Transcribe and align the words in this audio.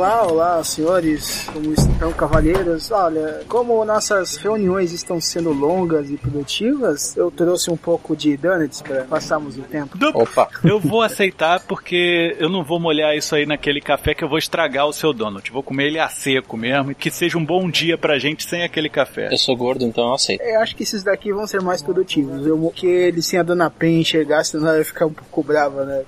Olá, 0.00 0.26
olá, 0.26 0.64
senhores, 0.64 1.46
como 1.52 1.74
estão, 1.74 2.10
cavalheiros? 2.10 2.90
Olha, 2.90 3.42
como 3.46 3.84
nossas 3.84 4.38
reuniões 4.38 4.92
estão 4.92 5.20
sendo 5.20 5.52
longas 5.52 6.08
e 6.08 6.16
produtivas, 6.16 7.14
eu 7.18 7.30
trouxe 7.30 7.70
um 7.70 7.76
pouco 7.76 8.16
de 8.16 8.34
donuts 8.34 8.80
para 8.80 9.04
passarmos 9.04 9.58
o 9.58 9.60
tempo. 9.60 9.98
Opa! 10.14 10.48
Eu 10.64 10.80
vou 10.80 11.02
aceitar 11.02 11.60
porque 11.60 12.34
eu 12.38 12.48
não 12.48 12.64
vou 12.64 12.80
molhar 12.80 13.14
isso 13.14 13.34
aí 13.34 13.44
naquele 13.44 13.78
café 13.78 14.14
que 14.14 14.24
eu 14.24 14.28
vou 14.30 14.38
estragar 14.38 14.86
o 14.86 14.92
seu 14.94 15.12
donut. 15.12 15.52
Vou 15.52 15.62
comer 15.62 15.88
ele 15.88 15.98
a 15.98 16.08
seco 16.08 16.56
mesmo 16.56 16.92
e 16.92 16.94
que 16.94 17.10
seja 17.10 17.36
um 17.36 17.44
bom 17.44 17.68
dia 17.68 17.98
pra 17.98 18.18
gente 18.18 18.48
sem 18.48 18.62
aquele 18.62 18.88
café. 18.88 19.28
Eu 19.30 19.36
sou 19.36 19.54
gordo, 19.54 19.84
então 19.84 20.08
eu 20.08 20.14
aceito. 20.14 20.40
Eu 20.40 20.60
acho 20.60 20.74
que 20.74 20.82
esses 20.82 21.04
daqui 21.04 21.30
vão 21.30 21.46
ser 21.46 21.60
mais 21.60 21.82
produtivos. 21.82 22.46
Eu, 22.46 22.72
que 22.74 22.86
eles 22.86 23.26
sem 23.26 23.38
a 23.38 23.42
Dona 23.42 23.68
Pen 23.68 24.00
enxergar, 24.00 24.44
senão 24.44 24.66
ela 24.66 24.76
vai 24.76 24.84
ficar 24.84 25.04
um 25.04 25.12
pouco 25.12 25.42
brava, 25.42 25.84
né? 25.84 26.04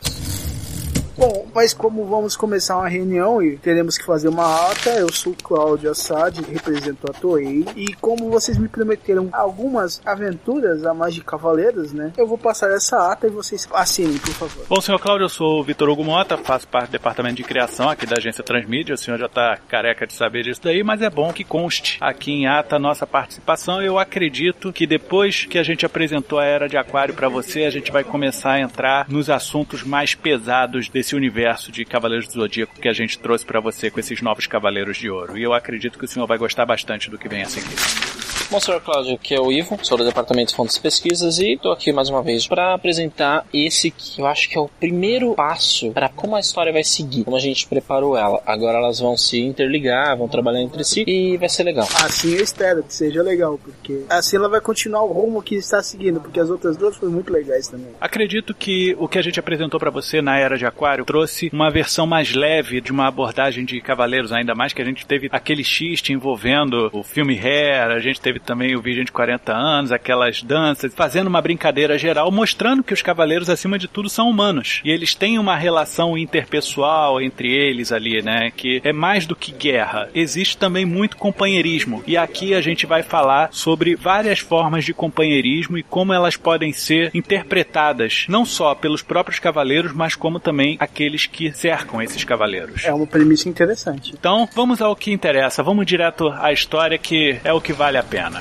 Bom, 1.17 1.47
mas 1.55 1.75
como 1.75 2.07
vamos 2.07 2.37
começar 2.37 2.77
uma 2.77 2.89
reunião 2.89 3.43
e 3.43 3.59
teremos 3.59 3.99
que 3.99 4.05
fazer 4.05 4.29
uma 4.29 4.71
ata, 4.71 4.91
eu 4.91 5.13
sou 5.13 5.35
Cláudio 5.43 5.91
Assad, 5.91 6.41
represento 6.41 7.11
a 7.11 7.13
Toei, 7.13 7.67
e 7.77 7.93
como 7.95 8.31
vocês 8.31 8.57
me 8.57 8.69
prometeram 8.69 9.29
algumas 9.33 10.01
aventuras 10.05 10.85
a 10.87 10.95
mais 10.95 11.15
de 11.15 11.23
cavaleiros, 11.23 11.93
né? 11.93 12.13
Eu 12.17 12.27
vou 12.27 12.39
passar 12.39 12.71
essa 12.71 13.13
ata 13.13 13.27
e 13.27 13.31
vocês 13.31 13.69
assinem, 13.73 14.19
por 14.19 14.33
favor. 14.33 14.65
Bom, 14.69 14.81
senhor 14.81 14.99
Cláudio, 14.99 15.25
eu 15.25 15.29
sou 15.29 15.61
o 15.61 15.65
Vitor 15.65 15.89
Hugo 15.89 16.03
Mota, 16.03 16.39
faço 16.39 16.67
parte 16.67 16.89
do 16.89 16.93
departamento 16.93 17.37
de 17.37 17.45
criação 17.45 17.89
aqui 17.89 18.07
da 18.07 18.17
agência 18.17 18.43
Transmídia. 18.43 18.95
O 18.95 18.99
senhor 18.99 19.19
já 19.19 19.29
tá 19.29 19.59
careca 19.69 20.07
de 20.07 20.15
saber 20.15 20.45
disso 20.45 20.61
daí, 20.65 20.83
mas 20.83 21.03
é 21.03 21.11
bom 21.11 21.33
que 21.33 21.45
conste 21.45 21.99
aqui 22.01 22.33
em 22.33 22.47
ata 22.47 22.77
a 22.77 22.79
nossa 22.79 23.07
participação. 23.07 23.83
Eu 23.83 23.99
acredito 23.99 24.73
que 24.73 24.87
depois 24.87 25.45
que 25.45 25.59
a 25.59 25.63
gente 25.63 25.85
apresentou 25.85 26.39
a 26.39 26.45
Era 26.45 26.69
de 26.69 26.77
Aquário 26.77 27.15
para 27.15 27.29
você, 27.29 27.65
a 27.65 27.71
gente 27.71 27.93
vai 27.93 28.03
começar 28.03 28.53
a 28.53 28.61
entrar 28.61 29.09
nos 29.09 29.29
assuntos 29.29 29.83
mais 29.83 30.15
pesados 30.15 30.89
desse 30.89 31.02
esse 31.03 31.15
universo 31.15 31.71
de 31.71 31.85
Cavaleiros 31.85 32.29
do 32.29 32.35
Zodíaco 32.35 32.81
que 32.81 32.89
a 32.89 32.93
gente 32.93 33.19
trouxe 33.19 33.45
para 33.45 33.61
você 33.61 33.91
com 33.91 34.01
esses 34.01 34.23
novos 34.23 34.47
Cavaleiros 34.47 34.97
de 34.97 35.11
Ouro. 35.11 35.37
E 35.37 35.43
eu 35.43 35.53
acredito 35.53 35.99
que 35.99 36.05
o 36.05 36.09
senhor 36.09 36.27
vai 36.27 36.39
gostar 36.39 36.65
bastante 36.65 37.11
do 37.11 37.19
que 37.19 37.29
vem 37.29 37.43
a 37.43 37.47
seguir. 37.47 38.22
Bom, 38.53 38.61
senhor 38.61 38.83
Cláudio, 38.83 39.15
aqui 39.15 39.35
é 39.35 39.41
o 39.41 39.51
Ivo, 39.51 39.79
sou 39.83 39.97
do 39.97 40.05
Departamento 40.05 40.51
de 40.51 40.55
Fontes 40.55 40.77
e 40.77 40.81
Pesquisas 40.83 41.39
e 41.39 41.55
estou 41.55 41.73
aqui 41.73 41.91
mais 41.91 42.11
uma 42.11 42.23
vez 42.23 42.47
para 42.47 42.75
apresentar 42.75 43.47
esse 43.51 43.91
que 43.91 44.21
eu 44.21 44.27
acho 44.27 44.47
que 44.47 44.59
é 44.59 44.61
o 44.61 44.69
primeiro 44.69 45.33
passo 45.35 45.91
para 45.93 46.11
como 46.11 46.37
a 46.37 46.41
história 46.41 46.71
vai 46.71 46.85
seguir, 46.85 47.25
como 47.25 47.35
a 47.35 47.41
gente 47.41 47.67
preparou 47.67 48.15
ela. 48.15 48.43
Agora 48.45 48.77
elas 48.77 49.01
vão 49.01 49.17
se 49.17 49.41
interligar, 49.41 50.19
vão 50.19 50.29
trabalhar 50.29 50.61
entre 50.61 50.85
si 50.85 51.03
e 51.07 51.39
vai 51.39 51.49
ser 51.49 51.63
legal. 51.63 51.89
Assim 52.05 52.35
eu 52.35 52.45
espero 52.45 52.83
que 52.83 52.93
seja 52.93 53.23
legal, 53.23 53.59
porque 53.59 54.05
assim 54.11 54.37
ela 54.37 54.51
vai 54.51 54.61
continuar 54.61 55.03
o 55.03 55.13
rumo 55.15 55.43
que 55.43 55.55
está 55.55 55.83
seguindo, 55.83 56.21
porque 56.21 56.39
as 56.39 56.51
outras 56.51 56.77
duas 56.77 56.95
foram 56.95 57.13
muito 57.15 57.33
legais 57.33 57.69
também. 57.69 57.89
Acredito 57.99 58.53
que 58.53 58.95
o 58.99 59.09
que 59.09 59.19
a 59.19 59.23
gente 59.23 59.41
apresentou 59.41 59.81
para 59.81 59.91
você 59.91 60.21
na 60.21 60.39
Era 60.39 60.59
de 60.59 60.67
Aquário 60.67 61.07
trouxe 61.07 61.49
uma 61.55 61.71
versão 61.71 62.07
mais 62.07 62.35
leve 62.35 62.83
de 62.83 62.93
uma 62.93 63.09
abordagem 63.09 63.65
de 63.65 63.81
Cavaleiros, 63.81 64.31
ainda 64.31 64.55
mais 64.55 64.75
que 64.75 64.83
a 64.83 64.85
gente 64.85 65.07
teve 65.07 65.31
aquele 65.33 65.65
xiste 65.65 66.13
envolvendo 66.13 66.91
o 66.93 67.03
filme 67.03 67.35
Hair, 67.35 67.93
a 67.93 67.99
gente 67.99 68.21
teve 68.21 68.42
também 68.43 68.77
o 68.77 68.83
Virgem 68.83 69.05
de 69.05 69.13
40 69.13 69.53
anos, 69.53 69.93
aquelas 69.93 70.43
danças, 70.43 70.95
fazendo 70.95 71.27
uma 71.27 71.41
brincadeira 71.41 71.97
geral, 71.99 72.31
mostrando 72.31 72.83
que 72.83 72.95
os 72.95 73.03
cavaleiros, 73.03 73.49
acima 73.51 73.79
de 73.79 73.89
tudo, 73.89 74.09
são 74.09 74.29
humanos. 74.29 74.81
E 74.85 74.91
eles 74.91 75.15
têm 75.15 75.39
uma 75.39 75.57
relação 75.57 76.17
interpessoal 76.17 77.21
entre 77.21 77.53
eles 77.53 77.93
ali, 77.93 78.23
né? 78.23 78.51
Que 78.51 78.81
é 78.85 78.93
mais 78.93 79.27
do 79.27 79.37
que 79.37 79.53
guerra. 79.53 80.09
Existe 80.15 80.57
também 80.57 80.85
muito 80.85 81.17
companheirismo. 81.17 82.03
E 82.07 82.17
aqui 82.17 82.55
a 82.55 82.61
gente 82.61 82.87
vai 82.87 83.03
falar 83.03 83.49
sobre 83.53 83.95
várias 83.95 84.39
formas 84.39 84.85
de 84.85 84.93
companheirismo 84.93 85.79
e 85.79 85.83
como 85.83 86.13
elas 86.13 86.37
podem 86.37 86.73
ser 86.73 87.11
interpretadas, 87.15 88.27
não 88.29 88.45
só 88.45 88.75
pelos 88.75 89.03
próprios 89.03 89.39
cavaleiros, 89.39 89.93
mas 89.93 90.15
como 90.15 90.41
também 90.41 90.77
aqueles 90.79 91.27
que 91.27 91.53
cercam 91.53 92.01
esses 92.03 92.25
cavaleiros. 92.25 92.85
É 92.85 92.93
uma 92.93 93.07
premissa 93.07 93.49
interessante. 93.49 94.13
Então, 94.13 94.49
vamos 94.55 94.81
ao 94.81 94.97
que 94.97 95.13
interessa. 95.13 95.63
Vamos 95.63 95.87
direto 95.87 96.29
à 96.29 96.53
história 96.53 96.99
que 96.99 97.39
é 97.45 97.53
o 97.53 97.61
que 97.61 97.73
vale 97.73 97.99
a 97.99 98.03
pena. 98.03 98.22
Bom, 98.23 98.35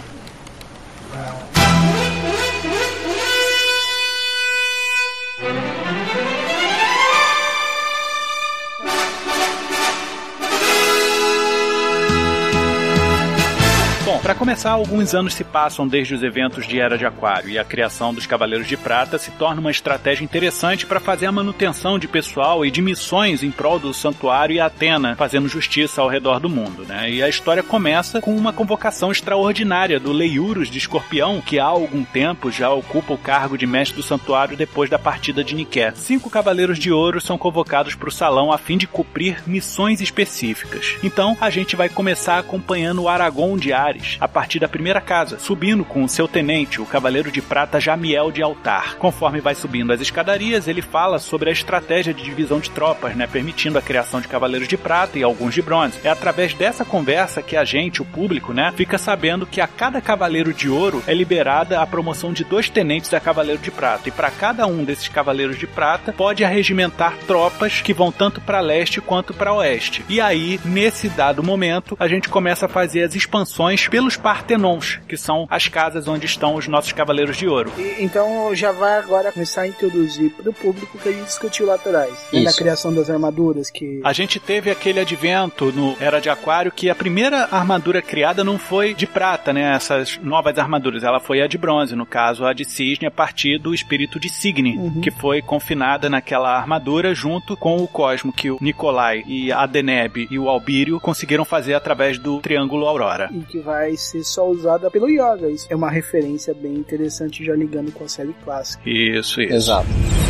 para 14.32 14.40
começar, 14.40 14.72
alguns 14.72 15.14
anos 15.14 15.34
se 15.34 15.44
passam 15.44 15.86
desde 15.86 16.16
os 16.16 16.24
eventos 16.24 16.66
de 16.66 16.80
Era 16.80 16.98
de 16.98 17.06
Aquário 17.06 17.50
e 17.50 17.60
a 17.60 17.66
criação 17.66 18.14
dos 18.14 18.26
Cavaleiros 18.26 18.66
de 18.66 18.78
Prata 18.78 19.18
se 19.18 19.30
torna 19.32 19.60
uma 19.60 19.72
estratégia 19.72 20.24
interessante 20.24 20.86
para 20.86 21.02
fazer 21.02 21.26
a 21.26 21.34
manutenção 21.34 22.00
de 22.00 22.08
pessoal 22.08 22.66
e 22.66 22.72
de 22.72 22.82
missões 22.82 23.44
em 23.44 23.52
prol 23.52 23.78
do 23.78 23.94
Santuário 23.94 24.56
e 24.56 24.60
Atena, 24.62 25.18
fazendo 25.18 25.50
justiça 25.50 26.02
ao 26.02 26.08
redor 26.08 26.40
do 26.40 26.48
mundo, 26.48 26.86
né? 26.88 27.12
E 27.12 27.22
a 27.22 27.28
história 27.28 27.62
começa 27.62 28.22
com 28.22 28.34
uma 28.34 28.54
convocação 28.54 29.12
extraordinária 29.12 30.00
do 30.00 30.14
Leiurus 30.14 30.70
de 30.70 30.78
Escorpião, 30.78 31.42
que 31.42 31.60
há 31.60 31.66
algum 31.66 32.06
tempo 32.06 32.50
já 32.50 32.70
ocupa 32.70 33.14
o 33.14 33.18
cargo 33.18 33.58
de 33.58 33.68
mestre 33.68 33.98
do 33.98 34.04
Santuário 34.04 34.56
depois 34.56 34.90
da 34.90 34.98
partida 34.98 35.44
de 35.44 35.56
Niké. 35.56 35.92
Cinco 35.94 36.30
Cavaleiros 36.30 36.80
de 36.80 36.90
Ouro 36.90 37.20
são 37.20 37.38
convocados 37.38 37.96
para 37.96 38.08
o 38.08 38.14
salão 38.14 38.50
a 38.50 38.58
fim 38.58 38.78
de 38.78 38.88
cumprir 38.88 39.44
missões 39.46 40.00
específicas. 40.00 40.96
Então, 41.04 41.38
a 41.42 41.50
gente 41.50 41.76
vai 41.76 41.90
começar 41.90 42.40
acompanhando 42.40 43.02
o 43.02 43.10
Aragon 43.10 43.58
de 43.58 43.74
Ares 43.74 44.21
a 44.22 44.28
partir 44.28 44.60
da 44.60 44.70
primeira 44.70 45.02
casa, 45.02 45.40
subindo 45.40 45.84
com 45.84 46.04
o 46.04 46.08
seu 46.08 46.28
tenente, 46.28 46.80
o 46.80 46.86
Cavaleiro 46.86 47.32
de 47.32 47.42
Prata 47.42 47.80
Jamiel 47.80 48.32
de 48.32 48.44
Altar. 48.44 48.96
Conforme 48.98 49.42
vai 49.42 49.56
subindo 49.56 49.92
as 49.92 50.00
escadarias, 50.00 50.68
ele 50.68 50.84
fala 50.84 51.18
sobre 51.18 51.50
a 51.50 51.54
estratégia 51.54 52.14
de 52.14 52.24
divisão 52.24 52.60
de 52.60 52.70
tropas, 52.70 53.16
né, 53.16 53.26
permitindo 53.26 53.80
a 53.80 53.82
criação 53.82 54.22
de 54.22 54.28
Cavaleiros 54.28 54.68
de 54.68 54.78
Prata 54.78 55.18
e 55.18 55.24
alguns 55.24 55.56
de 55.56 55.62
Bronze. 55.64 56.00
É 56.04 56.10
através 56.10 56.54
dessa 56.54 56.86
conversa 56.86 57.42
que 57.42 57.58
a 57.58 57.66
gente, 57.66 58.02
o 58.02 58.06
público, 58.06 58.54
né, 58.54 58.72
fica 58.76 59.00
sabendo 59.00 59.48
que 59.48 59.60
a 59.60 59.68
cada 59.68 60.00
Cavaleiro 60.00 60.54
de 60.54 60.70
Ouro 60.70 61.04
é 61.08 61.14
liberada 61.16 61.82
a 61.82 61.88
promoção 61.88 62.32
de 62.32 62.44
dois 62.44 62.70
tenentes 62.70 63.12
a 63.16 63.20
Cavaleiro 63.20 63.62
de 63.62 63.72
Prata, 63.72 64.08
e 64.08 64.12
para 64.12 64.30
cada 64.30 64.68
um 64.68 64.84
desses 64.84 65.08
Cavaleiros 65.08 65.58
de 65.58 65.66
Prata 65.66 66.14
pode 66.14 66.46
arregimentar 66.46 67.18
tropas 67.26 67.82
que 67.82 67.92
vão 67.92 68.12
tanto 68.12 68.40
para 68.40 68.60
leste 68.60 69.02
quanto 69.02 69.34
para 69.34 69.54
oeste. 69.54 70.06
E 70.08 70.22
aí, 70.22 70.60
nesse 70.64 71.10
dado 71.10 71.42
momento, 71.42 71.98
a 72.00 72.08
gente 72.08 72.30
começa 72.30 72.68
a 72.68 72.70
fazer 72.70 73.04
as 73.04 73.16
expansões 73.16 73.88
pelos 74.12 74.18
Partenons, 74.18 75.00
que 75.08 75.16
são 75.18 75.46
as 75.50 75.68
casas 75.68 76.08
onde 76.08 76.26
estão 76.26 76.56
os 76.56 76.68
nossos 76.68 76.92
Cavaleiros 76.92 77.38
de 77.38 77.48
Ouro. 77.48 77.72
E, 77.78 78.04
então 78.04 78.54
já 78.56 78.72
vai 78.72 78.98
agora 78.98 79.32
começar 79.32 79.62
a 79.62 79.68
introduzir 79.68 80.32
para 80.32 80.50
o 80.50 80.54
público 80.54 80.98
que 80.98 81.10
a 81.10 81.12
gente 81.12 81.26
discutiu 81.26 81.66
lá 81.66 81.76
atrás, 81.76 82.12
né, 82.34 82.42
na 82.42 82.54
criação 82.54 82.94
das 82.94 83.10
armaduras 83.10 83.70
que 83.70 84.02
A 84.04 84.14
gente 84.14 84.40
teve 84.40 84.70
aquele 84.72 85.00
advento 85.00 85.72
no 85.72 85.96
Era 86.00 86.20
de 86.20 86.30
Aquário 86.30 86.72
que 86.72 86.90
a 86.90 86.96
primeira 86.96 87.48
armadura 87.52 88.02
criada 88.02 88.44
não 88.44 88.58
foi 88.58 88.94
de 88.94 89.06
prata, 89.08 89.54
né? 89.54 89.74
Essas 89.76 90.18
novas 90.22 90.58
armaduras, 90.58 91.04
ela 91.04 91.20
foi 91.20 91.42
a 91.42 91.48
de 91.48 91.58
bronze, 91.58 91.96
no 91.96 92.06
caso 92.06 92.46
a 92.46 92.54
de 92.54 92.66
cisne 92.66 93.08
a 93.08 93.12
partir 93.12 93.58
do 93.60 93.74
espírito 93.74 94.20
de 94.20 94.30
Signy, 94.30 94.72
Uhum. 94.78 95.02
que 95.02 95.12
foi 95.12 95.42
confinada 95.42 96.10
naquela 96.10 96.58
armadura 96.58 97.14
junto 97.14 97.56
com 97.58 97.78
o 97.78 97.88
Cosmo 97.88 98.32
que 98.34 98.50
o 98.50 98.58
Nikolai 98.62 99.24
e 99.28 99.52
a 99.52 99.66
Deneb 99.66 100.28
e 100.32 100.40
o 100.40 100.48
Albírio 100.50 101.00
conseguiram 101.00 101.44
fazer 101.46 101.74
através 101.74 102.18
do 102.18 102.40
Triângulo 102.40 102.88
Aurora. 102.88 103.30
e 103.32 103.40
que 103.42 103.60
vai 103.60 103.91
ser 103.98 104.24
só 104.24 104.50
usada 104.50 104.90
pelo 104.90 105.10
Yoga. 105.10 105.50
Isso 105.50 105.68
é 105.70 105.76
uma 105.76 105.90
referência 105.90 106.54
bem 106.54 106.76
interessante 106.76 107.44
já 107.44 107.56
ligando 107.56 107.92
com 107.92 108.04
a 108.04 108.08
série 108.08 108.34
clássica. 108.44 108.82
Isso, 108.88 109.42
isso. 109.42 109.54
Exato. 109.54 109.88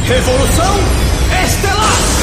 Revolução 0.07 0.75
Estelar! 1.43 2.20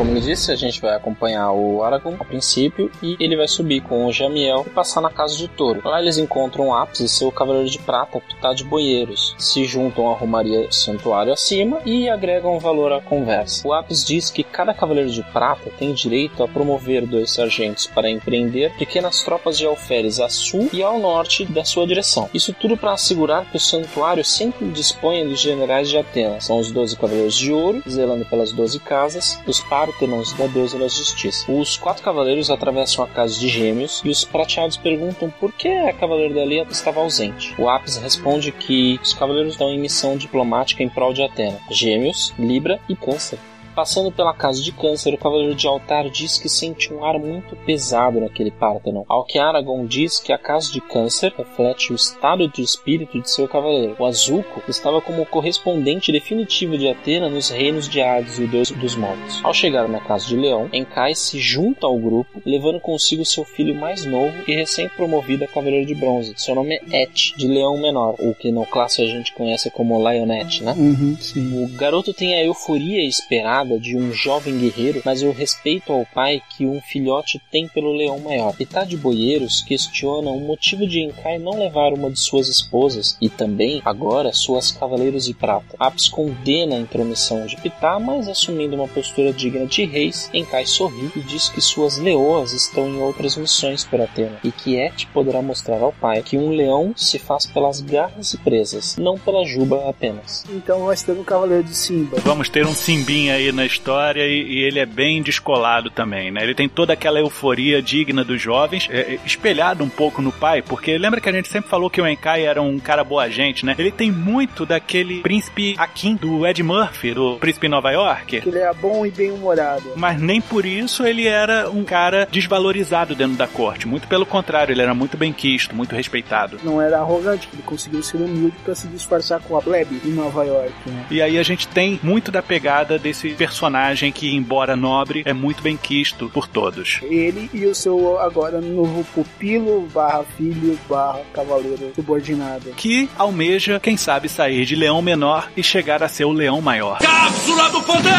Como 0.00 0.12
ele 0.12 0.20
disse, 0.22 0.50
a 0.50 0.56
gente 0.56 0.80
vai 0.80 0.96
acompanhar 0.96 1.52
o 1.52 1.82
Aragorn 1.82 2.16
a 2.18 2.24
princípio 2.24 2.90
e 3.02 3.18
ele 3.20 3.36
vai 3.36 3.46
subir 3.46 3.82
com 3.82 4.06
o 4.06 4.10
Jamiel 4.10 4.64
e 4.66 4.70
passar 4.70 5.02
na 5.02 5.10
casa 5.10 5.36
de 5.36 5.46
Toro. 5.46 5.82
Lá 5.84 6.00
eles 6.00 6.16
encontram 6.16 6.74
Apis 6.74 7.00
e 7.00 7.08
seu 7.10 7.30
cavaleiro 7.30 7.68
de 7.68 7.78
prata, 7.78 8.18
Pitá 8.18 8.54
de 8.54 8.64
Boieiros. 8.64 9.34
Se 9.36 9.66
juntam 9.66 10.10
à 10.10 10.14
Romaria 10.14 10.72
Santuário 10.72 11.34
acima 11.34 11.80
e 11.84 12.08
agregam 12.08 12.58
valor 12.58 12.94
à 12.94 13.02
conversa. 13.02 13.68
O 13.68 13.74
Apis 13.74 14.02
diz 14.02 14.30
que 14.30 14.42
cada 14.42 14.72
cavaleiro 14.72 15.10
de 15.10 15.22
prata 15.22 15.70
tem 15.78 15.92
direito 15.92 16.42
a 16.42 16.48
promover 16.48 17.06
dois 17.06 17.32
sargentos 17.32 17.86
para 17.86 18.08
empreender 18.08 18.72
pequenas 18.78 19.22
tropas 19.22 19.58
de 19.58 19.66
alferes 19.66 20.18
a 20.18 20.30
sul 20.30 20.70
e 20.72 20.82
ao 20.82 20.98
norte 20.98 21.44
da 21.44 21.62
sua 21.62 21.86
direção. 21.86 22.30
Isso 22.32 22.54
tudo 22.54 22.74
para 22.74 22.94
assegurar 22.94 23.50
que 23.50 23.58
o 23.58 23.60
santuário 23.60 24.24
sempre 24.24 24.66
disponha 24.70 25.26
dos 25.26 25.40
generais 25.40 25.90
de 25.90 25.98
Atenas. 25.98 26.44
São 26.44 26.58
os 26.58 26.72
doze 26.72 26.96
cavaleiros 26.96 27.36
de 27.36 27.52
ouro, 27.52 27.82
zelando 27.86 28.24
pelas 28.24 28.50
doze 28.50 28.80
casas, 28.80 29.38
os 29.46 29.60
Pártenos 29.90 30.32
da 30.34 30.46
deusa 30.46 30.78
da 30.78 30.88
justiça. 30.88 31.50
Os 31.50 31.76
quatro 31.76 32.02
cavaleiros 32.02 32.48
atravessam 32.48 33.04
a 33.04 33.08
casa 33.08 33.38
de 33.38 33.48
Gêmeos 33.48 34.00
e 34.04 34.08
os 34.08 34.24
prateados 34.24 34.76
perguntam 34.76 35.28
por 35.28 35.52
que 35.52 35.68
a 35.68 35.92
cavaleiro 35.92 36.34
da 36.34 36.44
Lia 36.44 36.66
estava 36.70 37.00
ausente. 37.00 37.54
O 37.58 37.68
Apis 37.68 37.96
responde 37.96 38.52
que 38.52 38.98
os 39.02 39.12
cavaleiros 39.12 39.52
estão 39.52 39.68
em 39.68 39.78
missão 39.78 40.16
diplomática 40.16 40.82
em 40.82 40.88
prol 40.88 41.12
de 41.12 41.22
Atena. 41.22 41.58
Gêmeos, 41.70 42.32
Libra 42.38 42.80
e 42.88 42.94
Câncer. 42.94 43.38
Passando 43.74 44.10
pela 44.10 44.34
casa 44.34 44.62
de 44.62 44.72
Câncer, 44.72 45.14
o 45.14 45.18
Cavaleiro 45.18 45.54
de 45.54 45.66
Altar 45.66 46.08
diz 46.10 46.38
que 46.38 46.48
sente 46.48 46.92
um 46.92 47.04
ar 47.04 47.18
muito 47.18 47.56
pesado 47.64 48.20
naquele 48.20 48.50
Pártano, 48.50 49.04
ao 49.08 49.24
que 49.24 49.38
Aragorn 49.38 49.86
diz 49.86 50.18
que 50.18 50.32
a 50.32 50.38
casa 50.38 50.72
de 50.72 50.80
Câncer 50.80 51.32
reflete 51.36 51.92
o 51.92 51.96
estado 51.96 52.48
de 52.48 52.62
espírito 52.62 53.20
de 53.20 53.30
seu 53.30 53.48
cavaleiro. 53.48 53.96
O 53.98 54.04
Azuko 54.04 54.62
estava 54.68 55.00
como 55.00 55.24
correspondente 55.26 56.12
definitivo 56.12 56.76
de 56.76 56.88
Atena 56.88 57.28
nos 57.28 57.48
reinos 57.48 57.88
de 57.88 58.00
Hades 58.00 58.38
e 58.38 58.44
o 58.44 58.48
Deus 58.48 58.70
dos 58.70 58.96
mortos. 58.96 59.40
Ao 59.42 59.54
chegar 59.54 59.88
na 59.88 60.00
casa 60.00 60.26
de 60.26 60.36
Leão, 60.36 60.68
Enkai 60.72 61.14
se 61.14 61.38
junta 61.38 61.86
ao 61.86 61.98
grupo, 61.98 62.42
levando 62.44 62.80
consigo 62.80 63.24
seu 63.24 63.44
filho 63.44 63.74
mais 63.74 64.04
novo 64.04 64.32
e 64.46 64.54
recém-promovido 64.54 65.44
a 65.44 65.48
Cavaleiro 65.48 65.86
de 65.86 65.94
Bronze. 65.94 66.34
Seu 66.36 66.54
nome 66.54 66.80
é 66.92 67.02
Et, 67.02 67.34
de 67.36 67.46
Leão 67.46 67.78
Menor, 67.78 68.14
o 68.18 68.34
que 68.34 68.50
no 68.50 68.66
clássico 68.66 69.02
a 69.02 69.06
gente 69.06 69.32
conhece 69.32 69.70
como 69.70 69.98
Lionette, 69.98 70.62
né? 70.62 70.74
Uhum, 70.76 71.16
sim. 71.20 71.64
O 71.64 71.68
garoto 71.76 72.12
tem 72.12 72.34
a 72.34 72.44
euforia 72.44 73.02
esperada 73.06 73.69
de 73.78 73.96
um 73.96 74.12
jovem 74.12 74.58
guerreiro, 74.58 75.02
mas 75.04 75.22
o 75.22 75.30
respeito 75.30 75.92
ao 75.92 76.06
pai 76.06 76.42
que 76.56 76.66
um 76.66 76.80
filhote 76.80 77.40
tem 77.50 77.68
pelo 77.68 77.92
leão 77.92 78.18
maior. 78.18 78.54
Pitá 78.56 78.84
de 78.84 78.96
Boieiros 78.96 79.62
questiona 79.62 80.30
o 80.30 80.40
motivo 80.40 80.86
de 80.86 81.00
Enkai 81.00 81.38
não 81.38 81.58
levar 81.58 81.92
uma 81.92 82.10
de 82.10 82.18
suas 82.18 82.48
esposas 82.48 83.16
e 83.20 83.28
também, 83.28 83.80
agora, 83.84 84.32
suas 84.32 84.72
cavaleiros 84.72 85.24
de 85.26 85.34
prata. 85.34 85.76
Apis 85.78 86.08
condena 86.08 86.76
a 86.76 86.80
intromissão 86.80 87.46
de 87.46 87.56
Pitá, 87.56 87.98
mas 87.98 88.28
assumindo 88.28 88.76
uma 88.76 88.88
postura 88.88 89.32
digna 89.32 89.66
de 89.66 89.84
reis, 89.84 90.30
Enkai 90.32 90.66
sorri 90.66 91.10
e 91.14 91.20
diz 91.20 91.48
que 91.48 91.60
suas 91.60 91.98
leoas 91.98 92.52
estão 92.52 92.88
em 92.88 93.00
outras 93.00 93.36
missões 93.36 93.84
por 93.84 94.00
Atena 94.00 94.38
e 94.42 94.50
que 94.50 94.76
Et 94.76 95.06
poderá 95.12 95.42
mostrar 95.42 95.80
ao 95.80 95.92
pai 95.92 96.22
que 96.22 96.38
um 96.38 96.50
leão 96.50 96.92
se 96.96 97.18
faz 97.18 97.46
pelas 97.46 97.80
garras 97.80 98.34
e 98.34 98.38
presas, 98.38 98.96
não 98.96 99.18
pela 99.18 99.44
juba 99.44 99.88
apenas. 99.88 100.44
Então 100.50 100.80
nós 100.80 101.02
temos 101.02 101.22
o 101.22 101.24
Cavaleiro 101.24 101.64
de 101.64 101.74
Simba. 101.74 102.18
Vamos 102.20 102.48
ter 102.48 102.66
um 102.66 102.74
Simbinha 102.74 103.34
aí 103.34 103.49
na 103.52 103.64
história 103.64 104.26
e, 104.26 104.42
e, 104.42 104.58
ele 104.62 104.78
é 104.78 104.86
bem 104.86 105.22
descolado 105.22 105.90
também, 105.90 106.30
né? 106.30 106.42
Ele 106.42 106.54
tem 106.54 106.68
toda 106.68 106.92
aquela 106.92 107.18
euforia 107.18 107.82
digna 107.82 108.24
dos 108.24 108.40
jovens, 108.40 108.88
é, 108.90 109.00
é, 109.00 109.18
espelhado 109.24 109.84
um 109.84 109.88
pouco 109.88 110.22
no 110.22 110.32
pai, 110.32 110.62
porque 110.62 110.96
lembra 110.98 111.20
que 111.20 111.28
a 111.28 111.32
gente 111.32 111.48
sempre 111.48 111.70
falou 111.70 111.90
que 111.90 112.00
o 112.00 112.06
Enkai 112.06 112.44
era 112.44 112.60
um 112.60 112.78
cara 112.78 113.04
boa 113.04 113.28
gente, 113.28 113.64
né? 113.64 113.74
Ele 113.78 113.90
tem 113.90 114.10
muito 114.10 114.64
daquele 114.64 115.20
príncipe 115.20 115.74
Akin 115.78 116.16
do 116.16 116.46
Ed 116.46 116.62
Murphy, 116.62 117.14
do 117.14 117.36
príncipe 117.36 117.68
Nova 117.68 117.90
York. 117.90 118.40
Que 118.40 118.48
ele 118.48 118.58
era 118.58 118.72
bom 118.72 119.04
e 119.04 119.10
bem 119.10 119.30
humorado. 119.30 119.92
Mas 119.96 120.20
nem 120.20 120.40
por 120.40 120.64
isso 120.64 121.04
ele 121.04 121.26
era 121.26 121.70
um 121.70 121.84
cara 121.84 122.28
desvalorizado 122.30 123.14
dentro 123.14 123.36
da 123.36 123.46
corte. 123.46 123.86
Muito 123.86 124.06
pelo 124.08 124.26
contrário, 124.26 124.72
ele 124.72 124.82
era 124.82 124.94
muito 124.94 125.16
bem 125.16 125.32
quisto, 125.32 125.74
muito 125.74 125.94
respeitado. 125.94 126.58
Não 126.62 126.80
era 126.80 126.98
arrogante, 126.98 127.48
ele 127.52 127.62
conseguiu 127.62 128.02
ser 128.02 128.18
humilde 128.18 128.56
para 128.64 128.74
se 128.74 128.88
disfarçar 128.88 129.40
com 129.40 129.56
a 129.56 129.62
plebe 129.62 130.00
em 130.04 130.10
Nova 130.10 130.44
York, 130.44 130.72
né? 130.86 131.06
E 131.10 131.22
aí 131.22 131.38
a 131.38 131.42
gente 131.42 131.66
tem 131.68 131.98
muito 132.02 132.30
da 132.30 132.42
pegada 132.42 132.98
desse 132.98 133.30
personagem 133.40 134.12
que, 134.12 134.34
embora 134.34 134.76
nobre, 134.76 135.22
é 135.24 135.32
muito 135.32 135.62
bem 135.62 135.74
quisto 135.74 136.28
por 136.28 136.46
todos. 136.46 137.00
Ele 137.04 137.48
e 137.54 137.64
o 137.64 137.74
seu 137.74 138.20
agora 138.20 138.60
novo 138.60 139.02
pupilo 139.14 139.88
barra 139.94 140.24
filho 140.36 140.78
barra 140.86 141.22
cavaleiro 141.32 141.90
subordinado. 141.96 142.70
Que 142.76 143.08
almeja, 143.16 143.80
quem 143.80 143.96
sabe, 143.96 144.28
sair 144.28 144.66
de 144.66 144.76
leão 144.76 145.00
menor 145.00 145.50
e 145.56 145.62
chegar 145.62 146.02
a 146.02 146.08
ser 146.08 146.26
o 146.26 146.32
leão 146.32 146.60
maior. 146.60 146.98
Cápsula 146.98 147.70
do 147.70 147.80
poder! 147.80 148.10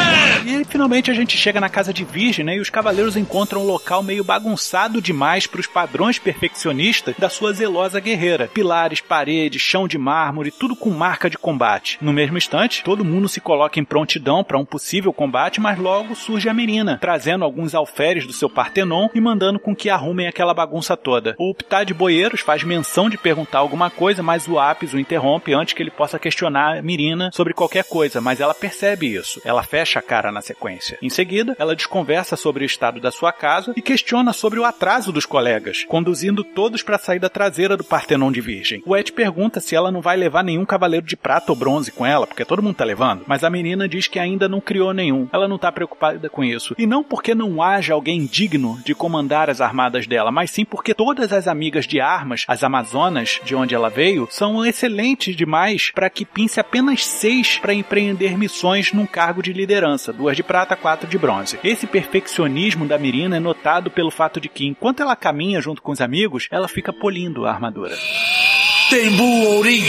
E 0.43 0.65
finalmente 0.65 1.11
a 1.11 1.13
gente 1.13 1.37
chega 1.37 1.61
na 1.61 1.69
casa 1.69 1.93
de 1.93 2.03
Virgem, 2.03 2.43
né? 2.43 2.55
E 2.55 2.59
os 2.59 2.71
cavaleiros 2.71 3.15
encontram 3.15 3.61
um 3.61 3.67
local 3.67 4.01
meio 4.01 4.23
bagunçado 4.23 4.99
demais 4.99 5.45
para 5.45 5.61
os 5.61 5.67
padrões 5.67 6.17
perfeccionistas 6.17 7.13
da 7.19 7.29
sua 7.29 7.53
zelosa 7.53 7.99
guerreira. 7.99 8.49
Pilares, 8.51 9.01
paredes, 9.01 9.61
chão 9.61 9.87
de 9.87 9.99
mármore, 9.99 10.49
tudo 10.49 10.75
com 10.75 10.89
marca 10.89 11.29
de 11.29 11.37
combate. 11.37 11.99
No 12.01 12.11
mesmo 12.11 12.39
instante, 12.39 12.83
todo 12.83 13.05
mundo 13.05 13.29
se 13.29 13.39
coloca 13.39 13.79
em 13.79 13.83
prontidão 13.83 14.43
para 14.43 14.57
um 14.57 14.65
possível 14.65 15.10
combate, 15.13 15.61
mas 15.61 15.77
logo 15.77 16.15
surge 16.15 16.49
a 16.49 16.53
menina, 16.53 16.97
trazendo 16.99 17.45
alguns 17.45 17.75
alferes 17.75 18.25
do 18.25 18.33
seu 18.33 18.49
Partenon 18.49 19.09
e 19.13 19.21
mandando 19.21 19.59
com 19.59 19.75
que 19.75 19.89
arrumem 19.89 20.27
aquela 20.27 20.53
bagunça 20.53 20.95
toda. 20.97 21.35
O 21.37 21.53
Ptah 21.53 21.83
de 21.83 21.93
Boeiros 21.93 22.41
faz 22.41 22.63
menção 22.63 23.09
de 23.09 23.17
perguntar 23.17 23.59
alguma 23.59 23.89
coisa, 23.89 24.23
mas 24.23 24.47
o 24.47 24.59
Apis 24.59 24.93
o 24.93 24.99
interrompe 24.99 25.53
antes 25.53 25.73
que 25.73 25.81
ele 25.81 25.91
possa 25.91 26.19
questionar 26.19 26.77
a 26.77 26.81
Mirina 26.81 27.29
sobre 27.33 27.53
qualquer 27.53 27.83
coisa, 27.83 28.21
mas 28.21 28.39
ela 28.39 28.53
percebe 28.53 29.13
isso. 29.13 29.41
Ela 29.43 29.63
fecha 29.63 29.99
a 29.99 30.01
cara 30.01 30.31
na 30.31 30.41
sequência. 30.41 30.97
Em 31.01 31.09
seguida, 31.09 31.55
ela 31.59 31.75
desconversa 31.75 32.35
sobre 32.35 32.63
o 32.63 32.65
estado 32.65 32.99
da 32.99 33.11
sua 33.11 33.31
casa 33.31 33.73
e 33.75 33.81
questiona 33.81 34.33
sobre 34.33 34.59
o 34.59 34.65
atraso 34.65 35.11
dos 35.11 35.25
colegas, 35.25 35.83
conduzindo 35.87 36.43
todos 36.43 36.83
para 36.83 36.95
a 36.95 36.99
saída 36.99 37.29
traseira 37.29 37.77
do 37.77 37.83
Partenon 37.83 38.31
de 38.31 38.41
Virgem. 38.41 38.81
O 38.85 38.95
Ed 38.95 39.11
pergunta 39.11 39.59
se 39.59 39.75
ela 39.75 39.91
não 39.91 40.01
vai 40.01 40.17
levar 40.17 40.43
nenhum 40.43 40.65
cavaleiro 40.65 41.05
de 41.05 41.15
prata 41.15 41.51
ou 41.51 41.55
bronze 41.55 41.91
com 41.91 42.05
ela, 42.05 42.27
porque 42.27 42.45
todo 42.45 42.61
mundo 42.61 42.75
tá 42.75 42.83
levando, 42.83 43.23
mas 43.27 43.43
a 43.43 43.49
menina 43.49 43.87
diz 43.87 44.07
que 44.07 44.19
ainda 44.19 44.47
não 44.47 44.61
criou 44.61 44.93
nenhum. 45.01 45.27
Ela 45.31 45.47
não 45.47 45.57
tá 45.57 45.71
preocupada 45.71 46.29
com 46.29 46.43
isso. 46.43 46.75
E 46.77 46.85
não 46.85 47.03
porque 47.03 47.33
não 47.33 47.61
haja 47.61 47.93
alguém 47.93 48.25
digno 48.25 48.79
de 48.85 48.93
comandar 48.93 49.49
as 49.49 49.61
armadas 49.61 50.07
dela, 50.07 50.31
mas 50.31 50.51
sim 50.51 50.63
porque 50.63 50.93
todas 50.93 51.33
as 51.33 51.47
amigas 51.47 51.85
de 51.85 51.99
armas, 51.99 52.45
as 52.47 52.63
Amazonas, 52.63 53.39
de 53.43 53.55
onde 53.55 53.75
ela 53.75 53.89
veio, 53.89 54.27
são 54.29 54.65
excelentes 54.65 55.35
demais 55.35 55.91
para 55.91 56.09
que 56.09 56.25
pince 56.25 56.59
apenas 56.59 57.05
seis 57.05 57.57
para 57.57 57.73
empreender 57.73 58.37
missões 58.37 58.93
num 58.93 59.05
cargo 59.05 59.41
de 59.41 59.53
liderança, 59.53 60.13
duas 60.13 60.35
de 60.35 60.43
prata, 60.43 60.75
quatro 60.75 61.07
de 61.07 61.17
bronze. 61.17 61.59
Esse 61.63 61.87
perfeccionismo 61.87 62.85
da 62.85 62.97
Mirina 62.97 63.37
é 63.37 63.39
notado 63.39 63.89
pelo 63.89 64.11
fato 64.11 64.39
de 64.39 64.47
que, 64.47 64.67
enquanto 64.67 65.01
ela 65.01 65.15
caminha 65.15 65.61
junto 65.61 65.81
com 65.81 65.91
os 65.91 66.01
amigos, 66.01 66.47
ela 66.51 66.67
fica 66.67 66.93
polindo 66.93 67.45
a 67.45 67.51
armadura. 67.51 67.95
Tembu 68.91 69.23
Ourim, 69.23 69.85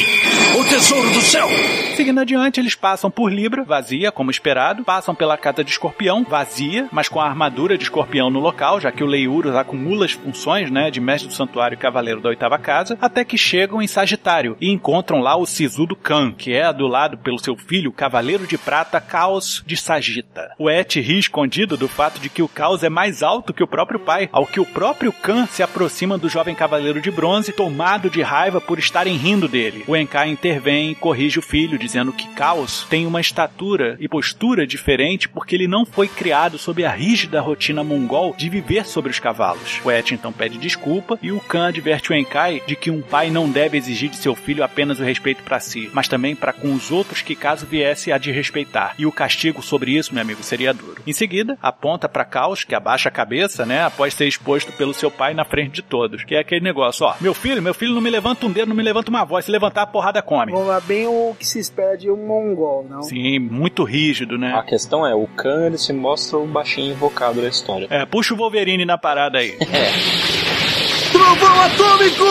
o 0.56 0.64
tesouro 0.64 1.10
do 1.10 1.20
céu. 1.22 1.48
Seguindo 1.96 2.20
adiante, 2.20 2.60
eles 2.60 2.76
passam 2.76 3.10
por 3.10 3.32
Libra, 3.32 3.64
vazia, 3.64 4.12
como 4.12 4.30
esperado, 4.30 4.84
passam 4.84 5.12
pela 5.12 5.36
casa 5.36 5.64
de 5.64 5.72
Escorpião, 5.72 6.24
vazia, 6.24 6.88
mas 6.92 7.08
com 7.08 7.20
a 7.20 7.26
armadura 7.26 7.76
de 7.76 7.82
Escorpião 7.82 8.30
no 8.30 8.38
local, 8.38 8.80
já 8.80 8.92
que 8.92 9.02
o 9.02 9.06
Leiurus 9.06 9.56
acumula 9.56 10.04
as 10.04 10.12
funções, 10.12 10.70
né, 10.70 10.88
de 10.88 11.00
mestre 11.00 11.28
do 11.28 11.34
santuário 11.34 11.74
e 11.74 11.78
cavaleiro 11.78 12.20
da 12.20 12.28
oitava 12.28 12.56
casa, 12.58 12.96
até 13.00 13.24
que 13.24 13.36
chegam 13.36 13.82
em 13.82 13.88
Sagitário 13.88 14.56
e 14.60 14.70
encontram 14.70 15.18
lá 15.18 15.36
o 15.36 15.46
Sisudo 15.46 15.96
Khan, 15.96 16.32
que 16.32 16.52
é 16.52 16.62
adulado 16.62 17.18
pelo 17.18 17.40
seu 17.40 17.56
filho, 17.56 17.92
cavaleiro 17.92 18.46
de 18.46 18.56
prata 18.56 19.00
Caos 19.00 19.64
de 19.66 19.76
Sagita. 19.76 20.54
O 20.58 20.70
Et 20.70 21.00
ri 21.00 21.18
escondido 21.18 21.76
do 21.76 21.88
fato 21.88 22.20
de 22.20 22.28
que 22.28 22.42
o 22.42 22.48
Caos 22.48 22.84
é 22.84 22.88
mais 22.88 23.20
alto 23.22 23.52
que 23.52 23.64
o 23.64 23.68
próprio 23.68 23.98
pai, 23.98 24.28
ao 24.32 24.46
que 24.46 24.60
o 24.60 24.66
próprio 24.66 25.12
Khan 25.12 25.46
se 25.46 25.62
aproxima 25.62 26.16
do 26.16 26.28
jovem 26.28 26.54
cavaleiro 26.54 27.00
de 27.00 27.10
bronze, 27.10 27.52
tomado 27.52 28.08
de 28.08 28.22
raiva 28.22 28.60
por 28.60 28.78
estarem 28.92 29.16
rindo 29.16 29.48
dele. 29.48 29.84
O 29.86 29.96
Enkai 29.96 30.28
intervém 30.28 30.90
e 30.90 30.94
corrige 30.94 31.38
o 31.38 31.42
filho, 31.42 31.78
dizendo 31.78 32.12
que 32.12 32.28
Caos 32.34 32.86
tem 32.90 33.06
uma 33.06 33.22
estatura 33.22 33.96
e 33.98 34.06
postura 34.06 34.66
diferente 34.66 35.30
porque 35.30 35.54
ele 35.54 35.66
não 35.66 35.86
foi 35.86 36.06
criado 36.06 36.58
sob 36.58 36.84
a 36.84 36.90
rígida 36.90 37.40
rotina 37.40 37.82
mongol 37.82 38.34
de 38.36 38.50
viver 38.50 38.84
sobre 38.84 39.10
os 39.10 39.18
cavalos. 39.18 39.80
O 39.82 39.90
Et 39.90 40.12
então 40.12 40.30
pede 40.30 40.58
desculpa 40.58 41.18
e 41.22 41.32
o 41.32 41.40
Khan 41.40 41.68
adverte 41.68 42.12
o 42.12 42.14
Enkai 42.14 42.62
de 42.66 42.76
que 42.76 42.90
um 42.90 43.00
pai 43.00 43.30
não 43.30 43.48
deve 43.48 43.78
exigir 43.78 44.10
de 44.10 44.16
seu 44.16 44.34
filho 44.34 44.62
apenas 44.62 45.00
o 45.00 45.04
respeito 45.04 45.42
para 45.42 45.58
si, 45.58 45.90
mas 45.94 46.06
também 46.06 46.36
para 46.36 46.52
com 46.52 46.74
os 46.74 46.90
outros 46.90 47.22
que 47.22 47.34
caso 47.34 47.64
viesse 47.64 48.12
a 48.12 48.18
desrespeitar. 48.18 48.94
E 48.98 49.06
o 49.06 49.12
castigo 49.12 49.62
sobre 49.62 49.92
isso, 49.92 50.12
meu 50.12 50.20
amigo, 50.20 50.42
seria 50.42 50.74
duro. 50.74 51.00
Em 51.06 51.14
seguida, 51.14 51.56
aponta 51.62 52.10
para 52.10 52.26
Caos, 52.26 52.62
que 52.62 52.74
abaixa 52.74 53.08
a 53.08 53.12
cabeça, 53.12 53.64
né, 53.64 53.84
após 53.84 54.12
ser 54.12 54.26
exposto 54.26 54.70
pelo 54.72 54.92
seu 54.92 55.10
pai 55.10 55.32
na 55.32 55.46
frente 55.46 55.76
de 55.76 55.82
todos. 55.82 56.24
Que 56.24 56.34
é 56.34 56.40
aquele 56.40 56.60
negócio, 56.60 57.06
ó, 57.06 57.14
meu 57.20 57.32
filho, 57.32 57.62
meu 57.62 57.72
filho 57.72 57.94
não 57.94 58.02
me 58.02 58.10
levanta 58.10 58.44
um 58.44 58.52
dedo, 58.52 58.68
não 58.68 58.76
me 58.76 58.81
levanta 58.82 59.10
uma 59.10 59.24
voz, 59.24 59.44
se 59.44 59.50
levantar 59.50 59.82
a 59.82 59.86
porrada 59.86 60.20
come. 60.22 60.52
Vamos 60.52 60.68
lá, 60.68 60.80
bem 60.80 61.06
o 61.06 61.34
que 61.38 61.46
se 61.46 61.58
espera 61.58 61.96
de 61.96 62.10
um 62.10 62.16
mongol, 62.16 62.86
não? 62.88 63.02
Sim, 63.02 63.38
muito 63.38 63.84
rígido, 63.84 64.36
né? 64.38 64.54
A 64.54 64.62
questão 64.62 65.06
é, 65.06 65.14
o 65.14 65.26
Khan 65.26 65.66
ele 65.66 65.78
se 65.78 65.92
mostra 65.92 66.38
o 66.38 66.46
baixinho 66.46 66.92
invocado 66.92 67.40
da 67.40 67.48
história. 67.48 67.86
É, 67.90 68.04
puxa 68.06 68.34
o 68.34 68.36
Wolverine 68.36 68.84
na 68.84 68.98
parada 68.98 69.38
aí. 69.38 69.56
Trovão 71.12 71.60
atômico! 71.62 72.24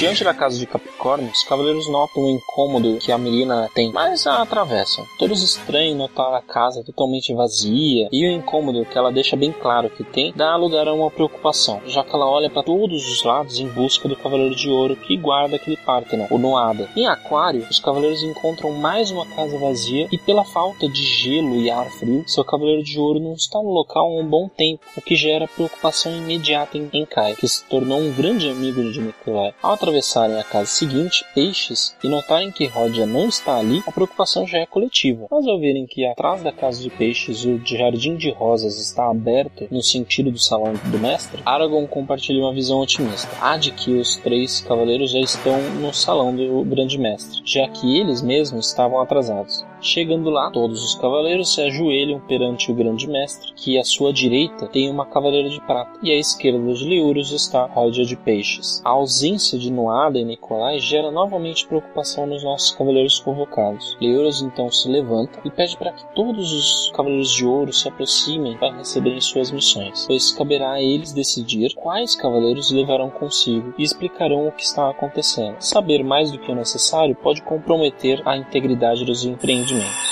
Diante 0.00 0.24
da 0.24 0.32
casa 0.32 0.58
de 0.58 0.64
Capricórnio, 0.64 1.30
os 1.30 1.44
cavaleiros 1.44 1.86
notam 1.86 2.22
o 2.22 2.30
incômodo 2.30 2.96
que 2.96 3.12
a 3.12 3.18
Mirina 3.18 3.68
tem, 3.74 3.92
mas 3.92 4.26
a 4.26 4.40
atravessam. 4.40 5.04
Todos 5.18 5.42
estranham 5.42 5.94
notar 5.94 6.32
a 6.32 6.40
casa 6.40 6.82
totalmente 6.82 7.34
vazia 7.34 8.08
e 8.10 8.26
o 8.26 8.32
incômodo 8.32 8.86
que 8.86 8.96
ela 8.96 9.12
deixa 9.12 9.36
bem 9.36 9.52
claro 9.52 9.90
que 9.90 10.02
tem 10.02 10.32
dá 10.34 10.56
lugar 10.56 10.88
a 10.88 10.94
uma 10.94 11.10
preocupação, 11.10 11.82
já 11.86 12.02
que 12.02 12.14
ela 12.14 12.26
olha 12.26 12.48
para 12.48 12.62
todos 12.62 13.12
os 13.12 13.22
lados 13.22 13.60
em 13.60 13.68
busca 13.68 14.08
do 14.08 14.16
Cavaleiro 14.16 14.54
de 14.54 14.70
Ouro 14.70 14.96
que 14.96 15.18
guarda 15.18 15.56
aquele 15.56 15.76
Parthenon, 15.76 16.28
o 16.30 16.38
Noada. 16.38 16.88
Em 16.96 17.06
Aquário, 17.06 17.66
os 17.70 17.78
cavaleiros 17.78 18.22
encontram 18.22 18.72
mais 18.72 19.10
uma 19.10 19.26
casa 19.26 19.58
vazia 19.58 20.08
e 20.10 20.16
pela 20.16 20.44
falta 20.44 20.88
de 20.88 21.02
gelo 21.02 21.56
e 21.56 21.70
ar 21.70 21.90
frio, 21.90 22.24
seu 22.26 22.42
Cavaleiro 22.42 22.82
de 22.82 22.98
Ouro 22.98 23.20
não 23.20 23.34
está 23.34 23.58
no 23.58 23.70
local 23.70 24.06
há 24.06 24.18
um 24.18 24.26
bom 24.26 24.48
tempo, 24.48 24.82
o 24.96 25.02
que 25.02 25.14
gera 25.14 25.46
preocupação 25.46 26.10
imediata 26.16 26.78
em, 26.78 26.88
em 26.90 27.04
Kai, 27.04 27.36
que 27.36 27.46
se 27.46 27.62
tornou 27.66 28.00
um 28.00 28.14
grande 28.14 28.48
amigo 28.48 28.90
de 28.90 28.98
Nikolai. 28.98 29.52
Ao 29.60 29.76
atravessarem 29.90 30.38
a 30.38 30.44
casa 30.44 30.66
seguinte, 30.66 31.24
Peixes, 31.34 31.96
e 32.02 32.08
notarem 32.08 32.52
que 32.52 32.66
Rodia 32.66 33.06
não 33.06 33.28
está 33.28 33.56
ali, 33.56 33.82
a 33.86 33.92
preocupação 33.92 34.46
já 34.46 34.58
é 34.58 34.66
coletiva. 34.66 35.26
Mas 35.30 35.46
ao 35.46 35.58
verem 35.58 35.86
que 35.86 36.06
atrás 36.06 36.42
da 36.42 36.52
casa 36.52 36.80
de 36.80 36.88
Peixes 36.90 37.44
o 37.44 37.60
jardim 37.64 38.16
de 38.16 38.30
rosas 38.30 38.78
está 38.78 39.10
aberto 39.10 39.66
no 39.70 39.82
sentido 39.82 40.30
do 40.30 40.38
salão 40.38 40.72
do 40.72 40.98
mestre, 40.98 41.42
Aragorn 41.44 41.88
compartilha 41.88 42.40
uma 42.40 42.54
visão 42.54 42.80
otimista. 42.80 43.28
Há 43.40 43.56
de 43.56 43.72
que 43.72 43.92
os 43.92 44.16
três 44.16 44.60
cavaleiros 44.60 45.10
já 45.10 45.18
estão 45.18 45.60
no 45.80 45.92
salão 45.92 46.34
do 46.34 46.64
grande 46.64 46.96
mestre, 46.96 47.42
já 47.44 47.66
que 47.68 47.98
eles 47.98 48.22
mesmos 48.22 48.68
estavam 48.68 49.00
atrasados. 49.00 49.64
Chegando 49.82 50.28
lá, 50.28 50.50
todos 50.50 50.84
os 50.84 50.94
cavaleiros 50.94 51.54
se 51.54 51.62
ajoelham 51.62 52.20
perante 52.20 52.70
o 52.70 52.74
grande 52.74 53.08
mestre, 53.08 53.50
que 53.56 53.78
à 53.78 53.84
sua 53.84 54.12
direita 54.12 54.66
tem 54.66 54.90
uma 54.90 55.06
cavaleira 55.06 55.48
de 55.48 55.58
prata, 55.62 55.98
e 56.02 56.10
à 56.10 56.18
esquerda 56.18 56.74
de 56.74 56.84
Liurus 56.84 57.32
está 57.32 57.64
Ródia 57.64 58.04
de 58.04 58.14
Peixes. 58.14 58.82
A 58.84 58.90
ausência 58.90 59.58
de 59.58 59.72
Noada 59.72 60.18
e 60.18 60.24
Nicolai 60.24 60.78
gera 60.78 61.10
novamente 61.10 61.66
preocupação 61.66 62.26
nos 62.26 62.44
nossos 62.44 62.72
cavaleiros 62.72 63.20
convocados. 63.20 63.96
Liurus 64.02 64.42
então 64.42 64.70
se 64.70 64.86
levanta 64.86 65.40
e 65.46 65.50
pede 65.50 65.76
para 65.78 65.92
que 65.92 66.04
todos 66.14 66.52
os 66.52 66.92
cavaleiros 66.94 67.32
de 67.32 67.46
ouro 67.46 67.72
se 67.72 67.88
aproximem 67.88 68.58
para 68.58 68.76
receberem 68.76 69.20
suas 69.20 69.50
missões, 69.50 70.04
pois 70.06 70.30
caberá 70.30 70.72
a 70.72 70.82
eles 70.82 71.12
decidir 71.12 71.74
quais 71.74 72.14
cavaleiros 72.14 72.70
levarão 72.70 73.08
consigo 73.08 73.72
e 73.78 73.82
explicarão 73.82 74.46
o 74.46 74.52
que 74.52 74.62
está 74.62 74.90
acontecendo. 74.90 75.56
Saber 75.58 76.04
mais 76.04 76.30
do 76.30 76.38
que 76.38 76.52
o 76.52 76.54
necessário 76.54 77.14
pode 77.14 77.40
comprometer 77.42 78.20
a 78.26 78.36
integridade 78.36 79.06
dos 79.06 79.24
empreendimentos 79.24 79.69
empreendimentos. 79.70 80.10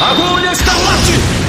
Agulha 0.00 0.52
escarlate! 0.52 1.39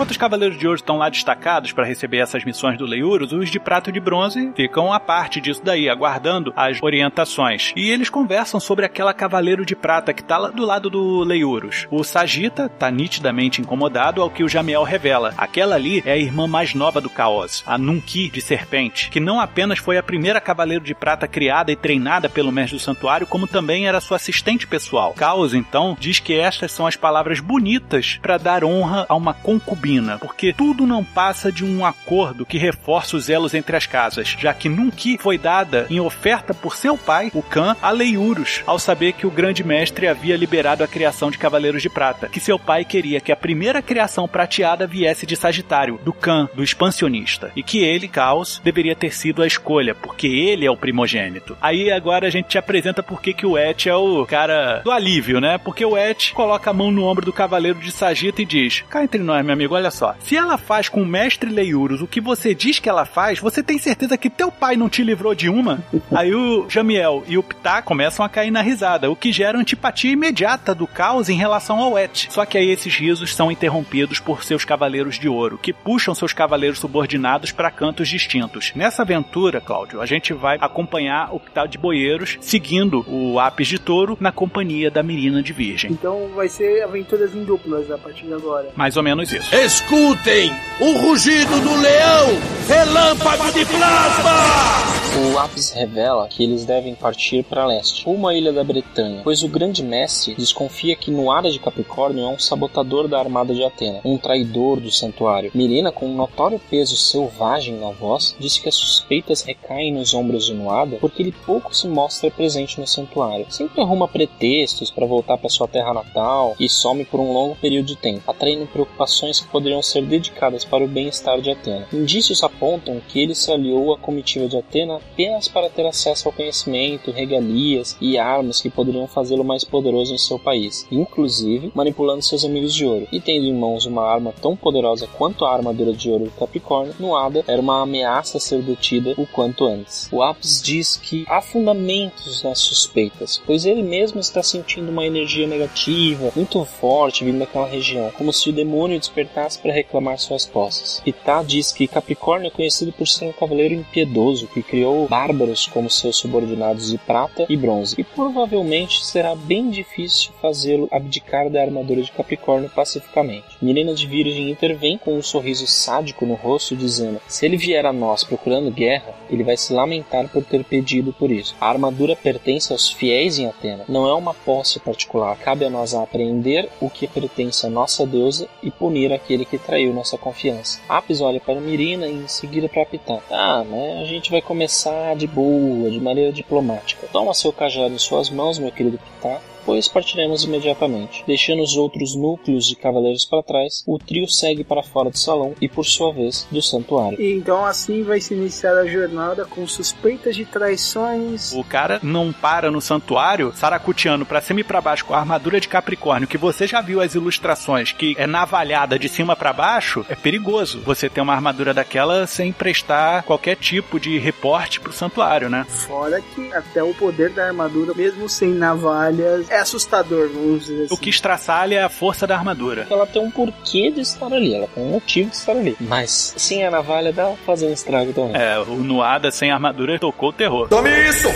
Enquanto 0.00 0.12
os 0.12 0.16
Cavaleiros 0.16 0.56
de 0.58 0.66
Ouro 0.66 0.78
estão 0.78 0.96
lá 0.96 1.10
destacados 1.10 1.72
para 1.72 1.84
receber 1.84 2.20
essas 2.20 2.42
missões 2.42 2.78
do 2.78 2.86
Leiurus, 2.86 3.34
os 3.34 3.50
de 3.50 3.60
Prato 3.60 3.92
de 3.92 4.00
Bronze 4.00 4.50
ficam 4.56 4.90
à 4.90 4.98
parte 4.98 5.42
disso 5.42 5.60
daí, 5.62 5.90
aguardando 5.90 6.54
as 6.56 6.82
orientações. 6.82 7.74
E 7.76 7.90
eles 7.90 8.08
conversam 8.08 8.58
sobre 8.58 8.86
aquela 8.86 9.12
Cavaleiro 9.12 9.62
de 9.62 9.76
Prata 9.76 10.14
que 10.14 10.22
está 10.22 10.38
lá 10.38 10.48
do 10.48 10.64
lado 10.64 10.88
do 10.88 11.22
Leiurus. 11.22 11.86
O 11.90 12.02
Sagita 12.02 12.64
está 12.64 12.90
nitidamente 12.90 13.60
incomodado 13.60 14.22
ao 14.22 14.30
que 14.30 14.42
o 14.42 14.48
Jamiel 14.48 14.84
revela. 14.84 15.34
Aquela 15.36 15.74
ali 15.74 16.02
é 16.06 16.12
a 16.12 16.16
irmã 16.16 16.46
mais 16.46 16.74
nova 16.74 16.98
do 16.98 17.10
Caos, 17.10 17.62
a 17.66 17.76
Nunki 17.76 18.30
de 18.30 18.40
Serpente, 18.40 19.10
que 19.10 19.20
não 19.20 19.38
apenas 19.38 19.80
foi 19.80 19.98
a 19.98 20.02
primeira 20.02 20.40
Cavaleiro 20.40 20.82
de 20.82 20.94
Prata 20.94 21.28
criada 21.28 21.70
e 21.72 21.76
treinada 21.76 22.26
pelo 22.26 22.50
Mestre 22.50 22.78
do 22.78 22.82
Santuário, 22.82 23.26
como 23.26 23.46
também 23.46 23.86
era 23.86 24.00
sua 24.00 24.16
assistente 24.16 24.66
pessoal. 24.66 25.12
Caos, 25.12 25.52
então, 25.52 25.94
diz 26.00 26.18
que 26.18 26.32
estas 26.32 26.72
são 26.72 26.86
as 26.86 26.96
palavras 26.96 27.38
bonitas 27.38 28.18
para 28.22 28.38
dar 28.38 28.64
honra 28.64 29.04
a 29.06 29.14
uma 29.14 29.34
concubina 29.34 29.89
porque 30.20 30.52
tudo 30.52 30.86
não 30.86 31.04
passa 31.04 31.50
de 31.50 31.64
um 31.64 31.84
acordo 31.84 32.46
que 32.46 32.58
reforça 32.58 33.16
os 33.16 33.28
elos 33.28 33.54
entre 33.54 33.76
as 33.76 33.86
casas, 33.86 34.36
já 34.38 34.52
que 34.54 34.68
Nunki 34.68 35.18
foi 35.18 35.38
dada 35.38 35.86
em 35.90 36.00
oferta 36.00 36.54
por 36.54 36.76
seu 36.76 36.96
pai, 36.96 37.30
o 37.34 37.42
Khan, 37.42 37.76
a 37.80 37.90
Leiurus, 37.90 38.62
ao 38.66 38.78
saber 38.78 39.12
que 39.12 39.26
o 39.26 39.30
grande 39.30 39.64
mestre 39.64 40.06
havia 40.06 40.36
liberado 40.36 40.84
a 40.84 40.88
criação 40.88 41.30
de 41.30 41.38
Cavaleiros 41.38 41.82
de 41.82 41.88
Prata, 41.88 42.28
que 42.28 42.40
seu 42.40 42.58
pai 42.58 42.84
queria 42.84 43.20
que 43.20 43.32
a 43.32 43.36
primeira 43.36 43.82
criação 43.82 44.28
prateada 44.28 44.86
viesse 44.86 45.26
de 45.26 45.36
Sagitário, 45.36 45.98
do 46.04 46.12
Khan, 46.12 46.48
do 46.54 46.62
expansionista, 46.62 47.50
e 47.56 47.62
que 47.62 47.82
ele, 47.82 48.08
Caos, 48.08 48.60
deveria 48.62 48.94
ter 48.94 49.12
sido 49.12 49.42
a 49.42 49.46
escolha, 49.46 49.94
porque 49.94 50.26
ele 50.26 50.66
é 50.66 50.70
o 50.70 50.76
primogênito. 50.76 51.56
Aí 51.60 51.90
agora 51.90 52.26
a 52.26 52.30
gente 52.30 52.48
te 52.48 52.58
apresenta 52.58 53.02
por 53.02 53.20
que 53.20 53.46
o 53.46 53.56
Et 53.56 53.86
é 53.86 53.94
o 53.94 54.26
cara 54.26 54.80
do 54.84 54.90
alívio, 54.90 55.40
né? 55.40 55.58
Porque 55.58 55.84
o 55.84 55.96
Et 55.96 56.32
coloca 56.32 56.70
a 56.70 56.74
mão 56.74 56.90
no 56.90 57.04
ombro 57.04 57.24
do 57.24 57.32
Cavaleiro 57.32 57.78
de 57.78 57.92
Sagita 57.92 58.42
e 58.42 58.46
diz: 58.46 58.84
Cá 58.88 59.02
entre 59.02 59.22
nós, 59.22 59.44
meu 59.44 59.52
amigo, 59.52 59.74
olha 59.80 59.90
só. 59.90 60.14
Se 60.20 60.36
ela 60.36 60.56
faz 60.56 60.88
com 60.88 61.02
o 61.02 61.06
mestre 61.06 61.50
Leiurus 61.50 62.00
o 62.00 62.06
que 62.06 62.20
você 62.20 62.54
diz 62.54 62.78
que 62.78 62.88
ela 62.88 63.04
faz, 63.04 63.38
você 63.38 63.62
tem 63.62 63.78
certeza 63.78 64.16
que 64.16 64.30
teu 64.30 64.52
pai 64.52 64.76
não 64.76 64.88
te 64.88 65.02
livrou 65.02 65.34
de 65.34 65.48
uma? 65.48 65.82
Aí 66.14 66.34
o 66.34 66.68
Jamiel 66.68 67.24
e 67.26 67.36
o 67.36 67.42
Ptah 67.42 67.82
começam 67.82 68.24
a 68.24 68.28
cair 68.28 68.50
na 68.50 68.62
risada, 68.62 69.10
o 69.10 69.16
que 69.16 69.32
gera 69.32 69.58
antipatia 69.58 70.12
imediata 70.12 70.74
do 70.74 70.86
caos 70.86 71.28
em 71.28 71.36
relação 71.36 71.80
ao 71.80 71.98
Et. 71.98 72.28
Só 72.30 72.44
que 72.44 72.58
aí 72.58 72.70
esses 72.70 72.94
risos 72.94 73.34
são 73.34 73.50
interrompidos 73.50 74.20
por 74.20 74.44
seus 74.44 74.64
cavaleiros 74.64 75.18
de 75.18 75.28
ouro, 75.28 75.58
que 75.58 75.72
puxam 75.72 76.14
seus 76.14 76.32
cavaleiros 76.32 76.78
subordinados 76.78 77.52
para 77.52 77.70
cantos 77.70 78.08
distintos. 78.08 78.72
Nessa 78.74 79.02
aventura, 79.02 79.60
Cláudio, 79.60 80.00
a 80.00 80.06
gente 80.06 80.32
vai 80.32 80.58
acompanhar 80.60 81.34
o 81.34 81.40
Ptah 81.40 81.66
de 81.66 81.78
Boeiros 81.78 82.36
seguindo 82.40 83.04
o 83.08 83.38
Apis 83.38 83.68
de 83.68 83.78
Touro 83.78 84.16
na 84.20 84.32
companhia 84.32 84.90
da 84.90 85.02
Mirina 85.02 85.42
de 85.42 85.52
Virgem. 85.52 85.92
Então 85.92 86.28
vai 86.34 86.48
ser 86.48 86.82
aventuras 86.82 87.34
em 87.34 87.44
duplas 87.44 87.90
a 87.90 87.98
partir 87.98 88.26
de 88.26 88.34
agora. 88.34 88.68
Mais 88.76 88.96
ou 88.96 89.02
menos 89.02 89.32
isso. 89.32 89.54
Escutem 89.70 90.52
o 90.80 90.98
rugido 90.98 91.60
do 91.60 91.76
leão, 91.80 92.26
relâmpago 92.66 93.52
de 93.52 93.64
plasma! 93.66 94.90
O 95.18 95.32
lápis 95.32 95.70
revela 95.72 96.28
que 96.28 96.44
eles 96.44 96.64
devem 96.64 96.94
partir 96.94 97.42
para 97.42 97.66
leste, 97.66 98.04
rumo 98.04 98.28
à 98.28 98.34
ilha 98.34 98.52
da 98.52 98.62
Bretanha, 98.62 99.22
pois 99.24 99.42
o 99.42 99.48
grande 99.48 99.82
mestre 99.82 100.36
desconfia 100.36 100.94
que 100.94 101.10
Nuada 101.10 101.50
de 101.50 101.58
Capricórnio 101.58 102.24
é 102.24 102.28
um 102.28 102.38
sabotador 102.38 103.08
da 103.08 103.18
armada 103.18 103.52
de 103.52 103.64
Atena, 103.64 104.00
um 104.04 104.16
traidor 104.16 104.78
do 104.78 104.90
santuário. 104.90 105.50
Mirina, 105.52 105.90
com 105.90 106.06
um 106.06 106.14
notório 106.14 106.60
peso 106.70 106.96
selvagem 106.96 107.74
na 107.74 107.90
voz, 107.90 108.36
disse 108.38 108.62
que 108.62 108.68
as 108.68 108.76
suspeitas 108.76 109.42
recaem 109.42 109.92
nos 109.92 110.14
ombros 110.14 110.46
de 110.46 110.54
Nuada 110.54 110.96
porque 111.00 111.22
ele 111.22 111.34
pouco 111.44 111.74
se 111.74 111.88
mostra 111.88 112.30
presente 112.30 112.78
no 112.78 112.86
santuário. 112.86 113.46
Sempre 113.50 113.82
arruma 113.82 114.06
pretextos 114.06 114.92
para 114.92 115.06
voltar 115.06 115.38
para 115.38 115.50
sua 115.50 115.66
terra 115.66 115.92
natal 115.92 116.54
e 116.58 116.68
some 116.68 117.04
por 117.04 117.18
um 117.18 117.32
longo 117.32 117.56
período 117.56 117.86
de 117.86 117.96
tempo, 117.96 118.30
atraindo 118.30 118.66
preocupações 118.66 119.40
que 119.40 119.48
poderiam 119.60 119.82
ser 119.82 120.02
dedicadas 120.06 120.64
para 120.64 120.82
o 120.82 120.88
bem-estar 120.88 121.38
de 121.40 121.50
Atena. 121.50 121.86
Indícios 121.92 122.42
apontam 122.42 123.00
que 123.06 123.20
ele 123.20 123.34
se 123.34 123.52
aliou 123.52 123.92
à 123.92 123.98
comitiva 123.98 124.48
de 124.48 124.56
Atena 124.56 124.96
apenas 124.96 125.48
para 125.48 125.68
ter 125.68 125.86
acesso 125.86 126.26
ao 126.26 126.32
conhecimento, 126.32 127.10
regalias 127.10 127.94
e 128.00 128.16
armas 128.16 128.62
que 128.62 128.70
poderiam 128.70 129.06
fazê-lo 129.06 129.44
mais 129.44 129.62
poderoso 129.62 130.14
em 130.14 130.18
seu 130.18 130.38
país, 130.38 130.86
inclusive 130.90 131.70
manipulando 131.74 132.22
seus 132.22 132.42
amigos 132.42 132.74
de 132.74 132.86
ouro. 132.86 133.06
E 133.12 133.20
tendo 133.20 133.44
em 133.44 133.52
mãos 133.52 133.84
uma 133.84 134.02
arma 134.02 134.32
tão 134.40 134.56
poderosa 134.56 135.06
quanto 135.06 135.44
a 135.44 135.52
armadura 135.52 135.92
de 135.92 136.10
ouro 136.10 136.24
do 136.24 136.30
Capricórnio, 136.30 136.94
Nuada 136.98 137.44
era 137.46 137.60
uma 137.60 137.82
ameaça 137.82 138.38
a 138.38 138.40
ser 138.40 138.62
detida 138.62 139.14
o 139.18 139.26
quanto 139.26 139.66
antes. 139.66 140.08
O 140.10 140.22
Apis 140.22 140.62
diz 140.62 140.96
que 140.96 141.26
há 141.28 141.42
fundamentos 141.42 142.42
nas 142.42 142.60
suspeitas, 142.60 143.42
pois 143.44 143.66
ele 143.66 143.82
mesmo 143.82 144.20
está 144.20 144.42
sentindo 144.42 144.90
uma 144.90 145.04
energia 145.04 145.46
negativa 145.46 146.32
muito 146.34 146.64
forte 146.64 147.24
vindo 147.24 147.40
daquela 147.40 147.66
região, 147.66 148.10
como 148.16 148.32
se 148.32 148.48
o 148.48 148.52
demônio 148.52 148.98
despertasse 148.98 149.39
para 149.56 149.72
reclamar 149.72 150.18
suas 150.18 150.46
posses. 150.46 151.00
Pitá 151.00 151.42
diz 151.42 151.72
que 151.72 151.88
Capricórnio 151.88 152.48
é 152.48 152.50
conhecido 152.50 152.92
por 152.92 153.06
ser 153.06 153.26
um 153.26 153.32
cavaleiro 153.32 153.74
impiedoso 153.74 154.46
que 154.48 154.62
criou 154.62 155.08
bárbaros 155.08 155.66
como 155.66 155.90
seus 155.90 156.16
subordinados 156.16 156.90
de 156.90 156.98
prata 156.98 157.46
e 157.48 157.56
bronze, 157.56 157.94
e 157.98 158.04
provavelmente 158.04 159.04
será 159.04 159.34
bem 159.34 159.70
difícil 159.70 160.32
fazê-lo 160.40 160.88
abdicar 160.90 161.48
da 161.50 161.60
armadura 161.60 162.02
de 162.02 162.12
Capricórnio 162.12 162.70
pacificamente. 162.70 163.56
Milena 163.62 163.94
de 163.94 164.06
Virgem 164.06 164.50
intervém 164.50 164.98
com 164.98 165.16
um 165.16 165.22
sorriso 165.22 165.66
sádico 165.66 166.26
no 166.26 166.34
rosto, 166.34 166.76
dizendo: 166.76 167.20
Se 167.28 167.46
ele 167.46 167.56
vier 167.56 167.86
a 167.86 167.92
nós 167.92 168.24
procurando 168.24 168.70
guerra, 168.70 169.14
ele 169.30 169.44
vai 169.44 169.56
se 169.56 169.72
lamentar 169.72 170.28
por 170.28 170.44
ter 170.44 170.64
pedido 170.64 171.12
por 171.12 171.30
isso. 171.30 171.54
A 171.60 171.68
armadura 171.68 172.16
pertence 172.16 172.72
aos 172.72 172.90
fiéis 172.90 173.38
em 173.38 173.46
Atena, 173.46 173.84
não 173.88 174.08
é 174.08 174.14
uma 174.14 174.34
posse 174.34 174.80
particular. 174.80 175.36
Cabe 175.38 175.64
a 175.64 175.70
nós 175.70 175.94
apreender 175.94 176.68
o 176.80 176.90
que 176.90 177.06
pertence 177.06 177.66
à 177.66 177.70
nossa 177.70 178.06
deusa 178.06 178.48
e 178.62 178.70
punir 178.70 179.12
aquele 179.12 179.29
aquele 179.30 179.44
que 179.44 179.58
traiu 179.58 179.92
nossa 179.92 180.18
confiança. 180.18 180.80
Apis 180.88 181.20
olha 181.20 181.40
para 181.40 181.60
Mirina 181.60 182.06
e 182.08 182.14
em 182.14 182.28
seguida 182.28 182.68
para 182.68 182.84
Pitã. 182.84 183.18
Ah, 183.30 183.64
mas 183.64 184.00
a 184.00 184.04
gente 184.04 184.30
vai 184.30 184.42
começar 184.42 185.14
de 185.14 185.26
boa, 185.26 185.88
de 185.88 186.00
maneira 186.00 186.32
diplomática. 186.32 187.06
Toma 187.12 187.32
seu 187.32 187.52
cajado 187.52 187.94
em 187.94 187.98
suas 187.98 188.28
mãos, 188.28 188.58
meu 188.58 188.72
querido 188.72 188.98
Pitã, 188.98 189.36
depois 189.70 189.86
partiremos 189.86 190.42
imediatamente. 190.42 191.22
Deixando 191.26 191.62
os 191.62 191.76
outros 191.76 192.16
núcleos 192.16 192.66
de 192.66 192.74
cavaleiros 192.74 193.24
para 193.24 193.42
trás, 193.42 193.84
o 193.86 193.98
trio 193.98 194.28
segue 194.28 194.64
para 194.64 194.82
fora 194.82 195.10
do 195.10 195.16
salão 195.16 195.54
e, 195.60 195.68
por 195.68 195.84
sua 195.84 196.12
vez, 196.12 196.46
do 196.50 196.60
santuário. 196.60 197.20
E 197.20 197.32
então 197.32 197.64
assim 197.64 198.02
vai 198.02 198.20
se 198.20 198.34
iniciar 198.34 198.76
a 198.76 198.86
jornada 198.86 199.44
com 199.44 199.64
suspeitas 199.68 200.34
de 200.34 200.44
traições. 200.44 201.52
O 201.52 201.62
cara 201.62 202.00
não 202.02 202.32
para 202.32 202.70
no 202.70 202.80
santuário, 202.80 203.52
saracutiano 203.54 204.26
pra 204.26 204.40
cima 204.40 204.60
e 204.60 204.64
pra 204.64 204.80
baixo 204.80 205.04
com 205.04 205.14
a 205.14 205.18
armadura 205.18 205.60
de 205.60 205.68
Capricórnio, 205.68 206.26
que 206.26 206.36
você 206.36 206.66
já 206.66 206.80
viu 206.80 207.00
as 207.00 207.14
ilustrações, 207.14 207.92
que 207.92 208.16
é 208.18 208.26
navalhada 208.26 208.98
de 208.98 209.08
cima 209.08 209.36
para 209.36 209.52
baixo, 209.52 210.04
é 210.08 210.16
perigoso 210.16 210.80
você 210.80 211.08
ter 211.08 211.20
uma 211.20 211.34
armadura 211.34 211.72
daquela 211.72 212.26
sem 212.26 212.52
prestar 212.52 213.22
qualquer 213.22 213.56
tipo 213.56 214.00
de 214.00 214.18
reporte 214.18 214.80
pro 214.80 214.92
santuário, 214.92 215.48
né? 215.48 215.64
Fora 215.68 216.20
que 216.20 216.52
até 216.52 216.82
o 216.82 216.92
poder 216.92 217.30
da 217.30 217.46
armadura, 217.46 217.94
mesmo 217.94 218.28
sem 218.28 218.50
navalhas, 218.50 219.48
é 219.48 219.59
assustador, 219.60 220.28
vamos 220.32 220.66
dizer 220.66 220.84
assim. 220.84 220.94
O 220.94 220.96
que 220.96 221.10
estraçalha 221.10 221.76
é 221.76 221.82
a 221.82 221.88
força 221.88 222.26
da 222.26 222.36
armadura. 222.36 222.86
Ela 222.90 223.06
tem 223.06 223.22
um 223.22 223.30
porquê 223.30 223.90
de 223.90 224.00
estar 224.00 224.32
ali, 224.32 224.54
ela 224.54 224.68
tem 224.74 224.82
um 224.82 224.90
motivo 224.90 225.30
de 225.30 225.36
estar 225.36 225.52
ali. 225.52 225.76
Mas 225.80 226.34
sem 226.36 226.64
a 226.64 226.70
navalha 226.70 227.12
dá 227.12 227.26
pra 227.26 227.36
fazer 227.46 227.66
um 227.66 227.72
estrago 227.72 228.12
também. 228.12 228.40
É, 228.40 228.58
o 228.58 228.76
Nuada 228.76 229.30
sem 229.30 229.50
armadura 229.50 229.98
tocou 229.98 230.30
o 230.30 230.32
terror. 230.32 230.68
Tome 230.68 230.90
isso! 231.08 231.28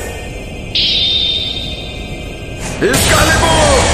Excalibur! 2.82 3.93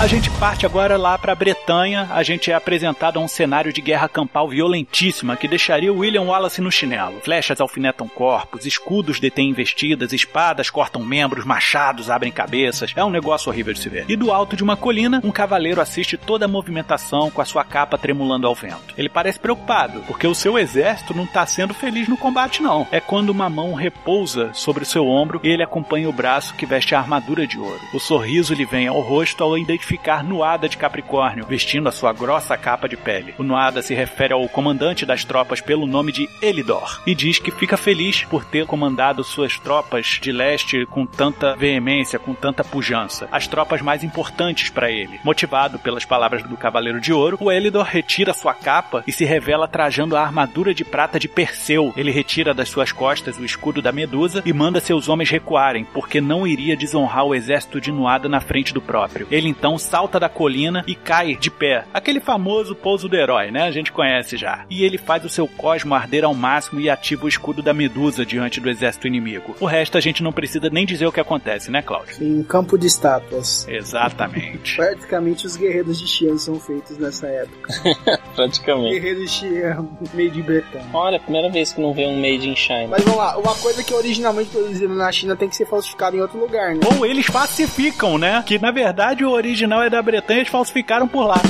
A 0.00 0.06
gente 0.06 0.30
parte 0.38 0.64
agora 0.64 0.96
lá 0.96 1.18
pra 1.18 1.34
Bretanha. 1.34 2.08
A 2.12 2.22
gente 2.22 2.52
é 2.52 2.54
apresentado 2.54 3.18
a 3.18 3.20
um 3.20 3.26
cenário 3.26 3.72
de 3.72 3.80
guerra 3.80 4.08
campal 4.08 4.48
violentíssima 4.48 5.36
que 5.36 5.48
deixaria 5.48 5.92
William 5.92 6.22
Wallace 6.22 6.60
no 6.60 6.70
chinelo. 6.70 7.20
Flechas 7.20 7.60
alfinetam 7.60 8.06
corpos, 8.06 8.64
escudos 8.64 9.18
detêm 9.18 9.50
investidas, 9.50 10.12
espadas 10.12 10.70
cortam 10.70 11.04
membros, 11.04 11.44
machados 11.44 12.10
abrem 12.10 12.30
cabeças. 12.30 12.92
É 12.94 13.04
um 13.04 13.10
negócio 13.10 13.50
horrível 13.50 13.74
de 13.74 13.80
se 13.80 13.88
ver. 13.88 14.04
E 14.08 14.14
do 14.14 14.30
alto 14.30 14.54
de 14.54 14.62
uma 14.62 14.76
colina, 14.76 15.20
um 15.24 15.32
cavaleiro 15.32 15.80
assiste 15.80 16.16
toda 16.16 16.44
a 16.44 16.48
movimentação 16.48 17.28
com 17.28 17.42
a 17.42 17.44
sua 17.44 17.64
capa 17.64 17.98
tremulando 17.98 18.46
ao 18.46 18.54
vento. 18.54 18.94
Ele 18.96 19.08
parece 19.08 19.40
preocupado, 19.40 20.04
porque 20.06 20.28
o 20.28 20.34
seu 20.34 20.56
exército 20.56 21.12
não 21.12 21.26
tá 21.26 21.44
sendo 21.44 21.74
feliz 21.74 22.06
no 22.06 22.16
combate, 22.16 22.62
não. 22.62 22.86
É 22.92 23.00
quando 23.00 23.30
uma 23.30 23.50
mão 23.50 23.74
repousa 23.74 24.50
sobre 24.54 24.84
seu 24.84 25.08
ombro 25.08 25.40
e 25.42 25.48
ele 25.48 25.64
acompanha 25.64 26.08
o 26.08 26.12
braço 26.12 26.54
que 26.54 26.66
veste 26.66 26.94
a 26.94 27.00
armadura 27.00 27.48
de 27.48 27.58
ouro. 27.58 27.80
O 27.92 27.98
sorriso 27.98 28.54
lhe 28.54 28.64
vem 28.64 28.86
ao 28.86 29.00
rosto 29.00 29.42
ao 29.42 29.58
identificar 29.58 29.87
ficar 29.88 30.22
Nuada 30.22 30.68
de 30.68 30.76
Capricórnio, 30.76 31.46
vestindo 31.46 31.88
a 31.88 31.92
sua 31.92 32.12
grossa 32.12 32.58
capa 32.58 32.86
de 32.86 32.94
pele. 32.94 33.34
O 33.38 33.42
Nuada 33.42 33.80
se 33.80 33.94
refere 33.94 34.34
ao 34.34 34.46
comandante 34.46 35.06
das 35.06 35.24
tropas 35.24 35.62
pelo 35.62 35.86
nome 35.86 36.12
de 36.12 36.28
Elidor 36.42 37.00
e 37.06 37.14
diz 37.14 37.38
que 37.38 37.50
fica 37.50 37.74
feliz 37.74 38.22
por 38.24 38.44
ter 38.44 38.66
comandado 38.66 39.24
suas 39.24 39.58
tropas 39.58 40.18
de 40.20 40.30
leste 40.30 40.84
com 40.86 41.06
tanta 41.06 41.56
veemência, 41.56 42.18
com 42.18 42.34
tanta 42.34 42.62
pujança, 42.62 43.28
as 43.32 43.46
tropas 43.46 43.80
mais 43.80 44.04
importantes 44.04 44.68
para 44.68 44.90
ele. 44.90 45.18
Motivado 45.24 45.78
pelas 45.78 46.04
palavras 46.04 46.42
do 46.42 46.56
Cavaleiro 46.56 47.00
de 47.00 47.10
Ouro, 47.10 47.38
o 47.40 47.50
Elidor 47.50 47.84
retira 47.84 48.34
sua 48.34 48.52
capa 48.52 49.02
e 49.06 49.12
se 49.12 49.24
revela 49.24 49.66
trajando 49.66 50.16
a 50.16 50.20
armadura 50.20 50.74
de 50.74 50.84
prata 50.84 51.18
de 51.18 51.28
Perseu. 51.28 51.94
Ele 51.96 52.10
retira 52.10 52.52
das 52.52 52.68
suas 52.68 52.92
costas 52.92 53.38
o 53.38 53.44
escudo 53.44 53.80
da 53.80 53.90
Medusa 53.90 54.42
e 54.44 54.52
manda 54.52 54.80
seus 54.80 55.08
homens 55.08 55.30
recuarem, 55.30 55.86
porque 55.94 56.20
não 56.20 56.46
iria 56.46 56.76
desonrar 56.76 57.24
o 57.24 57.34
exército 57.34 57.80
de 57.80 57.90
Nuada 57.90 58.28
na 58.28 58.40
frente 58.40 58.74
do 58.74 58.82
próprio. 58.82 59.26
Ele 59.30 59.48
então 59.48 59.77
salta 59.78 60.18
da 60.18 60.28
colina 60.28 60.84
e 60.86 60.94
cai 60.94 61.36
de 61.36 61.50
pé. 61.50 61.84
Aquele 61.92 62.20
famoso 62.20 62.74
pouso 62.74 63.08
do 63.08 63.16
herói, 63.16 63.50
né? 63.50 63.62
A 63.62 63.70
gente 63.70 63.92
conhece 63.92 64.36
já. 64.36 64.64
E 64.70 64.84
ele 64.84 64.98
faz 64.98 65.24
o 65.24 65.28
seu 65.28 65.46
cosmo 65.46 65.94
arder 65.94 66.24
ao 66.24 66.34
máximo 66.34 66.80
e 66.80 66.90
ativa 66.90 67.24
o 67.24 67.28
escudo 67.28 67.62
da 67.62 67.72
Medusa 67.72 68.24
diante 68.24 68.60
do 68.60 68.68
exército 68.68 69.06
inimigo. 69.06 69.56
O 69.60 69.66
resto 69.66 69.98
a 69.98 70.00
gente 70.00 70.22
não 70.22 70.32
precisa 70.32 70.68
nem 70.70 70.86
dizer 70.86 71.06
o 71.06 71.12
que 71.12 71.20
acontece, 71.20 71.70
né, 71.70 71.82
Cláudio? 71.82 72.22
Em 72.22 72.40
um 72.40 72.42
campo 72.42 72.78
de 72.78 72.86
estátuas. 72.86 73.66
Exatamente. 73.68 74.76
Praticamente 74.76 75.46
os 75.46 75.56
guerreiros 75.56 75.98
de 75.98 76.06
Xi'an 76.06 76.38
são 76.38 76.58
feitos 76.58 76.98
nessa 76.98 77.26
época. 77.26 77.72
Praticamente. 78.34 78.94
Guerreiros 78.94 79.30
de 79.30 79.38
Xi'an, 79.38 79.88
meio 80.14 80.30
de 80.30 80.42
Bretanha. 80.42 80.86
Olha, 80.92 81.20
primeira 81.20 81.50
vez 81.50 81.72
que 81.72 81.80
não 81.80 81.92
vê 81.92 82.06
um 82.06 82.16
Made 82.16 82.48
in 82.48 82.56
China. 82.56 82.88
Mas 82.88 83.04
vamos 83.04 83.18
lá, 83.18 83.36
uma 83.36 83.54
coisa 83.54 83.82
que 83.82 83.94
originalmente 83.94 84.50
produzida 84.50 84.94
na 84.94 85.10
China 85.12 85.36
tem 85.36 85.48
que 85.48 85.56
ser 85.56 85.66
falsificada 85.66 86.16
em 86.16 86.20
outro 86.20 86.38
lugar, 86.38 86.74
né? 86.74 86.80
Ou 86.96 87.06
eles 87.06 87.26
falsificam, 87.26 88.18
né? 88.18 88.42
Que 88.46 88.58
na 88.58 88.70
verdade 88.70 89.24
o 89.24 89.30
original 89.30 89.67
é 89.82 89.90
da 89.90 90.02
Bretanha, 90.02 90.40
eles 90.40 90.50
falsificaram 90.50 91.06
por 91.06 91.26
lá. 91.26 91.40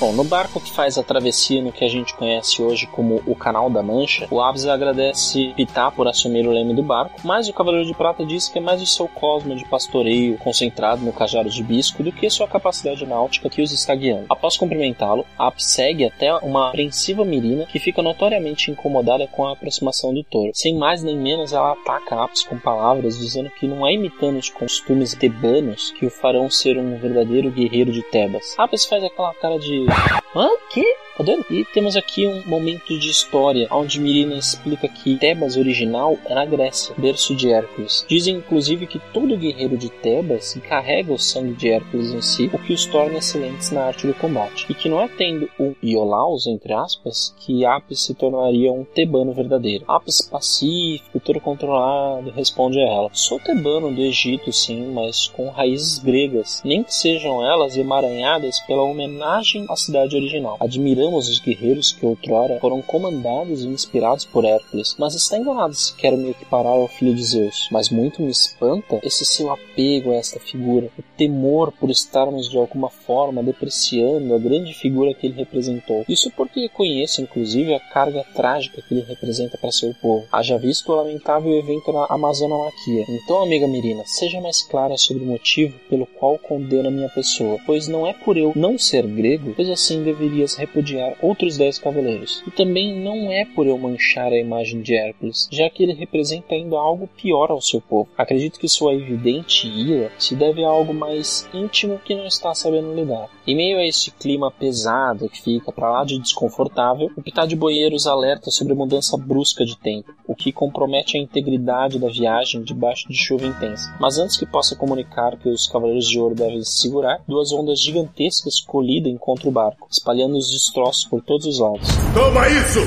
Bom, 0.00 0.12
no 0.12 0.22
barco 0.22 0.60
que 0.60 0.70
faz 0.70 0.96
a 0.96 1.02
travessia 1.02 1.60
no 1.60 1.72
que 1.72 1.84
a 1.84 1.88
gente 1.88 2.14
conhece 2.14 2.62
hoje 2.62 2.86
como 2.86 3.20
o 3.26 3.34
Canal 3.34 3.68
da 3.68 3.82
Mancha, 3.82 4.28
o 4.30 4.40
Abs 4.40 4.64
agradece 4.64 5.52
Pitá 5.56 5.90
por 5.90 6.06
assumir 6.06 6.46
o 6.46 6.52
leme 6.52 6.72
do 6.72 6.84
barco, 6.84 7.18
mas 7.24 7.48
o 7.48 7.52
Cavaleiro 7.52 7.84
de 7.84 7.94
Prata 7.94 8.24
diz 8.24 8.48
que 8.48 8.58
é 8.58 8.60
mais 8.60 8.80
o 8.80 8.86
seu 8.86 9.08
cosmo 9.08 9.56
de 9.56 9.64
pastoreio 9.64 10.38
concentrado 10.38 11.04
no 11.04 11.12
cajado 11.12 11.50
de 11.50 11.64
bisco 11.64 12.04
do 12.04 12.12
que 12.12 12.30
sua 12.30 12.46
capacidade 12.46 13.04
náutica 13.04 13.50
que 13.50 13.60
os 13.60 13.72
está 13.72 13.92
guiando. 13.92 14.26
Após 14.28 14.56
cumprimentá-lo, 14.56 15.26
Abs 15.36 15.64
segue 15.64 16.04
até 16.04 16.32
uma 16.32 16.68
apreensiva 16.68 17.24
Mirina 17.24 17.66
que 17.66 17.80
fica 17.80 18.00
notoriamente 18.00 18.70
incomodada 18.70 19.26
com 19.26 19.48
a 19.48 19.52
aproximação 19.52 20.14
do 20.14 20.22
touro. 20.22 20.52
Sem 20.54 20.76
mais 20.76 21.02
nem 21.02 21.18
menos, 21.18 21.52
ela 21.52 21.72
ataca 21.72 22.22
Abs 22.22 22.44
com 22.44 22.56
palavras 22.56 23.18
dizendo 23.18 23.50
que 23.50 23.66
não 23.66 23.84
é 23.84 23.94
imitando 23.94 24.38
os 24.38 24.48
costumes 24.48 25.12
tebanos 25.14 25.90
que 25.90 26.06
o 26.06 26.10
farão 26.10 26.48
ser 26.48 26.78
um 26.78 26.96
verdadeiro 26.98 27.50
guerreiro 27.50 27.90
de 27.90 28.02
Tebas. 28.02 28.54
Abs 28.56 28.84
faz 28.84 29.02
aquela 29.02 29.34
cara 29.34 29.58
de 29.58 29.87
Hã? 30.34 30.48
Que? 30.70 30.84
Tá 31.18 31.24
dando? 31.24 31.44
E 31.50 31.64
temos 31.64 31.96
aqui 31.96 32.28
um 32.28 32.46
momento 32.46 32.96
de 32.96 33.10
história 33.10 33.66
onde 33.72 33.98
Mirina 33.98 34.36
explica 34.36 34.86
que 34.86 35.16
Tebas 35.16 35.56
original 35.56 36.16
é 36.26 36.32
na 36.32 36.44
Grécia, 36.44 36.94
berço 36.96 37.34
de 37.34 37.50
Hércules. 37.50 38.06
Dizem 38.08 38.36
inclusive 38.36 38.86
que 38.86 39.00
todo 39.12 39.36
guerreiro 39.36 39.76
de 39.76 39.88
Tebas 39.88 40.56
carrega 40.68 41.12
o 41.12 41.18
sangue 41.18 41.54
de 41.54 41.70
Hércules 41.70 42.12
em 42.12 42.22
si, 42.22 42.48
o 42.52 42.58
que 42.58 42.72
os 42.72 42.86
torna 42.86 43.18
excelentes 43.18 43.72
na 43.72 43.86
arte 43.86 44.06
do 44.06 44.14
combate. 44.14 44.64
E 44.68 44.74
que 44.74 44.88
não 44.88 45.00
é 45.00 45.08
tendo 45.08 45.50
um 45.58 45.74
Iolaus, 45.82 46.46
entre 46.46 46.72
aspas, 46.72 47.34
que 47.40 47.66
Apis 47.66 48.00
se 48.00 48.14
tornaria 48.14 48.70
um 48.70 48.84
tebano 48.84 49.32
verdadeiro. 49.32 49.84
Apis 49.88 50.22
pacífico, 50.22 51.18
todo 51.18 51.40
controlado, 51.40 52.30
responde 52.30 52.78
a 52.78 52.86
ela. 52.86 53.10
Sou 53.12 53.40
tebano 53.40 53.92
do 53.92 54.00
Egito, 54.00 54.52
sim, 54.52 54.92
mas 54.92 55.26
com 55.26 55.48
raízes 55.48 55.98
gregas, 55.98 56.62
nem 56.64 56.84
que 56.84 56.94
sejam 56.94 57.44
elas 57.44 57.76
emaranhadas 57.76 58.60
pela 58.60 58.82
homenagem 58.82 59.66
à 59.68 59.74
cidade 59.78 60.16
original. 60.16 60.56
Admiramos 60.60 61.28
os 61.28 61.38
guerreiros 61.38 61.92
que 61.92 62.04
outrora 62.04 62.58
foram 62.60 62.82
comandados 62.82 63.62
e 63.62 63.68
inspirados 63.68 64.24
por 64.24 64.44
Hércules, 64.44 64.94
mas 64.98 65.14
está 65.14 65.38
enganado 65.38 65.74
se 65.74 65.94
quer 65.94 66.16
me 66.16 66.30
equiparar 66.30 66.72
ao 66.72 66.88
filho 66.88 67.14
de 67.14 67.24
Zeus. 67.24 67.68
Mas 67.70 67.88
muito 67.88 68.22
me 68.22 68.30
espanta 68.30 69.00
esse 69.02 69.24
seu 69.24 69.50
apego 69.50 70.10
a 70.10 70.16
esta 70.16 70.38
figura, 70.40 70.90
o 70.98 71.02
temor 71.16 71.72
por 71.72 71.90
estarmos 71.90 72.50
de 72.50 72.56
alguma 72.56 72.90
forma 72.90 73.42
depreciando 73.42 74.34
a 74.34 74.38
grande 74.38 74.74
figura 74.74 75.14
que 75.14 75.26
ele 75.26 75.36
representou. 75.36 76.04
Isso 76.08 76.30
porque 76.36 76.68
conheço, 76.68 77.22
inclusive, 77.22 77.74
a 77.74 77.80
carga 77.80 78.24
trágica 78.34 78.82
que 78.82 78.94
ele 78.94 79.04
representa 79.04 79.58
para 79.58 79.72
seu 79.72 79.94
povo. 80.00 80.26
Haja 80.32 80.58
visto 80.58 80.90
o 80.90 80.96
lamentável 80.96 81.52
evento 81.56 81.92
na 81.92 82.06
Amazonamaquia. 82.08 83.04
Então, 83.08 83.42
amiga 83.42 83.66
Mirina, 83.66 84.02
seja 84.06 84.40
mais 84.40 84.62
clara 84.62 84.96
sobre 84.96 85.22
o 85.22 85.26
motivo 85.26 85.78
pelo 85.88 86.06
qual 86.06 86.38
condena 86.38 86.90
minha 86.90 87.08
pessoa, 87.08 87.58
pois 87.66 87.88
não 87.88 88.06
é 88.06 88.12
por 88.12 88.36
eu 88.36 88.52
não 88.54 88.78
ser 88.78 89.06
grego, 89.06 89.52
pois 89.54 89.67
assim 89.68 90.02
deverias 90.02 90.54
repudiar 90.54 91.16
outros 91.22 91.56
dez 91.56 91.78
cavaleiros. 91.78 92.42
E 92.46 92.50
também 92.50 93.00
não 93.00 93.30
é 93.30 93.44
por 93.44 93.66
eu 93.66 93.78
manchar 93.78 94.32
a 94.32 94.38
imagem 94.38 94.80
de 94.82 94.94
Hércules, 94.94 95.48
já 95.50 95.68
que 95.70 95.82
ele 95.82 95.92
representa 95.92 96.54
ainda 96.54 96.76
algo 96.76 97.08
pior 97.16 97.50
ao 97.50 97.60
seu 97.60 97.80
povo. 97.80 98.08
Acredito 98.16 98.58
que 98.58 98.68
sua 98.68 98.94
evidente 98.94 99.66
ira 99.66 100.10
se 100.18 100.34
deve 100.34 100.64
a 100.64 100.68
algo 100.68 100.94
mais 100.94 101.48
íntimo 101.52 102.00
que 102.04 102.14
não 102.14 102.26
está 102.26 102.54
sabendo 102.54 102.94
lidar. 102.94 103.28
Em 103.46 103.56
meio 103.56 103.78
a 103.78 103.84
este 103.84 104.10
clima 104.10 104.50
pesado 104.50 105.28
que 105.28 105.40
fica 105.40 105.72
para 105.72 105.90
lá 105.90 106.04
de 106.04 106.18
desconfortável, 106.18 107.10
o 107.16 107.22
Pitá 107.22 107.46
de 107.46 107.56
Boieiros 107.56 108.06
alerta 108.06 108.50
sobre 108.50 108.72
a 108.72 108.76
mudança 108.76 109.16
brusca 109.16 109.64
de 109.64 109.76
tempo, 109.76 110.12
o 110.26 110.34
que 110.34 110.52
compromete 110.52 111.16
a 111.16 111.20
integridade 111.20 111.98
da 111.98 112.08
viagem 112.08 112.62
debaixo 112.62 113.08
de 113.08 113.16
chuva 113.16 113.46
intensa. 113.46 113.96
Mas 114.00 114.18
antes 114.18 114.36
que 114.36 114.46
possa 114.46 114.76
comunicar 114.76 115.38
que 115.38 115.48
os 115.48 115.66
Cavaleiros 115.66 116.08
de 116.08 116.20
Ouro 116.20 116.34
devem 116.34 116.62
se 116.62 116.78
segurar, 116.78 117.20
duas 117.26 117.52
ondas 117.52 117.80
gigantescas 117.80 118.60
colidem 118.60 119.16
contra 119.16 119.48
o 119.48 119.52
barco, 119.58 119.88
espalhando 119.90 120.38
os 120.38 120.50
destroços 120.50 121.04
por 121.06 121.20
todos 121.20 121.46
os 121.46 121.58
lados. 121.58 121.88
Toma 122.14 122.48
isso! 122.48 122.80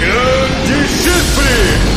Grande 0.00 0.88
chifre! 0.88 1.93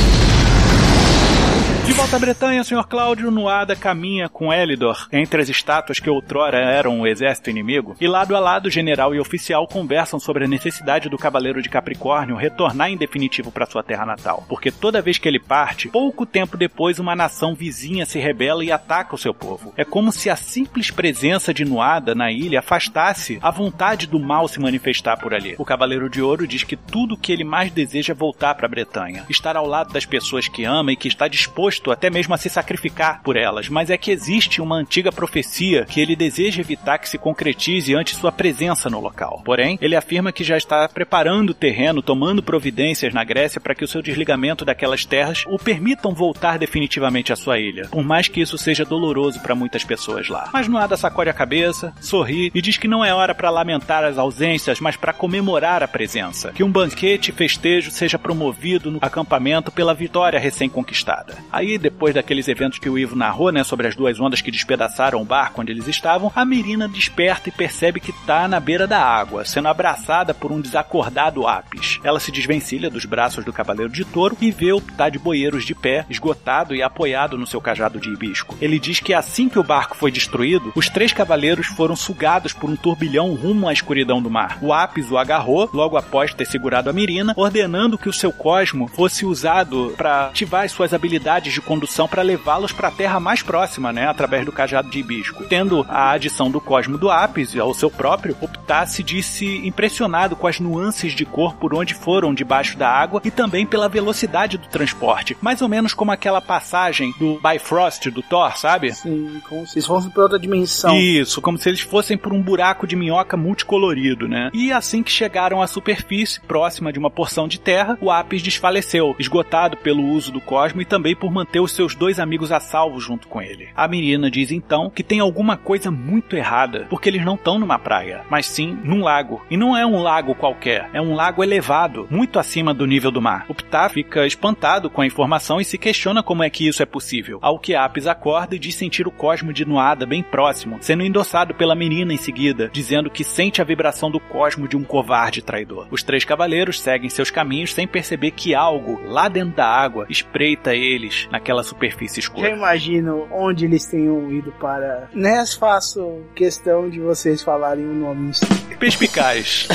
Volta 1.98 2.16
à 2.16 2.20
Bretanha, 2.20 2.64
Sr. 2.64 2.86
Cláudio 2.88 3.32
Nuada 3.32 3.76
caminha 3.76 4.30
com 4.30 4.54
Elidor 4.54 5.08
entre 5.12 5.42
as 5.42 5.50
estátuas 5.50 6.00
que 6.00 6.08
outrora 6.08 6.60
eram 6.60 7.02
o 7.02 7.08
exército 7.08 7.50
inimigo, 7.50 7.96
e 8.00 8.08
lado 8.08 8.36
a 8.36 8.40
lado, 8.40 8.70
general 8.70 9.16
e 9.16 9.20
oficial 9.20 9.68
conversam 9.68 10.20
sobre 10.20 10.46
a 10.46 10.48
necessidade 10.48 11.10
do 11.10 11.18
Cavaleiro 11.18 11.60
de 11.60 11.70
Capricórnio 11.70 12.36
retornar 12.36 12.92
em 12.92 12.98
definitivo 12.98 13.52
para 13.52 13.66
sua 13.66 13.82
terra 13.82 14.06
natal, 14.06 14.46
porque 14.48 14.70
toda 14.70 15.02
vez 15.02 15.18
que 15.18 15.28
ele 15.28 15.40
parte, 15.40 15.90
pouco 15.90 16.24
tempo 16.24 16.56
depois 16.56 17.00
uma 17.00 17.16
nação 17.16 17.56
vizinha 17.56 18.06
se 18.06 18.20
rebela 18.20 18.64
e 18.64 18.72
ataca 18.72 19.16
o 19.16 19.18
seu 19.18 19.34
povo. 19.34 19.74
É 19.76 19.84
como 19.84 20.12
se 20.12 20.30
a 20.30 20.36
simples 20.36 20.92
presença 20.92 21.52
de 21.52 21.66
Nuada 21.66 22.14
na 22.14 22.32
ilha 22.32 22.60
afastasse 22.60 23.40
a 23.42 23.50
vontade 23.50 24.06
do 24.06 24.20
mal 24.20 24.48
se 24.48 24.60
manifestar 24.60 25.18
por 25.18 25.34
ali. 25.34 25.56
O 25.58 25.66
Cavaleiro 25.66 26.12
de 26.12 26.22
Ouro 26.22 26.46
diz 26.46 26.64
que 26.64 26.76
tudo 26.76 27.16
o 27.16 27.18
que 27.18 27.32
ele 27.32 27.44
mais 27.44 27.72
deseja 27.72 28.14
é 28.14 28.16
voltar 28.16 28.54
para 28.54 28.68
Bretanha, 28.68 29.26
estar 29.28 29.58
ao 29.58 29.66
lado 29.66 29.92
das 29.92 30.06
pessoas 30.06 30.48
que 30.48 30.64
ama 30.64 30.92
e 30.92 30.96
que 30.96 31.08
está 31.08 31.28
disposto 31.28 31.87
até 31.92 32.10
mesmo 32.10 32.34
a 32.34 32.38
se 32.38 32.50
sacrificar 32.50 33.22
por 33.24 33.36
elas, 33.36 33.70
mas 33.70 33.90
é 33.90 33.98
que 33.98 34.12
existe 34.12 34.62
uma 34.62 34.76
antiga 34.76 35.12
profecia 35.12 35.86
que 35.86 36.00
ele 36.00 36.16
deseja 36.16 36.62
evitar 36.62 36.98
que 36.98 37.10
se 37.10 37.18
concretize 37.18 37.96
ante 37.96 38.16
sua 38.16 38.32
presença 38.32 38.90
no 38.90 39.00
local. 39.00 39.42
Porém, 39.44 39.78
ele 39.82 39.96
afirma 39.96 40.32
que 40.32 40.44
já 40.44 40.58
está 40.58 40.88
preparando 40.88 41.52
o 41.52 41.54
terreno, 41.54 42.02
tomando 42.02 42.44
providências 42.44 43.14
na 43.14 43.24
Grécia 43.24 43.62
para 43.62 43.76
que 43.76 43.84
o 43.84 43.88
seu 43.88 44.02
desligamento 44.02 44.66
daquelas 44.66 45.06
terras 45.06 45.44
o 45.48 45.58
permitam 45.58 46.14
voltar 46.14 46.58
definitivamente 46.58 47.32
à 47.34 47.36
sua 47.36 47.60
ilha, 47.60 47.88
por 47.90 48.04
mais 48.04 48.28
que 48.28 48.42
isso 48.42 48.58
seja 48.58 48.86
doloroso 48.86 49.40
para 49.40 49.56
muitas 49.56 49.84
pessoas 49.84 50.28
lá. 50.28 50.50
Mas 50.54 50.68
Nuada 50.68 50.98
sacode 50.98 51.30
a 51.30 51.34
cabeça, 51.34 51.94
sorri 52.00 52.52
e 52.54 52.62
diz 52.62 52.78
que 52.78 52.88
não 52.88 53.04
é 53.04 53.14
hora 53.14 53.34
para 53.34 53.50
lamentar 53.50 54.04
as 54.04 54.18
ausências, 54.18 54.80
mas 54.80 54.96
para 54.96 55.14
comemorar 55.14 55.84
a 55.84 55.88
presença. 55.88 56.52
Que 56.52 56.64
um 56.64 56.72
banquete 56.72 57.32
e 57.32 57.34
festejo 57.34 57.92
seja 57.92 58.20
promovido 58.20 58.92
no 58.92 59.00
acampamento 59.02 59.72
pela 59.72 59.94
vitória 59.94 60.40
recém-conquistada. 60.40 61.36
Aí, 61.52 61.67
depois 61.76 62.14
daqueles 62.14 62.48
eventos 62.48 62.78
que 62.78 62.88
o 62.88 63.00
Ivo 63.00 63.16
narrou, 63.16 63.52
né, 63.52 63.64
sobre 63.64 63.88
as 63.88 63.96
duas 63.96 64.20
ondas 64.20 64.42
que 64.42 64.52
despedaçaram 64.52 65.20
o 65.20 65.26
barco 65.26 65.62
onde 65.62 65.72
eles 65.72 65.88
estavam, 65.88 66.32
a 66.36 66.46
Mirina 66.46 66.88
desperta 66.88 67.50
e 67.50 67.52
percebe 67.52 68.00
que 68.00 68.12
está 68.12 68.48
na 68.48 68.60
beira 68.60 68.86
da 68.86 69.02
água, 69.02 69.44
sendo 69.44 69.68
abraçada 69.68 70.36
por 70.36 70.52
um 70.52 70.62
desacordado 70.62 71.48
Apis. 71.48 72.00
Ela 72.04 72.20
se 72.20 72.32
desvencilha 72.32 72.92
dos 72.92 73.06
braços 73.06 73.44
do 73.44 73.52
Cavaleiro 73.52 73.92
de 73.92 74.06
Touro 74.06 74.38
e 74.40 74.52
vê 74.52 74.72
o 74.72 74.82
Ptah 74.82 75.10
de 75.10 75.18
Boeiros 75.18 75.66
de 75.66 75.74
pé, 75.74 76.06
esgotado 76.10 76.76
e 76.76 76.84
apoiado 76.84 77.38
no 77.38 77.48
seu 77.48 77.60
cajado 77.60 78.00
de 78.00 78.10
hibisco. 78.10 78.56
Ele 78.62 78.78
diz 78.78 79.00
que 79.00 79.14
assim 79.14 79.50
que 79.50 79.58
o 79.58 79.64
barco 79.64 79.98
foi 79.98 80.12
destruído, 80.12 80.72
os 80.76 80.90
três 80.90 81.12
cavaleiros 81.12 81.66
foram 81.66 81.96
sugados 81.96 82.54
por 82.54 82.70
um 82.70 82.76
turbilhão 82.76 83.34
rumo 83.34 83.68
à 83.68 83.74
escuridão 83.74 84.22
do 84.22 84.30
mar. 84.30 84.60
O 84.62 84.74
Apis 84.74 85.10
o 85.10 85.18
agarrou 85.18 85.70
logo 85.74 85.98
após 85.98 86.34
ter 86.34 86.46
segurado 86.46 86.90
a 86.90 86.94
Mirina, 86.94 87.34
ordenando 87.36 87.98
que 87.98 88.10
o 88.10 88.14
seu 88.14 88.32
cosmo 88.32 88.88
fosse 88.88 89.26
usado 89.26 89.94
para 89.98 90.28
ativar 90.28 90.66
as 90.66 90.72
suas 90.72 90.94
habilidades 90.94 91.57
de 91.58 91.62
condução 91.62 92.08
para 92.08 92.22
levá-los 92.22 92.72
para 92.72 92.90
a 92.90 92.92
terra 92.92 93.20
mais 93.20 93.42
próxima, 93.42 93.92
né, 93.92 94.08
através 94.08 94.46
do 94.46 94.52
cajado 94.52 94.90
de 94.90 95.00
hibisco. 95.00 95.44
Tendo 95.46 95.86
a 95.90 96.12
adição 96.12 96.52
do 96.52 96.62
cosmo 96.62 96.98
do 96.98 97.10
Apis 97.10 97.58
ao 97.58 97.74
seu 97.74 97.90
próprio, 97.90 98.38
Optar 98.40 98.86
se 98.86 99.02
disse 99.02 99.46
impressionado 99.66 100.36
com 100.36 100.48
as 100.48 100.60
nuances 100.60 101.14
de 101.14 101.26
cor 101.26 101.56
por 101.56 101.74
onde 101.74 101.94
foram 101.94 102.34
debaixo 102.34 102.78
da 102.78 102.90
água 102.90 103.22
e 103.24 103.32
também 103.32 103.66
pela 103.66 103.90
velocidade 103.90 104.58
do 104.58 104.68
transporte, 104.68 105.36
mais 105.42 105.62
ou 105.62 105.68
menos 105.68 105.94
como 105.94 106.12
aquela 106.12 106.42
passagem 106.42 107.14
do 107.18 107.40
Bifrost 107.42 108.10
do 108.12 108.22
Thor, 108.22 108.56
sabe? 108.58 108.94
Sim, 108.94 109.42
como 109.50 109.66
se 109.66 109.82
fossem 109.82 110.12
para 110.12 110.24
outra 110.24 110.40
dimensão. 110.40 110.96
Isso, 110.96 111.42
como 111.42 111.58
se 111.58 111.70
eles 111.70 111.82
fossem 111.82 112.18
por 112.18 112.34
um 112.34 112.42
buraco 112.42 112.86
de 112.86 112.96
minhoca 112.96 113.36
multicolorido, 113.36 114.28
né? 114.28 114.52
E 114.54 114.72
assim 114.72 115.02
que 115.02 115.12
chegaram 115.12 115.62
à 115.62 115.68
superfície, 115.68 116.40
próxima 116.42 116.94
de 116.94 117.00
uma 117.00 117.10
porção 117.10 117.48
de 117.48 117.60
terra, 117.60 117.98
o 118.00 118.12
Apis 118.12 118.44
desfaleceu, 118.44 119.16
esgotado 119.18 119.78
pelo 119.78 120.04
uso 120.04 120.32
do 120.32 120.42
cosmo 120.42 120.82
e 120.82 120.86
também 120.86 121.16
por 121.16 121.32
manter 121.32 121.47
os 121.60 121.72
seus 121.72 121.96
dois 121.96 122.20
amigos 122.20 122.52
a 122.52 122.60
salvo 122.60 123.00
junto 123.00 123.28
com 123.28 123.42
ele. 123.42 123.70
A 123.76 123.88
menina 123.88 124.30
diz 124.30 124.52
então 124.52 124.90
que 124.90 125.04
tem 125.04 125.20
alguma 125.20 125.58
coisa 125.58 125.90
muito 125.90 126.36
errada, 126.36 126.88
porque 126.90 127.10
eles 127.10 127.26
não 127.26 127.36
estão 127.36 127.58
numa 127.58 127.80
praia, 127.80 128.24
mas 128.30 128.46
sim 128.46 128.78
num 128.84 129.04
lago. 129.04 129.42
E 129.50 129.58
não 129.58 129.76
é 129.76 129.86
um 129.86 130.02
lago 130.02 130.36
qualquer, 130.36 130.90
é 130.94 131.02
um 131.02 131.16
lago 131.16 131.44
elevado, 131.44 132.08
muito 132.10 132.40
acima 132.40 132.74
do 132.74 132.86
nível 132.86 133.12
do 133.12 133.22
mar. 133.22 133.46
O 133.48 133.54
Ptah 133.54 133.90
fica 133.90 134.26
espantado 134.26 134.90
com 134.90 135.02
a 135.02 135.06
informação 135.06 135.60
e 135.60 135.66
se 135.66 135.78
questiona 135.78 136.22
como 136.22 136.44
é 136.44 136.50
que 136.50 136.68
isso 136.68 136.84
é 136.84 136.86
possível. 136.86 137.40
Ao 137.42 137.60
que 137.60 137.76
Apis 137.76 138.08
acorda 138.08 138.56
e 138.56 138.60
diz 138.60 138.76
sentir 138.76 139.08
o 139.08 139.12
cosmo 139.12 139.54
de 139.54 139.66
Nuada 139.66 140.06
bem 140.06 140.24
próximo, 140.24 140.78
sendo 140.82 141.04
endossado 141.04 141.54
pela 141.54 141.76
menina 141.76 142.14
em 142.14 142.18
seguida, 142.18 142.70
dizendo 142.72 143.10
que 143.10 143.24
sente 143.24 143.62
a 143.62 143.66
vibração 143.66 144.12
do 144.12 144.20
cosmo 144.20 144.68
de 144.68 144.78
um 144.78 144.84
covarde 144.84 145.42
traidor. 145.42 145.88
Os 145.92 146.04
três 146.04 146.24
cavaleiros 146.24 146.80
seguem 146.80 147.10
seus 147.10 147.32
caminhos 147.32 147.74
sem 147.74 147.88
perceber 147.88 148.32
que 148.32 148.56
algo 148.56 149.02
lá 149.06 149.28
dentro 149.28 149.56
da 149.56 149.68
água 149.68 150.06
espreita 150.10 150.76
eles 150.76 151.28
naquela 151.38 151.64
superfície 151.64 152.20
escura. 152.20 152.50
Já 152.50 152.56
imagino 152.56 153.28
onde 153.32 153.66
eles 153.66 153.86
tenham 153.86 154.32
ido 154.32 154.52
para. 154.54 155.10
Nes 155.14 155.54
faço 155.54 156.22
questão 156.36 156.90
de 156.90 157.00
vocês 157.00 157.42
falarem 157.44 157.86
o 157.86 157.94
nome. 157.94 158.32
Perspicaz. 158.80 159.68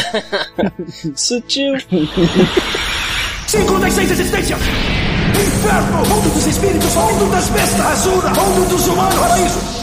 Sutil. 1.15 1.75
Cinco 3.47 3.79
das 3.79 3.93
seis 3.93 4.11
existências! 4.11 4.61
Inferno! 4.61 5.99
Mundo 6.09 6.35
dos 6.35 6.47
espíritos! 6.47 6.95
Mundo 6.95 7.31
das 7.31 7.49
bestas! 7.51 7.87
Azura! 7.87 8.29
Mundo 8.29 8.69
dos 8.69 8.87
humanos! 8.87 9.15
Paraíso! 9.15 9.82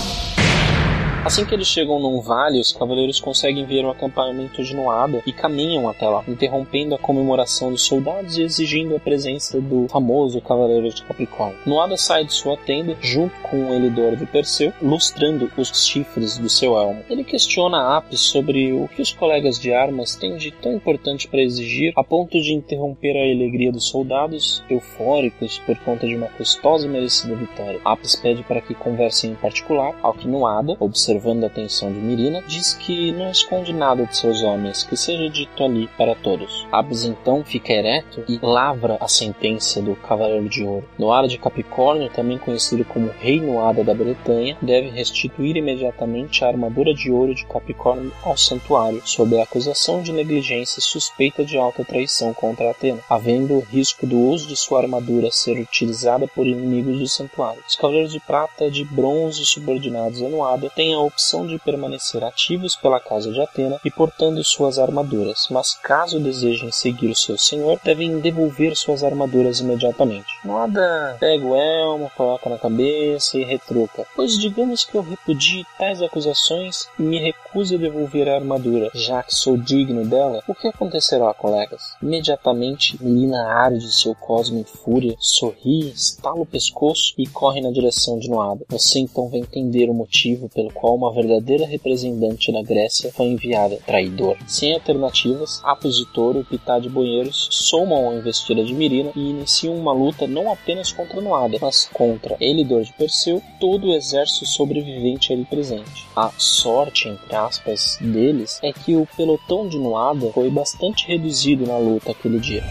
Assim 1.25 1.45
que 1.45 1.53
eles 1.53 1.67
chegam 1.67 1.99
num 1.99 2.21
vale, 2.21 2.62
os 2.62 2.71
cavaleiros 2.71 3.19
conseguem 3.19 3.65
ver 3.65 3.84
o 3.84 3.89
acampamento 3.89 4.63
de 4.63 4.73
Noada 4.73 5.21
e 5.27 5.34
caminham 5.34 5.89
até 5.89 6.08
lá, 6.08 6.23
interrompendo 6.25 6.95
a 6.95 6.97
comemoração 6.97 7.71
dos 7.71 7.84
soldados 7.84 8.38
e 8.38 8.41
exigindo 8.41 8.95
a 8.95 8.99
presença 8.99 9.60
do 9.60 9.86
famoso 9.89 10.39
Cavaleiro 10.39 10.89
de 10.89 11.03
Capricórnio. 11.03 11.60
Noada 11.65 11.97
sai 11.97 12.23
de 12.23 12.34
sua 12.34 12.55
tenda 12.55 12.95
junto 13.01 13.36
com 13.41 13.69
o 13.69 13.73
Elidor 13.73 14.15
de 14.15 14.25
Perseu, 14.25 14.71
lustrando 14.82 15.51
os 15.58 15.86
chifres 15.86 16.38
do 16.38 16.49
seu 16.49 16.77
elmo. 16.77 17.03
Ele 17.10 17.25
questiona 17.25 17.97
Apis 17.97 18.21
sobre 18.21 18.71
o 18.71 18.88
que 18.88 19.01
os 19.01 19.12
colegas 19.12 19.60
de 19.60 19.73
armas 19.73 20.15
têm 20.15 20.38
de 20.38 20.51
tão 20.51 20.73
importante 20.73 21.27
para 21.27 21.41
exigir, 21.41 21.91
a 21.97 22.03
ponto 22.03 22.41
de 22.41 22.53
interromper 22.53 23.17
a 23.17 23.23
alegria 23.23 23.73
dos 23.73 23.89
soldados, 23.89 24.63
eufóricos 24.69 25.60
por 25.60 25.77
conta 25.79 26.08
de 26.08 26.15
uma 26.15 26.27
custosa 26.27 26.88
e 26.88 26.89
merecida 26.89 27.36
vitória. 27.36 27.82
Apis 27.84 28.15
pede 28.15 28.41
para 28.43 28.62
que 28.62 28.73
conversem 28.73 29.32
em 29.32 29.36
particular, 29.36 29.93
ao 30.01 30.13
que 30.13 30.27
Noada, 30.27 30.77
observando 30.79 31.09
observando 31.10 31.43
a 31.43 31.48
atenção 31.48 31.91
de 31.91 31.98
Mirina, 31.98 32.43
diz 32.48 32.74
que 32.74 33.12
não 33.12 33.32
esconde 33.32 33.74
nada 33.74 34.06
de 34.06 34.15
seus 34.15 34.43
homens, 34.43 34.84
que 34.84 34.95
seja 34.95 35.28
dito 35.30 35.63
ali 35.63 35.88
para 35.98 36.13
todos. 36.13 36.67
Abs 36.72 37.04
então 37.04 37.43
fica 37.43 37.74
ereto 37.74 38.24
e 38.28 38.39
lavra 38.41 38.98
a 39.00 39.08
sentença 39.08 39.82
do 39.82 39.95
Cavaleiro 39.95 40.48
de 40.48 40.63
Ouro. 40.63 40.88
Noara 40.98 41.28
de 41.28 41.39
Capricórnio, 41.39 42.10
também 42.10 42.38
conhecido 42.38 42.86
como 42.86 43.10
Rei 43.19 43.41
Noada 43.41 43.84
da 43.84 43.93
Bretanha, 43.93 44.58
deve 44.62 44.89
restituir 44.89 45.58
imediatamente 45.58 46.43
a 46.43 46.48
armadura 46.48 46.93
de 46.93 47.12
ouro 47.12 47.34
de 47.34 47.45
Capricórnio 47.45 48.12
ao 48.24 48.38
santuário, 48.38 49.02
sob 49.06 49.38
a 49.38 49.43
acusação 49.43 50.04
de 50.04 50.12
negligência 50.12 50.80
e 50.80 50.84
suspeita 50.84 51.43
de 51.43 51.58
alta 51.58 51.84
traição 51.84 52.34
contra 52.34 52.69
Atena, 52.69 53.00
havendo 53.10 53.56
o 53.56 53.62
risco 53.62 54.06
do 54.06 54.19
uso 54.19 54.48
de 54.48 54.56
sua 54.56 54.82
armadura 54.82 55.32
ser 55.32 55.60
utilizada 55.60 56.28
por 56.28 56.45
inimigos 56.45 57.00
do 57.00 57.08
santuário. 57.08 57.63
Os 57.67 57.76
Cavaleiros 57.76 58.12
de 58.12 58.19
Prata 58.19 58.69
de 58.69 58.86
Bronze 58.86 59.43
subordinados 59.45 60.22
a 60.22 60.30
Noada 60.30 60.69
têm 60.76 60.93
a 60.99 61.03
opção 61.03 61.45
de 61.45 61.57
permanecer 61.59 62.23
ativos 62.23 62.75
pela 62.75 62.99
casa 62.99 63.31
de 63.31 63.41
Atena 63.41 63.79
e 63.83 63.91
portando 63.91 64.43
suas 64.43 64.77
armaduras, 64.77 65.47
mas 65.49 65.73
caso 65.73 66.19
desejem 66.19 66.71
seguir 66.71 67.09
o 67.09 67.15
seu 67.15 67.38
senhor, 67.38 67.79
devem 67.83 68.19
devolver 68.19 68.75
suas 68.75 69.03
armaduras 69.03 69.59
imediatamente. 69.59 70.27
Nada 70.43 71.17
pega 71.19 71.45
o 71.45 71.55
elmo, 71.55 72.12
coloca 72.15 72.49
na 72.49 72.57
cabeça 72.57 73.38
e 73.38 73.43
retruca, 73.43 74.05
pois 74.15 74.38
digamos 74.38 74.83
que 74.83 74.95
eu 74.95 75.01
repudie 75.01 75.65
tais 75.77 76.01
acusações 76.01 76.88
e 76.97 77.01
me 77.01 77.19
recuso 77.19 77.75
a 77.75 77.77
devolver 77.77 78.27
a 78.27 78.35
armadura, 78.35 78.89
já 78.93 79.23
que 79.23 79.33
sou 79.33 79.57
digno 79.57 80.05
dela, 80.05 80.43
o 80.47 80.55
que 80.55 80.67
acontecerá, 80.67 81.33
colegas? 81.33 81.81
Imediatamente, 82.01 83.01
Melina 83.01 83.47
arde 83.47 83.91
seu 83.91 84.15
cosmo 84.15 84.59
em 84.59 84.63
fúria, 84.63 85.15
sorri, 85.19 85.89
estala 85.89 86.41
o 86.41 86.45
pescoço 86.45 87.13
e 87.17 87.27
corre 87.27 87.62
na 87.62 87.71
direção 87.71 88.19
de 88.19 88.29
Noada. 88.29 88.65
Você 88.69 88.99
então 88.99 89.29
vai 89.29 89.39
entender 89.39 89.89
o 89.89 89.93
motivo 89.93 90.49
pelo 90.49 90.71
qual 90.73 90.88
uma 90.91 91.13
verdadeira 91.13 91.65
representante 91.65 92.52
da 92.52 92.62
Grécia 92.62 93.12
foi 93.12 93.28
enviada, 93.28 93.78
traidor. 93.86 94.38
Sem 94.47 94.73
alternativas, 94.73 95.62
Apos 95.63 95.97
de 95.97 96.06
Touro 96.06 96.39
e 96.39 96.43
Pitá 96.43 96.80
de 96.80 96.89
Boeiros 96.89 97.47
somam 97.52 98.10
a 98.10 98.15
investida 98.15 98.63
de 98.63 98.73
Mirina 98.73 99.12
e 99.15 99.30
iniciam 99.30 99.75
uma 99.75 99.93
luta 99.93 100.28
não 100.28 100.52
apenas 100.52 100.91
contra 100.91 101.21
Noada, 101.21 101.58
mas 101.62 101.89
contra 101.91 102.38
Elidor 102.39 102.84
de 102.84 102.93
Perseu, 102.93 103.41
todo 103.60 103.88
o 103.88 103.93
exército 103.93 104.45
sobrevivente 104.45 105.34
ali 105.34 105.45
presente. 105.45 106.08
A 106.15 106.32
sorte, 106.38 107.08
entre 107.08 107.36
aspas, 107.36 107.97
deles 108.02 108.60
é 108.62 108.71
que 108.71 108.95
o 108.95 109.08
pelotão 109.17 109.67
de 109.67 109.78
Noada 109.78 110.32
foi 110.34 110.49
bastante 110.49 111.08
reduzido 111.08 111.65
na 111.65 111.78
luta 111.78 112.12
aquele 112.12 112.39
dia. 112.39 112.63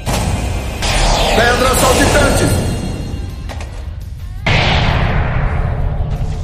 Pedras 1.36 1.78
saltitantes! 1.78 2.77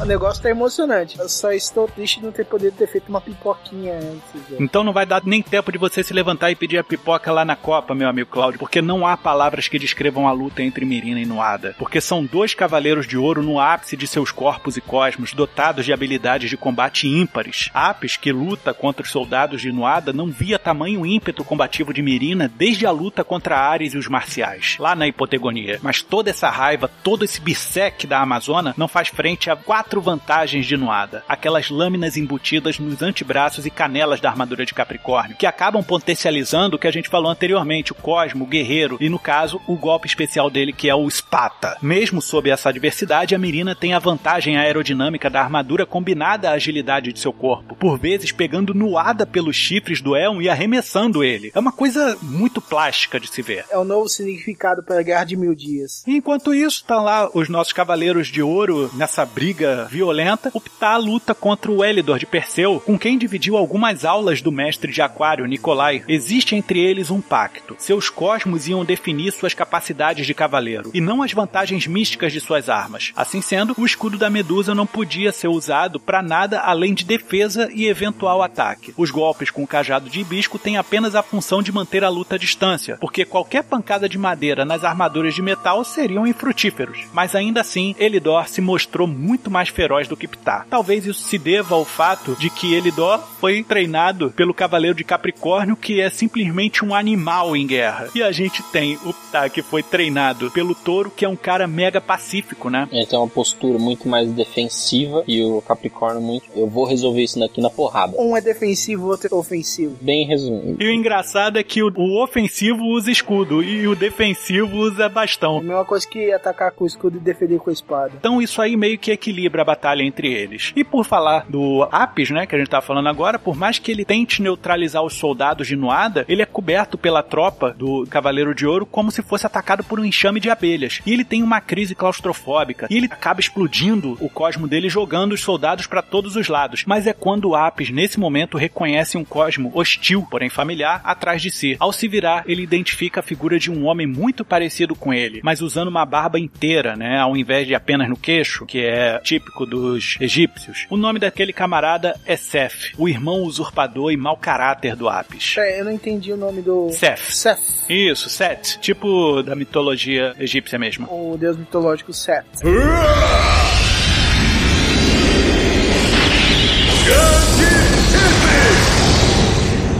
O 0.05 0.07
negócio 0.07 0.43
tá 0.43 0.51
emocionante. 0.51 1.19
Eu 1.19 1.31
só 1.31 1.51
estou 1.51 1.88
triste 1.88 2.19
de 2.19 2.27
não 2.27 2.31
ter 2.31 2.45
podido 2.45 2.77
ter 2.77 2.87
feito 2.87 3.09
uma 3.09 3.23
pipoquinha 3.23 3.95
antes. 3.95 4.61
Então 4.61 4.85
não 4.85 4.93
vai 4.93 5.07
dar 5.07 5.23
nem 5.25 5.40
tempo 5.40 5.73
de 5.73 5.79
você 5.79 6.03
se 6.03 6.12
levantar 6.12 6.51
e 6.51 6.55
pedir 6.55 6.77
a 6.77 6.85
pipoca 6.85 7.33
lá 7.33 7.43
na 7.43 7.57
Copa, 7.57 7.95
meu 7.95 8.07
amigo 8.07 8.29
Cláudio, 8.29 8.59
porque 8.59 8.83
não 8.83 9.07
há 9.07 9.17
palavras 9.17 9.67
que 9.67 9.79
descrevam 9.79 10.29
a 10.29 10.33
luta 10.33 10.62
entre 10.62 10.85
Mirina 10.85 11.21
e 11.21 11.25
Nuada. 11.25 11.75
Porque 11.79 12.03
são 12.03 12.23
dois 12.23 12.53
cavaleiros 12.53 13.07
de 13.07 13.17
ouro 13.17 13.43
no 13.43 13.59
ápice 13.59 13.97
de 13.97 14.07
seus 14.07 14.31
corpos 14.31 14.77
e 14.77 14.83
cosmos, 14.83 15.33
dotados 15.33 15.87
de 15.87 15.93
habilidades 15.95 16.51
de 16.51 16.57
combate 16.59 17.09
ímpares. 17.09 17.71
Apis, 17.73 18.19
que 18.19 18.31
luta 18.31 18.75
contra 18.75 19.05
os 19.05 19.11
soldados 19.11 19.62
de 19.62 19.73
Nuada, 19.73 20.12
não 20.12 20.27
via 20.27 20.59
tamanho 20.59 21.07
ímpeto 21.07 21.43
combativo 21.43 21.95
de 21.95 22.03
Mirina 22.03 22.47
desde 22.47 22.85
a 22.85 22.90
luta 22.90 23.25
contra 23.25 23.57
Ares 23.57 23.95
e 23.95 23.99
os 23.99 24.07
marciais, 24.07 24.77
lá 24.79 24.95
na 24.95 25.07
hipotegonia. 25.07 25.81
Mas 25.83 26.03
toda 26.03 26.29
essa 26.29 26.51
raiva, 26.51 26.90
todo 27.03 27.25
esse 27.25 27.40
bisec 27.40 28.07
da 28.07 28.21
Amazona 28.21 28.75
não 28.77 28.87
faz 28.87 29.09
frente 29.09 29.49
a 29.49 29.57
quatro 29.57 29.94
vantagens 30.01 30.67
de 30.67 30.77
Nuada. 30.77 31.23
Aquelas 31.29 31.71
lâminas 31.71 32.17
embutidas 32.17 32.79
nos 32.79 33.03
antebraços 33.03 33.67
e 33.67 33.71
canelas 33.71 34.21
da 34.21 34.31
armadura 34.31 34.65
de 34.65 34.75
Capricórnio, 34.75 35.37
que 35.37 35.47
acabam 35.47 35.83
potencializando 35.83 36.77
o 36.77 36.79
que 36.79 36.87
a 36.87 36.91
gente 36.91 37.09
falou 37.09 37.31
anteriormente, 37.31 37.93
o 37.93 37.95
Cosmo, 37.95 38.45
o 38.45 38.49
Guerreiro, 38.49 38.99
e 39.01 39.09
no 39.09 39.19
caso, 39.19 39.61
o 39.67 39.77
golpe 39.77 40.07
especial 40.07 40.51
dele 40.51 40.73
que 40.73 40.89
é 40.89 40.95
o 40.95 41.09
Spata. 41.11 41.77
Mesmo 41.83 42.21
sob 42.21 42.51
essa 42.51 42.69
adversidade, 42.69 43.35
a 43.35 43.39
Mirina 43.39 43.75
tem 43.75 43.95
a 43.95 43.99
vantagem 43.99 44.57
aerodinâmica 44.57 45.31
da 45.31 45.41
armadura 45.41 45.87
combinada 45.87 46.51
à 46.51 46.53
agilidade 46.53 47.13
de 47.13 47.21
seu 47.21 47.33
corpo, 47.33 47.77
por 47.77 47.99
vezes 47.99 48.33
pegando 48.33 48.75
Nuada 48.75 49.27
pelos 49.27 49.57
chifres 49.57 50.01
do 50.01 50.17
Elm 50.17 50.41
e 50.41 50.49
arremessando 50.49 51.23
ele. 51.23 51.51
É 51.55 51.59
uma 51.59 51.73
coisa 51.73 52.17
muito 52.23 52.61
plástica 52.61 53.21
de 53.21 53.29
se 53.29 53.43
ver. 53.43 53.65
É 53.71 53.79
o 53.79 53.85
novo 53.85 54.09
significado 54.09 54.83
para 54.83 55.01
a 55.01 55.03
Guerra 55.03 55.25
de 55.25 55.37
Mil 55.37 55.55
Dias. 55.55 56.03
Enquanto 56.07 56.55
isso, 56.55 56.77
estão 56.79 57.05
lá 57.05 57.31
os 57.33 57.49
nossos 57.49 57.73
cavaleiros 57.73 58.29
de 58.29 58.43
ouro 58.43 58.91
nessa 58.95 59.25
briga 59.25 59.84
violenta. 59.88 60.51
O 60.55 60.61
Ptah 60.61 60.97
luta 60.97 61.35
contra 61.35 61.70
o 61.70 61.85
Elidor 61.85 62.18
de 62.18 62.27
Perseu, 62.27 62.83
com 62.85 62.99
quem 62.99 63.18
dividiu 63.18 63.57
algumas 63.57 64.05
aulas 64.05 64.40
do 64.40 64.53
mestre 64.53 64.92
de 64.92 65.03
Aquário, 65.03 65.47
Nicolai. 65.47 66.03
Existe 66.09 66.55
entre 66.55 66.81
eles 66.81 67.11
um 67.11 67.20
pacto. 67.20 67.77
Seus 67.79 68.09
cosmos 68.09 68.68
iam 68.68 68.85
definir 68.85 69.33
suas 69.33 69.55
capacidades 69.55 70.27
de 70.27 70.35
cavaleiro, 70.35 70.90
e 70.94 71.01
não 71.01 71.23
as 71.23 71.33
vantagens 71.33 71.87
místicas 71.87 72.33
de 72.33 72.40
suas 72.40 72.68
armas. 72.68 73.12
Assim 73.16 73.40
sendo, 73.40 73.75
o 73.79 73.87
escudo 73.87 74.18
da 74.18 74.31
Medusa 74.31 74.75
não 74.75 74.87
podia 74.87 75.33
ser 75.33 75.49
usado 75.49 75.99
para 76.01 76.23
nada 76.23 76.61
além 76.61 76.94
de 76.94 77.05
defesa 77.05 77.68
e 77.73 77.87
eventual 77.87 78.42
ataque. 78.42 78.94
Os 78.97 79.11
golpes 79.11 79.51
com 79.51 79.62
o 79.62 79.66
cajado 79.66 80.09
de 80.09 80.20
hibisco 80.20 80.59
têm 80.59 80.77
apenas 80.77 81.14
a 81.14 81.23
função 81.23 81.62
de 81.62 81.73
manter 81.73 82.05
a 82.05 82.09
luta 82.09 82.37
à 82.37 82.38
distância, 82.38 82.97
porque 83.01 83.25
qualquer 83.25 83.64
pancada 83.64 84.09
de 84.09 84.18
madeira 84.18 84.64
nas 84.64 84.85
armaduras 84.85 85.35
de 85.35 85.42
metal 85.42 85.85
seriam 85.85 86.27
infrutíferos. 86.27 87.07
Mas 87.12 87.35
ainda 87.35 87.61
assim, 87.61 87.94
Elidor 87.99 88.49
se 88.49 88.61
mostrou 88.61 89.07
muito 89.07 89.51
mais 89.51 89.68
feroz 89.75 90.09
do 90.09 90.17
que 90.17 90.29
Ptah. 90.29 90.65
Talvez 90.71 91.05
isso 91.07 91.23
se 91.23 91.37
deva 91.39 91.75
ao 91.75 91.85
fato 91.85 92.35
de 92.39 92.49
que 92.49 92.75
Elidor 92.75 93.19
foi 93.41 93.63
treinado 93.63 94.31
pelo 94.31 94.55
Cavaleiro 94.55 94.97
de 94.97 95.05
Capricórnio, 95.05 95.77
que 95.77 96.01
é 96.01 96.09
simplesmente 96.09 96.85
um 96.85 96.95
animal 96.95 97.57
em 97.57 97.67
guerra. 97.67 98.09
E 98.15 98.23
a 98.23 98.31
gente 98.33 98.63
tem 98.73 98.97
o 99.05 99.13
Ptah, 99.13 99.49
que 99.51 99.63
foi 99.63 99.83
treinado 99.83 100.51
pelo 100.53 100.75
Touro, 100.75 101.11
que 101.11 101.25
é 101.25 101.29
um 101.29 101.37
cara 101.37 101.67
mega 101.67 102.01
pacífico, 102.01 102.71
né? 102.71 102.89
Ele 102.93 103.07
tem 103.07 103.19
uma 103.19 103.29
postura 103.29 103.79
muito 103.79 104.09
mais 104.09 104.31
defensiva 104.33 105.25
e 105.27 105.43
o 105.43 105.61
Capricórnio 105.63 106.23
muito. 106.23 106.45
Eu 106.55 106.69
vou 106.69 106.85
resolver 106.87 107.23
isso 107.23 107.39
daqui 107.39 107.61
na 107.61 107.71
porrada. 107.71 108.15
Um 108.19 108.37
é 108.37 108.41
defensivo, 108.41 109.07
o 109.07 109.09
outro 109.09 109.29
é 109.31 109.35
ofensivo. 109.35 109.97
Bem 110.01 110.27
resumido. 110.27 110.83
E 110.83 110.87
o 110.87 110.93
engraçado 110.93 111.59
é 111.59 111.63
que 111.63 111.83
o, 111.83 111.93
o 111.97 112.23
ofensivo 112.23 112.83
usa 112.85 113.11
escudo 113.11 113.63
e 113.63 113.87
o 113.89 113.97
defensivo 113.97 114.77
usa 114.79 115.03
É 115.03 115.07
a 115.07 115.09
bastão. 115.09 115.61
mesma 115.61 115.85
coisa 115.85 116.07
que 116.09 116.33
atacar 116.33 116.71
com 116.73 116.85
o 116.85 116.87
escudo 116.87 117.17
e 117.17 117.21
defender 117.21 117.59
com 117.59 117.71
a 117.71 117.73
espada. 117.73 118.13
Então 118.19 118.41
isso 118.41 118.61
aí 118.63 118.77
meio 118.77 118.99
que 118.99 119.11
equilibra 119.11 119.63
a 119.64 119.66
batalha 119.66 120.03
entre 120.03 120.33
eles. 120.33 120.72
E 120.77 120.85
por 120.85 121.05
falar 121.05 121.46
do 121.48 121.88
Apis, 121.90 122.31
né, 122.31 122.46
que 122.46 122.55
a 122.55 122.59
gente 122.59 122.68
tá 122.68 122.81
falando 122.81 123.09
agora, 123.09 123.38
por 123.38 123.57
mais 123.57 123.79
que 123.79 123.90
ele 123.90 124.05
tente 124.05 124.42
neutralizar 124.42 125.03
os 125.03 125.14
soldados 125.14 125.66
de 125.66 125.77
Nuada, 125.77 126.24
ele 126.29 126.42
é 126.42 126.46
coberto 126.46 126.96
pela 126.96 127.22
tropa 127.22 127.74
do 127.77 128.07
Cavaleiro 128.09 128.55
de 128.55 128.66
Ouro 128.66 128.87
como 128.87 129.11
se 129.11 129.22
fosse 129.22 129.46
atacado 129.46 129.83
por 129.83 129.98
um 129.98 130.05
enxame 130.05 130.40
de 130.40 130.50
abelhas. 130.50 131.00
E 131.07 131.12
ele 131.12 131.24
tem 131.24 131.42
uma 131.42 131.61
crise 131.61 131.94
claustrofóbica. 131.94 132.87
E 132.90 132.96
ele 132.96 133.07
acaba 133.11 133.40
explodindo 133.40 134.16
o 134.20 134.29
cosmo 134.29 134.68
dele, 134.68 134.88
jogando 134.88 135.33
os 135.33 135.40
soldados 135.40 135.87
para 135.87 136.03
todos 136.03 136.37
os 136.37 136.48
lados. 136.48 136.85
Mas 136.87 137.07
é 137.07 137.12
quando 137.12 137.50
o 137.50 137.55
Apis, 137.55 137.90
nesse 137.90 138.20
momento, 138.20 138.59
reconhece 138.59 139.16
um 139.16 139.24
cosmo 139.24 139.70
hostil, 139.74 140.27
porém 140.31 140.48
familiar, 140.48 141.00
atrás 141.05 141.40
de 141.40 141.50
si. 141.50 141.77
Ao 141.79 141.92
se 141.92 142.09
virar, 142.09 142.44
ele 142.46 142.62
identifica 142.62 143.20
a 143.20 143.22
figura 143.22 143.59
de 143.59 143.70
um 143.70 143.87
homem 143.87 144.07
muito 144.07 144.44
parecido 144.44 144.94
com 144.94 145.12
ele, 145.12 145.40
mas 145.42 145.61
usando 145.61 145.88
uma 145.88 146.05
barba 146.05 146.38
inteira, 146.38 146.96
né, 146.96 147.18
ao 147.18 147.37
invés 147.37 147.66
de 147.66 147.74
apenas 147.74 148.09
no 148.09 148.16
queixo, 148.16 148.66
que 148.66 148.81
é 148.81 149.18
típico 149.20 149.54
dos 149.64 150.17
egípcios. 150.21 150.87
O 150.90 150.97
nome 150.97 151.21
daquele 151.21 151.53
camarada 151.53 152.19
é 152.27 152.37
Seth, 152.37 152.93
o 152.99 153.09
irmão 153.09 153.43
usurpador 153.43 154.11
e 154.11 154.17
mau 154.17 154.37
caráter 154.37 154.97
do 154.97 155.09
Apis. 155.09 155.55
É, 155.57 155.81
eu 155.81 155.85
não 155.85 155.93
entendi 155.93 156.33
o 156.33 156.37
nome 156.37 156.61
do. 156.61 156.90
Seth. 156.90 157.31
Seth. 157.31 157.88
Isso, 157.88 158.29
Set, 158.29 158.81
tipo 158.81 159.43
da 159.43 159.55
mitologia 159.55 160.35
egípcia 160.38 160.79
mesmo. 160.79 161.07
O 161.09 161.38
deus 161.38 161.57
mitológico 161.57 162.12
Seth. 162.12 162.45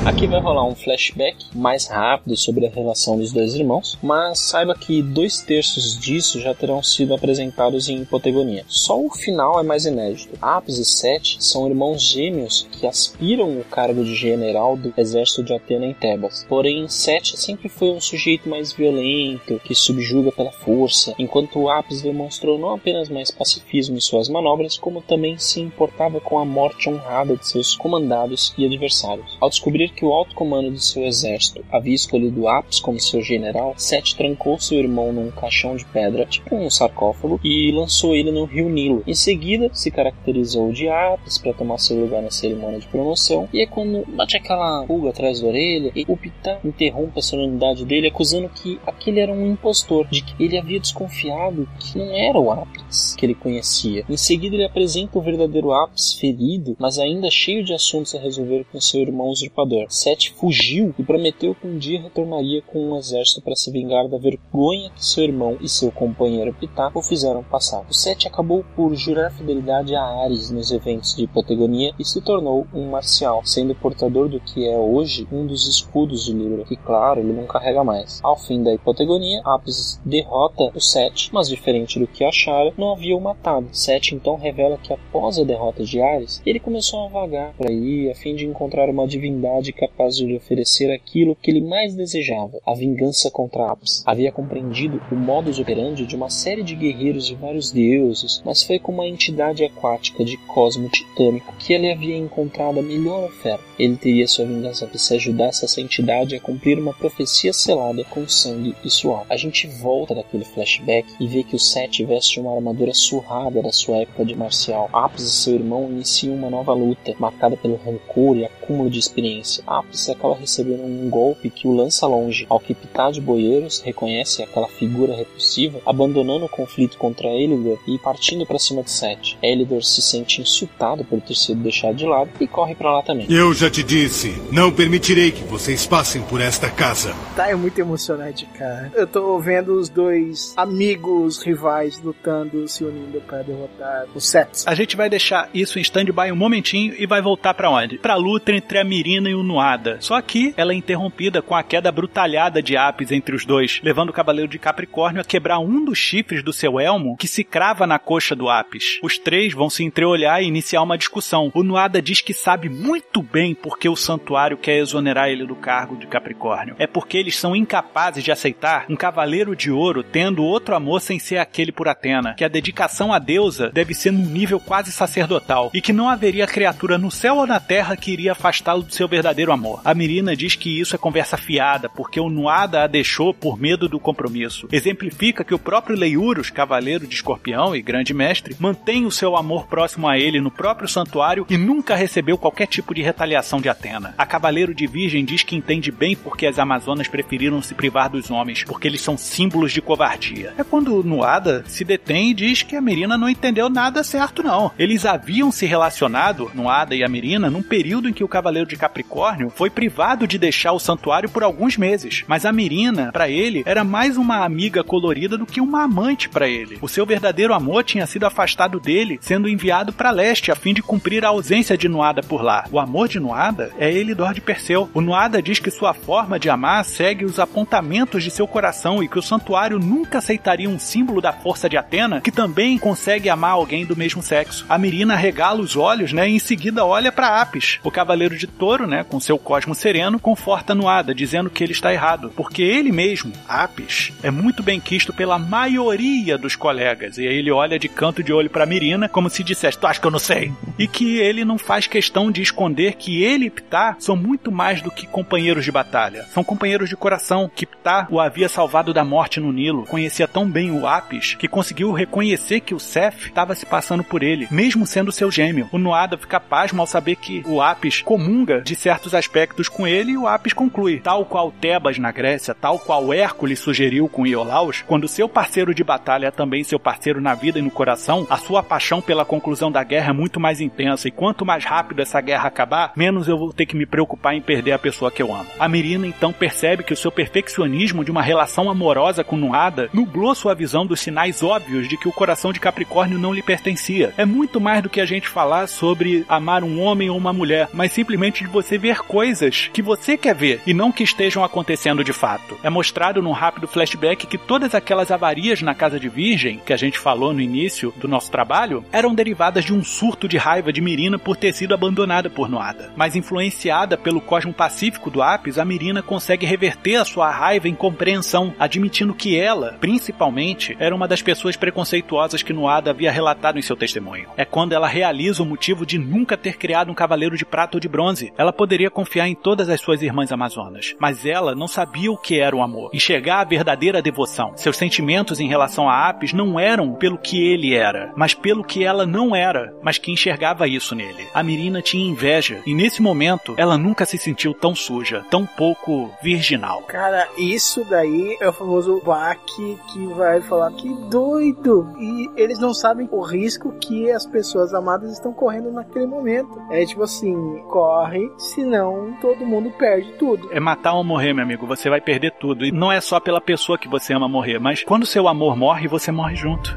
Aqui 0.05 0.27
vai 0.27 0.39
rolar 0.39 0.67
um 0.67 0.75
flashback 0.75 1.47
mais 1.55 1.87
rápido 1.87 2.37
sobre 2.37 2.67
a 2.67 2.71
relação 2.71 3.17
dos 3.17 3.33
dois 3.33 3.55
irmãos, 3.55 3.99
mas 4.03 4.39
saiba 4.39 4.75
que 4.75 5.01
dois 5.01 5.41
terços 5.41 5.99
disso 5.99 6.39
já 6.39 6.53
terão 6.53 6.83
sido 6.83 7.15
apresentados 7.15 7.89
em 7.89 8.03
hipotegonia. 8.03 8.67
Só 8.69 9.01
o 9.01 9.09
final 9.09 9.59
é 9.59 9.63
mais 9.63 9.87
inédito. 9.87 10.37
Apis 10.43 10.77
e 10.77 10.85
Sete 10.85 11.43
são 11.43 11.67
irmãos 11.67 12.03
gêmeos 12.03 12.69
que 12.71 12.87
aspiram 12.87 13.59
o 13.59 13.65
cargo 13.65 14.05
de 14.05 14.15
general 14.15 14.77
do 14.77 14.93
exército 14.95 15.43
de 15.43 15.55
Atena 15.55 15.87
em 15.87 15.95
Tebas. 15.95 16.45
Porém, 16.51 16.87
Sete 16.87 17.41
sempre 17.41 17.71
foi 17.71 17.89
um 17.89 18.01
sujeito 18.01 18.47
mais 18.47 18.75
violento, 18.75 19.59
que 19.65 19.75
subjuga 19.75 20.31
pela 20.31 20.53
força, 20.53 21.15
enquanto 21.19 21.71
Apis 21.71 22.03
demonstrou 22.03 22.59
não 22.59 22.75
apenas 22.75 23.09
mais 23.09 23.31
pacifismo 23.31 23.97
em 23.97 24.01
suas 24.01 24.29
manobras, 24.29 24.77
como 24.77 25.01
também 25.01 25.39
se 25.39 25.61
importava 25.61 26.21
com 26.21 26.39
a 26.39 26.45
morte 26.45 26.91
honrada 26.91 27.39
de 27.39 27.49
seus 27.49 27.75
comandados 27.75 28.53
e 28.59 28.67
adversários. 28.67 29.39
Ao 29.41 29.49
descobrir 29.49 29.94
que 29.95 30.05
o 30.05 30.13
alto 30.13 30.35
comando 30.35 30.71
de 30.71 30.85
seu 30.85 31.05
exército 31.05 31.65
havia 31.71 31.95
escolhido 31.95 32.49
Apis 32.49 32.81
como 32.81 33.01
seu 33.01 33.23
general, 33.23 33.75
Sete 33.77 34.17
trancou 34.17 34.59
seu 34.59 34.79
irmão 34.79 35.13
num 35.13 35.31
caixão 35.31 35.77
de 35.77 35.85
pedra, 35.87 36.27
tipo 36.27 36.55
um 36.57 36.69
sarcófago, 36.69 37.41
e 37.43 37.73
lançou 37.73 38.15
ele 38.15 38.31
no 38.31 38.45
rio 38.45 38.69
Nilo. 38.69 39.03
Em 39.07 39.15
seguida, 39.15 39.71
se 39.73 39.91
caracterizou 39.91 40.73
de 40.73 40.89
Apis 40.89 41.39
para 41.39 41.55
tomar 41.55 41.79
seu 41.79 41.99
lugar 41.99 42.23
na 42.23 42.31
cerimônia 42.31 42.81
de 42.81 42.87
promoção, 42.89 43.49
e 43.53 43.61
é 43.61 43.67
quando 43.67 44.05
bate 44.15 44.37
aquela 44.37 44.85
pulga 44.87 45.11
atrás 45.11 45.41
da 45.41 45.49
orelha, 45.49 45.93
e 45.95 46.05
o 46.09 46.17
Pitã 46.17 46.59
interrompe 46.65 47.19
a 47.19 47.23
solenidade 47.23 47.85
dele, 47.85 48.09
acusando 48.09 48.49
que 48.49 48.79
aquele 48.87 49.21
era 49.21 49.33
um 49.33 49.53
impostor, 49.53 50.07
de 50.09 50.23
que 50.23 50.43
ele 50.43 50.59
havia 50.59 50.81
desconfiado 50.81 51.69
que 51.79 51.99
não 51.99 52.13
era 52.13 52.39
o 52.39 52.51
Apis 52.51 53.15
que 53.17 53.27
ele 53.27 53.35
conhecia. 53.35 54.05
Em 54.09 54.17
seguida, 54.17 54.57
ele 54.57 54.65
apresenta 54.65 55.19
o 55.19 55.23
verdadeiro 55.23 55.73
Apis 55.73 56.13
ferido, 56.15 56.77
mas 56.79 56.99
ainda 56.99 57.31
cheio 57.31 57.65
de 57.65 57.73
assuntos 57.73 58.15
a 58.15 58.21
resolver 58.21 58.65
com 58.71 58.81
seu 58.81 59.01
irmão 59.01 59.29
usurpador. 59.29 59.84
Sete 59.89 60.33
fugiu 60.35 60.95
e 60.99 61.03
prometeu 61.03 61.55
que 61.55 61.67
um 61.67 61.79
dia 61.79 62.01
retornaria 62.01 62.63
com 62.63 62.91
um 62.91 62.97
exército 62.97 63.43
para 63.43 63.57
se 63.57 63.71
vingar 63.71 64.09
da 64.09 64.19
vergonha 64.19 64.91
que 64.91 65.05
seu 65.05 65.25
irmão 65.25 65.57
e 65.61 65.69
seu 65.69 65.91
companheiro 65.91 66.55
Pitá 66.55 66.91
o 66.95 67.03
fizeram 67.03 67.43
passar. 67.43 67.85
O 67.89 67.95
Sete 67.95 68.27
acabou 68.27 68.65
por 68.75 68.95
jurar 68.95 69.33
fidelidade 69.33 69.95
a 69.95 70.03
Ares 70.03 70.51
nos 70.51 70.71
eventos 70.71 71.15
de 71.15 71.25
hipotegonia 71.25 71.93
e 71.99 72.05
se 72.05 72.21
tornou 72.21 72.67
um 72.73 72.91
marcial, 72.91 73.45
sendo 73.45 73.75
portador 73.75 74.29
do 74.29 74.41
que 74.41 74.67
é 74.67 74.77
hoje 74.77 75.27
um 75.31 75.47
dos 75.47 75.67
escudos 75.67 76.25
de 76.25 76.33
Libra, 76.33 76.65
que 76.65 76.77
claro, 76.77 77.21
ele 77.21 77.33
não 77.33 77.47
carrega 77.47 77.85
mais. 77.85 78.21
Ao 78.23 78.37
fim 78.37 78.63
da 78.63 78.73
hipotegonia, 78.73 79.41
Apis 79.45 80.01
derrota 80.05 80.71
o 80.75 80.81
Sete, 80.81 81.31
mas 81.33 81.49
diferente 81.49 81.99
do 81.99 82.07
que 82.07 82.25
achara, 82.25 82.73
não 82.77 82.93
havia 82.93 83.17
o 83.17 83.21
matado. 83.21 83.69
Sete 83.73 84.15
então 84.15 84.37
revela 84.37 84.79
que 84.79 84.93
após 84.93 85.39
a 85.39 85.45
derrota 85.45 85.85
de 85.85 86.01
Ares, 86.01 86.41
ele 86.47 86.61
começou 86.61 87.05
a 87.05 87.09
vagar 87.09 87.53
por 87.55 87.67
aí 87.67 88.11
a 88.11 88.15
fim 88.15 88.35
de 88.35 88.47
encontrar 88.47 88.89
uma 88.89 89.07
divindade 89.07 89.73
capaz 89.75 90.17
de 90.17 90.27
lhe 90.27 90.37
oferecer 90.37 90.91
aquilo 90.91 91.37
que 91.37 91.51
ele 91.51 91.61
mais 91.61 91.95
desejava, 91.95 92.59
a 92.67 92.75
vingança 92.75 93.31
contra 93.31 93.71
Apis. 93.71 94.03
Havia 94.07 94.33
compreendido 94.33 95.01
o 95.13 95.15
modus 95.15 95.59
operandi 95.59 96.07
de 96.07 96.17
uma 96.17 96.31
série 96.31 96.63
de 96.63 96.75
guerreiros 96.75 97.27
de 97.27 97.35
vários 97.35 97.71
deuses, 97.71 98.43
mas 98.45 98.63
foi 98.63 98.79
com 98.79 98.93
uma 98.93 99.07
entidade 99.07 99.65
aquática 99.65 100.25
de 100.25 100.37
cosmo 100.39 100.89
titânico 100.89 101.55
que 101.59 101.73
ele 101.73 101.91
havia 101.91 102.17
encontrado 102.17 102.81
a 102.81 102.83
melhor 102.83 103.25
oferta. 103.25 103.63
Ele 103.79 103.97
teria 103.97 104.27
sua 104.27 104.45
vingança 104.45 104.89
se 105.05 105.15
ajudasse 105.15 105.65
essa 105.65 105.81
entidade 105.81 106.35
a 106.35 106.41
cumprir 106.41 106.79
uma 106.79 106.95
profecia 106.95 107.53
selada 107.53 108.05
com 108.05 108.27
sangue 108.29 108.75
e 108.85 108.91
suor. 108.91 109.25
A 109.29 109.37
gente 109.37 109.67
volta 109.67 110.15
daquele 110.15 110.45
flashback 110.45 111.07
e 111.21 111.27
vê 111.27 111.43
que 111.43 111.57
o 111.57 111.59
Sete 111.59 112.05
veste 112.05 112.41
uma 112.41 112.55
armadura 112.55 112.95
surrada 112.95 113.63
da 113.63 113.73
sua 113.73 113.99
época 113.99 114.25
de 114.25 114.35
marcial. 114.35 114.89
Apis 114.93 115.25
e 115.25 115.31
seu 115.31 115.55
irmão 115.55 115.91
iniciam 115.91 116.35
uma 116.35 116.51
nova 116.51 116.73
luta, 116.73 117.15
marcada 117.19 117.57
pelo 117.57 117.77
rancor 117.77 118.37
e 118.37 118.45
acúmulo 118.45 118.91
de 118.91 118.99
experiência. 118.99 119.64
Apis 119.67 120.09
acaba 120.09 120.35
recebendo 120.35 120.83
um 120.83 121.09
golpe 121.09 121.51
que 121.51 121.67
o 121.67 121.75
lança 121.75 122.07
longe, 122.07 122.47
ao 122.49 122.61
que 122.61 122.75
Pitá 122.75 123.11
de 123.11 123.21
Boeiros 123.21 123.81
reconhece 123.81 124.43
aquela 124.43 124.69
figura 124.69 125.15
repulsiva, 125.15 125.81
abandonando 125.87 126.45
o 126.45 126.49
conflito 126.49 126.99
contra 126.99 127.29
Elidor 127.29 127.79
e 127.87 127.99
partindo 127.99 128.47
para 128.47 128.59
cima 128.59 128.83
de 128.83 128.91
Sete. 128.91 129.39
Elidor 129.43 129.83
se 129.83 130.03
sente 130.03 130.41
insultado 130.41 131.05
por 131.05 131.21
ter 131.21 131.35
sido 131.35 131.63
deixado 131.63 131.97
de 131.97 132.07
lado 132.07 132.31
e 132.41 132.47
corre 132.47 132.75
para 132.75 132.93
lá 132.93 133.03
também. 133.03 133.27
Eu 133.31 133.53
já 133.55 133.71
te 133.71 133.83
disse, 133.83 134.35
não 134.51 134.73
permitirei 134.73 135.31
que 135.31 135.45
vocês 135.45 135.87
passem 135.87 136.23
por 136.23 136.41
esta 136.41 136.71
casa. 136.71 137.15
Tá, 137.35 137.49
é 137.49 137.55
muito 137.55 137.79
emocionante, 137.79 138.47
cara. 138.47 138.93
Eu 138.95 139.07
tô 139.07 139.39
vendo 139.39 139.79
os 139.79 139.89
dois 139.89 140.55
amigos 140.57 141.43
rivais 141.43 142.01
lutando, 142.01 142.67
se 142.69 142.85
unindo 142.85 143.21
para 143.21 143.43
derrotar 143.43 144.07
o 144.15 144.21
Sets. 144.21 144.67
A 144.67 144.75
gente 144.75 144.97
vai 144.97 145.09
deixar 145.09 145.49
isso 145.53 145.79
em 145.79 145.83
stand-by 145.83 146.31
um 146.33 146.37
momentinho 146.37 146.95
e 146.99 147.07
vai 147.07 147.23
voltar 147.23 147.55
para 147.55 147.71
onde? 147.71 147.99
Pra 147.99 148.15
luta 148.17 148.53
entre 148.53 148.79
a 148.79 148.85
Mirina 148.85 149.29
e 149.29 149.35
o 149.35 149.43
Nuada. 149.55 149.99
Só 150.01 150.21
que 150.21 150.53
ela 150.57 150.73
é 150.73 150.77
interrompida 150.77 151.41
com 151.41 151.55
a 151.55 151.63
queda 151.63 151.93
brutalhada 151.93 152.61
de 152.61 152.77
Apis 152.77 153.13
entre 153.13 153.37
os 153.37 153.47
dois, 153.47 153.81
levando 153.85 154.11
o 154.11 154.13
Cavaleiro 154.13 154.51
de 154.51 154.59
Capricórnio 154.59 155.21
a 155.21 155.25
quebrar 155.25 155.61
um 155.61 155.85
dos 155.85 155.97
chifres 155.97 156.43
do 156.43 156.53
seu 156.53 156.81
elmo 156.81 157.17
que 157.17 157.29
se 157.29 157.45
crava 157.45 157.87
na 157.87 157.99
coxa 157.99 158.35
do 158.35 158.49
Apis. 158.49 158.99
Os 159.01 159.17
três 159.17 159.53
vão 159.53 159.71
se 159.71 159.85
entreolhar 159.85 160.43
e 160.43 160.47
iniciar 160.47 160.83
uma 160.83 160.99
discussão. 160.99 161.53
O 161.55 161.63
Nuada 161.63 162.03
diz 162.03 162.21
que 162.21 162.35
sabe 162.35 162.69
muito 162.69 163.23
bem 163.23 163.55
porque 163.55 163.89
o 163.89 163.95
santuário 163.95 164.57
quer 164.57 164.79
exonerar 164.79 165.29
ele 165.29 165.47
do 165.47 165.55
cargo 165.55 165.97
de 165.97 166.09
Capricórnio. 166.09 166.75
É 166.79 166.87
porque 166.87 167.17
eles 167.17 167.37
são 167.37 167.55
incapazes 167.55 168.25
de 168.25 168.33
aceitar 168.33 168.87
um 168.91 168.97
cavaleiro 168.97 169.55
de 169.55 169.71
ouro 169.71 170.03
tendo 170.03 170.43
outro 170.43 170.75
amor 170.75 171.01
sem 171.01 171.21
ser 171.21 171.39
aquele 171.39 171.71
por 171.71 171.87
Atena, 171.87 172.35
que 172.35 172.45
a 172.45 172.49
dedicação 172.49 173.13
à 173.13 173.21
deusa 173.21 173.71
deve 173.71 173.95
ser 173.95 174.11
num 174.11 174.27
nível 174.27 174.59
quase 174.59 174.91
sacerdotal 174.91 175.71
e 175.73 175.81
que 175.81 175.93
não 175.93 176.09
haveria 176.09 176.47
criatura 176.47 176.99
no 176.99 177.11
céu 177.11 177.37
ou 177.37 177.47
na 177.47 177.61
terra 177.61 177.97
que 177.97 178.11
iria 178.11 178.33
afastá-lo 178.33 178.83
do 178.83 178.93
seu 178.93 179.07
verdadeiro 179.07 179.44
amor. 179.53 179.81
A 179.85 179.95
Mirina 179.95 180.37
diz 180.37 180.55
que 180.55 180.81
isso 180.81 180.95
é 180.95 180.99
conversa 180.99 181.37
fiada, 181.37 181.89
porque 181.89 182.21
o 182.21 182.31
Nuada 182.31 182.85
a 182.85 182.87
deixou 182.87 183.33
por 183.35 183.59
medo 183.59 183.89
do 183.89 184.01
compromisso. 184.01 184.69
Exemplifica 184.73 185.45
que 185.45 185.55
o 185.55 185.59
próprio 185.59 185.97
Leiurus, 185.97 186.51
cavaleiro 186.51 187.07
de 187.07 187.15
escorpião 187.15 187.75
e 187.75 187.83
grande 187.83 188.15
mestre, 188.15 188.57
mantém 188.59 189.07
o 189.07 189.11
seu 189.11 189.37
amor 189.37 189.67
próximo 189.67 190.09
a 190.09 190.19
ele 190.19 190.41
no 190.41 190.51
próprio 190.51 190.89
santuário 190.89 191.47
e 191.49 191.57
nunca 191.57 191.95
recebeu 191.95 192.39
qualquer 192.39 192.67
tipo 192.67 192.95
de 192.95 193.03
retaliação 193.03 193.61
de 193.61 193.69
Atena. 193.69 194.15
A 194.17 194.27
Cavaleiro 194.27 194.75
de 194.75 194.87
Virgem 194.87 195.25
diz 195.25 195.43
que 195.43 195.57
entende 195.57 195.91
bem 195.91 196.17
porque 196.17 196.47
as 196.47 196.59
Amazonas 196.59 197.09
preferiram 197.09 197.61
se 197.63 197.75
privar 197.75 198.11
dos 198.11 198.31
homens, 198.31 198.65
porque 198.65 198.89
eles 198.89 199.01
são 199.01 199.17
símbolos 199.17 199.73
de 199.73 199.81
covardia. 199.81 200.55
É 200.57 200.65
quando 200.65 201.03
Nuada 201.03 201.65
se 201.67 201.85
detém 201.85 202.31
e 202.31 202.35
diz 202.35 202.63
que 202.63 202.77
a 202.77 202.81
Mirina 202.81 203.19
não 203.19 203.29
entendeu 203.29 203.69
nada 203.69 204.03
certo, 204.05 204.43
não. 204.43 204.71
Eles 204.79 205.05
haviam 205.05 205.51
se 205.51 205.67
relacionado, 205.67 206.51
Nuada 206.55 206.95
e 206.95 207.03
a 207.03 207.09
Mirina, 207.09 207.51
num 207.51 207.63
período 207.63 208.09
em 208.09 208.13
que 208.13 208.25
o 208.25 208.29
Cavaleiro 208.29 208.69
de 208.69 208.77
Capricórnio 208.77 209.24
foi 209.51 209.71
privado 209.71 210.27
de 210.27 210.39
deixar 210.39 210.73
o 210.73 210.79
santuário 210.79 211.29
por 211.29 211.43
alguns 211.43 211.77
meses. 211.77 212.25
Mas 212.27 212.45
a 212.45 212.53
Mirina, 212.53 213.11
para 213.13 213.29
ele, 213.29 213.63
era 213.67 213.85
mais 213.85 214.17
uma 214.17 214.45
amiga 214.45 214.85
colorida 214.85 215.39
do 215.39 215.47
que 215.47 215.61
uma 215.61 215.85
amante 215.85 216.29
para 216.29 216.49
ele. 216.49 216.79
O 216.81 216.89
seu 216.89 217.07
verdadeiro 217.07 217.55
amor 217.55 217.85
tinha 217.85 218.07
sido 218.07 218.27
afastado 218.27 218.79
dele, 218.81 219.19
sendo 219.21 219.49
enviado 219.49 219.93
para 219.93 220.11
leste 220.11 220.51
a 220.51 220.55
fim 220.55 220.75
de 220.75 220.83
cumprir 220.83 221.25
a 221.25 221.29
ausência 221.29 221.77
de 221.77 221.89
Nuada 221.89 222.23
por 222.23 222.43
lá. 222.43 222.65
O 222.71 222.79
amor 222.79 223.09
de 223.09 223.21
Nuada 223.21 223.71
é 223.79 223.91
Elidor 223.91 224.35
de 224.35 224.41
Perseu. 224.41 224.91
O 224.93 225.01
Nuada 225.01 225.41
diz 225.41 225.59
que 225.59 225.71
sua 225.71 225.95
forma 225.95 226.39
de 226.39 226.51
amar 226.51 226.85
segue 226.85 227.25
os 227.25 227.39
apontamentos 227.39 228.23
de 228.23 228.31
seu 228.31 228.47
coração 228.47 229.03
e 229.03 229.09
que 229.09 229.19
o 229.19 229.23
santuário 229.23 229.79
nunca 229.79 230.19
aceitaria 230.19 230.69
um 230.69 230.79
símbolo 230.79 231.21
da 231.21 231.33
força 231.33 231.69
de 231.69 231.77
Atena 231.77 232.21
que 232.21 232.31
também 232.31 232.79
consegue 232.79 233.29
amar 233.29 233.53
alguém 233.53 233.85
do 233.85 233.97
mesmo 233.97 234.23
sexo. 234.23 234.65
A 234.69 234.79
Mirina 234.79 235.15
regala 235.15 235.61
os 235.61 235.77
olhos, 235.77 236.13
né, 236.13 236.29
e 236.29 236.35
em 236.35 236.39
seguida 236.39 236.85
olha 236.85 237.13
para 237.13 237.41
Apis. 237.41 237.79
O 237.83 237.91
cavaleiro 237.91 238.37
de 238.37 238.47
touro, 238.47 238.87
né, 238.87 239.05
com 239.15 239.21
seu 239.21 239.39
cosmo 239.39 239.77
sereno, 239.77 240.19
conforta 240.19 240.75
Nuada, 240.75 241.15
dizendo 241.15 241.49
que 241.49 241.63
ele 241.63 241.73
está 241.73 241.93
errado, 241.93 242.33
porque 242.35 242.63
ele 242.65 242.91
mesmo, 242.91 243.33
Apis, 243.49 244.13
é 244.25 244.31
muito 244.31 244.61
bem 244.61 244.81
quisto 244.81 245.13
pela 245.13 245.39
maioria 245.39 246.37
dos 246.37 246.57
colegas. 246.57 247.17
E 247.17 247.29
aí 247.29 247.37
ele 247.37 247.53
olha 247.53 247.79
de 247.79 247.89
canto 247.89 248.25
de 248.25 248.33
olho 248.33 248.51
para 248.51 248.67
Mirina, 248.67 249.09
como 249.09 249.31
se 249.31 249.45
dissesse: 249.45 249.79
"Tu 249.79 249.87
acha 249.87 250.01
que 250.01 250.07
eu 250.09 250.11
não 250.11 250.19
sei?" 250.19 250.53
E 250.77 250.89
que 250.89 251.19
ele 251.19 251.45
não 251.45 251.59
faz 251.59 251.87
questão 251.87 252.29
de 252.29 252.43
esconder 252.43 252.95
que 252.95 253.23
ele 253.23 253.47
e 253.47 253.51
Ptah 253.51 253.95
são 254.01 254.17
muito 254.17 254.51
mais 254.51 254.83
do 254.83 254.91
que 254.91 255.07
companheiros 255.07 255.65
de 255.65 255.71
batalha. 255.71 256.25
São 256.33 256.43
companheiros 256.43 256.89
de 256.89 256.97
coração, 256.97 257.49
que 257.55 257.67
Ptah 257.67 258.09
o 258.11 258.19
havia 258.19 258.49
salvado 258.49 258.93
da 258.93 259.05
morte 259.05 259.39
no 259.39 259.53
Nilo. 259.53 259.87
Conhecia 259.87 260.27
tão 260.27 260.51
bem 260.51 260.73
o 260.73 260.89
Apis 260.89 261.37
que 261.39 261.47
conseguiu 261.47 261.93
reconhecer 261.93 262.59
que 262.59 262.75
o 262.75 262.81
Seth 262.81 263.27
estava 263.27 263.55
se 263.55 263.65
passando 263.65 264.03
por 264.03 264.25
ele, 264.25 264.49
mesmo 264.51 264.85
sendo 264.85 265.13
seu 265.13 265.31
gêmeo. 265.31 265.69
O 265.71 265.79
Nuada 265.79 266.19
fica 266.19 266.41
pasmo 266.41 266.81
ao 266.81 266.87
saber 266.87 267.15
que 267.15 267.45
o 267.47 267.63
Apis 267.63 268.03
comunga 268.03 268.61
de 268.61 268.75
certos 269.05 269.15
aspectos 269.15 269.69
com 269.69 269.87
ele 269.87 270.13
e 270.13 270.17
o 270.17 270.27
Apis 270.27 270.53
conclui. 270.53 271.01
Tal 271.01 271.25
qual 271.25 271.53
Tebas 271.53 271.99
na 271.99 272.11
Grécia, 272.11 272.55
tal 272.55 272.79
qual 272.79 273.13
Hércules 273.13 273.59
sugeriu 273.59 274.09
com 274.09 274.27
Iolaus, 274.27 274.83
quando 274.87 275.09
seu 275.09 275.29
parceiro 275.29 275.75
de 275.75 275.85
batalha 275.85 276.29
é 276.29 276.31
também 276.31 276.65
seu 276.65 276.79
parceiro 276.79 277.21
na 277.21 277.35
vida 277.35 277.59
e 277.59 277.63
no 277.63 277.71
coração, 277.71 278.27
a 278.31 278.37
sua 278.37 278.63
paixão 278.63 279.01
pela 279.01 279.25
conclusão 279.25 279.71
da 279.71 279.83
guerra 279.85 280.11
é 280.11 280.13
muito 280.13 280.41
mais 280.41 280.61
intensa 280.61 281.09
e 281.09 281.11
quanto 281.11 281.45
mais 281.45 281.65
rápido 281.65 282.01
essa 282.01 282.21
guerra 282.21 282.49
acabar, 282.49 282.93
menos 282.97 283.29
eu 283.29 283.37
vou 283.37 283.53
ter 283.53 283.67
que 283.67 283.77
me 283.77 283.87
preocupar 283.87 284.35
em 284.35 284.41
perder 284.41 284.73
a 284.73 284.79
pessoa 284.79 285.11
que 285.11 285.23
eu 285.23 285.35
amo. 285.35 285.47
A 285.59 285.69
Mirina 285.69 286.07
então 286.07 286.33
percebe 286.33 286.83
que 286.83 286.93
o 286.93 286.97
seu 286.97 287.13
perfeccionismo 287.13 288.05
de 288.05 288.11
uma 288.11 288.23
relação 288.23 288.71
amorosa 288.71 289.25
com 289.25 289.37
Nuada 289.37 289.89
nublou 289.93 290.35
sua 290.35 290.55
visão 290.55 290.87
dos 290.87 291.01
sinais 291.01 291.43
óbvios 291.43 291.89
de 291.89 291.97
que 291.97 292.09
o 292.09 292.13
coração 292.13 292.53
de 292.53 292.61
Capricórnio 292.61 293.19
não 293.19 293.35
lhe 293.35 293.43
pertencia. 293.43 294.15
É 294.17 294.25
muito 294.25 294.61
mais 294.61 294.83
do 294.83 294.89
que 294.89 295.01
a 295.01 295.07
gente 295.07 295.29
falar 295.29 295.67
sobre 295.67 296.25
amar 296.29 296.65
um 296.65 296.81
homem 296.81 297.11
ou 297.11 297.17
uma 297.17 297.33
mulher, 297.33 297.69
mas 297.73 297.93
simplesmente 297.93 298.45
de 298.45 298.51
você 298.51 298.79
ver 298.95 299.03
coisas 299.03 299.69
que 299.73 299.83
você 299.83 300.17
quer 300.17 300.35
ver 300.35 300.61
e 300.65 300.73
não 300.73 300.93
que 300.93 301.03
estejam 301.03 301.43
acontecendo 301.43 302.05
de 302.05 302.13
fato. 302.13 302.57
É 302.63 302.71
mostrado 302.71 303.21
num 303.21 303.33
rápido 303.33 303.67
flashback 303.67 304.27
que 304.27 304.39
todas 304.39 304.73
aquelas 304.73 305.11
avarias 305.11 305.61
na 305.63 305.75
casa 305.75 305.99
de 305.99 306.09
Virgem, 306.09 306.61
que 306.65 306.73
a 306.73 306.77
gente 306.77 306.99
falou 306.99 307.33
no 307.33 307.41
início 307.41 307.93
do 307.97 308.07
nosso 308.07 308.31
trabalho, 308.31 308.85
eram 308.93 309.13
derivadas 309.13 309.65
de 309.65 309.75
um 309.75 309.83
surto 309.83 310.29
de 310.29 310.37
raiva 310.37 310.73
de 310.73 310.81
Mirina 310.81 311.19
por 311.19 311.37
ter 311.37 311.53
sido 311.53 311.75
abandonada 311.75 312.31
por 312.31 312.49
Noada. 312.49 312.93
Mas 312.95 313.17
influenciada 313.17 313.97
pelo 313.97 314.21
cosmo 314.21 314.53
pacífico 314.53 315.11
do 315.11 315.23
Apis, 315.23 315.59
a 315.59 315.65
Mirina 315.65 316.01
consegue 316.03 316.47
reverter 316.47 316.97
a 316.97 317.05
sua 317.05 317.31
raiva 317.31 317.69
em 317.69 317.75
compreensão, 317.75 318.55
admitindo 318.61 319.15
que 319.15 319.37
ela, 319.37 319.77
principalmente, 319.81 320.77
era 320.79 320.95
uma 320.95 321.09
das 321.09 321.23
pessoas 321.23 321.57
preconceituosas 321.57 322.43
que 322.43 322.53
Noada 322.53 322.91
havia 322.91 323.11
relatado 323.11 323.59
em 323.59 323.63
seu 323.63 323.75
testemunho. 323.75 324.29
É 324.37 324.45
quando 324.45 324.73
ela 324.73 324.87
realiza 324.87 325.43
o 325.43 325.47
motivo 325.47 325.85
de 325.85 325.99
nunca 325.99 326.37
ter 326.37 326.57
criado 326.57 326.93
um 326.93 326.95
cavaleiro 326.95 327.37
de 327.37 327.45
prata 327.45 327.77
ou 327.77 327.81
de 327.81 327.89
bronze. 327.89 328.33
Ela 328.39 328.53
poderia 328.53 328.84
confiar 328.91 329.29
em 329.29 329.35
todas 329.35 329.69
as 329.69 329.81
suas 329.81 330.03
irmãs 330.03 330.33
amazonas, 330.33 330.95
mas 330.99 331.27
ela 331.27 331.55
não 331.55 331.69
sabia 331.69 332.11
o 332.11 332.17
que 332.17 332.41
era 332.41 332.55
o 332.55 332.63
amor, 332.63 332.91
enxergar 332.93 333.41
a 333.41 333.45
verdadeira 333.45 334.03
devoção. 334.03 334.53
Seus 334.57 334.77
sentimentos 334.77 335.41
em 335.41 335.49
relação 335.49 335.89
a 335.89 336.09
Apis 336.09 336.33
não 336.33 336.59
eram 336.59 336.95
pelo 336.95 337.19
que 337.19 337.43
ele 337.53 337.75
era, 337.75 338.13
mas 338.17 338.35
pelo 338.35 338.65
que 338.65 338.85
ela 338.85 339.07
não 339.07 339.35
era, 339.35 339.75
mas 339.83 339.99
que 339.99 340.13
enxergava 340.13 340.69
isso 340.69 340.95
nele. 340.95 341.27
A 341.33 341.43
Mirina 341.43 341.83
tinha 341.83 342.09
inveja, 342.09 342.61
e 342.67 342.75
nesse 342.75 343.03
momento 343.03 343.55
ela 343.57 343.77
nunca 343.77 344.05
se 344.05 344.19
sentiu 344.19 344.55
tão 344.55 344.75
suja, 344.75 345.25
tão 345.31 345.47
pouco 345.47 346.11
virginal. 346.23 346.83
Cara, 346.83 347.29
isso 347.37 347.85
daí 347.85 348.37
é 348.41 348.49
o 348.49 348.53
famoso 348.53 349.01
baque 349.05 349.79
que 349.93 350.07
vai 350.09 350.41
falar 350.41 350.73
que 350.73 350.89
doido. 351.09 351.95
E 351.99 352.31
eles 352.37 352.59
não 352.59 352.75
sabem 352.75 353.09
o 353.11 353.21
risco 353.21 353.73
que 353.81 354.11
as 354.11 354.27
pessoas 354.27 354.75
amadas 354.75 355.13
estão 355.13 355.33
correndo 355.33 355.71
naquele 355.71 356.07
momento. 356.07 356.61
É 356.71 356.85
tipo 356.85 357.03
assim, 357.03 357.35
corre, 357.71 358.31
senão 358.75 359.17
todo 359.21 359.47
mundo 359.47 359.71
perde 359.71 360.13
tudo. 360.19 360.49
É 360.53 360.59
matar 360.59 360.95
ou 360.95 361.05
morrer, 361.05 361.33
meu 361.33 361.45
amigo. 361.45 361.67
Você 361.67 361.89
vai 361.89 362.01
perder 362.01 362.33
tudo. 362.33 362.65
E 362.65 362.73
não 362.73 362.91
é 362.91 363.01
só 363.01 363.21
pela 363.21 363.41
pessoa 363.41 363.79
que 363.79 363.89
você 363.89 364.13
ama 364.13 364.29
morrer, 364.29 364.59
mas 364.59 364.83
quando 364.83 365.07
seu 365.07 365.29
amor 365.29 365.57
morre, 365.57 365.87
você 365.87 366.11
morre 366.11 366.35
junto. 366.35 366.77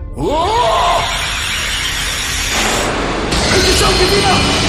Edição 3.56 3.90
divina! 3.94 4.67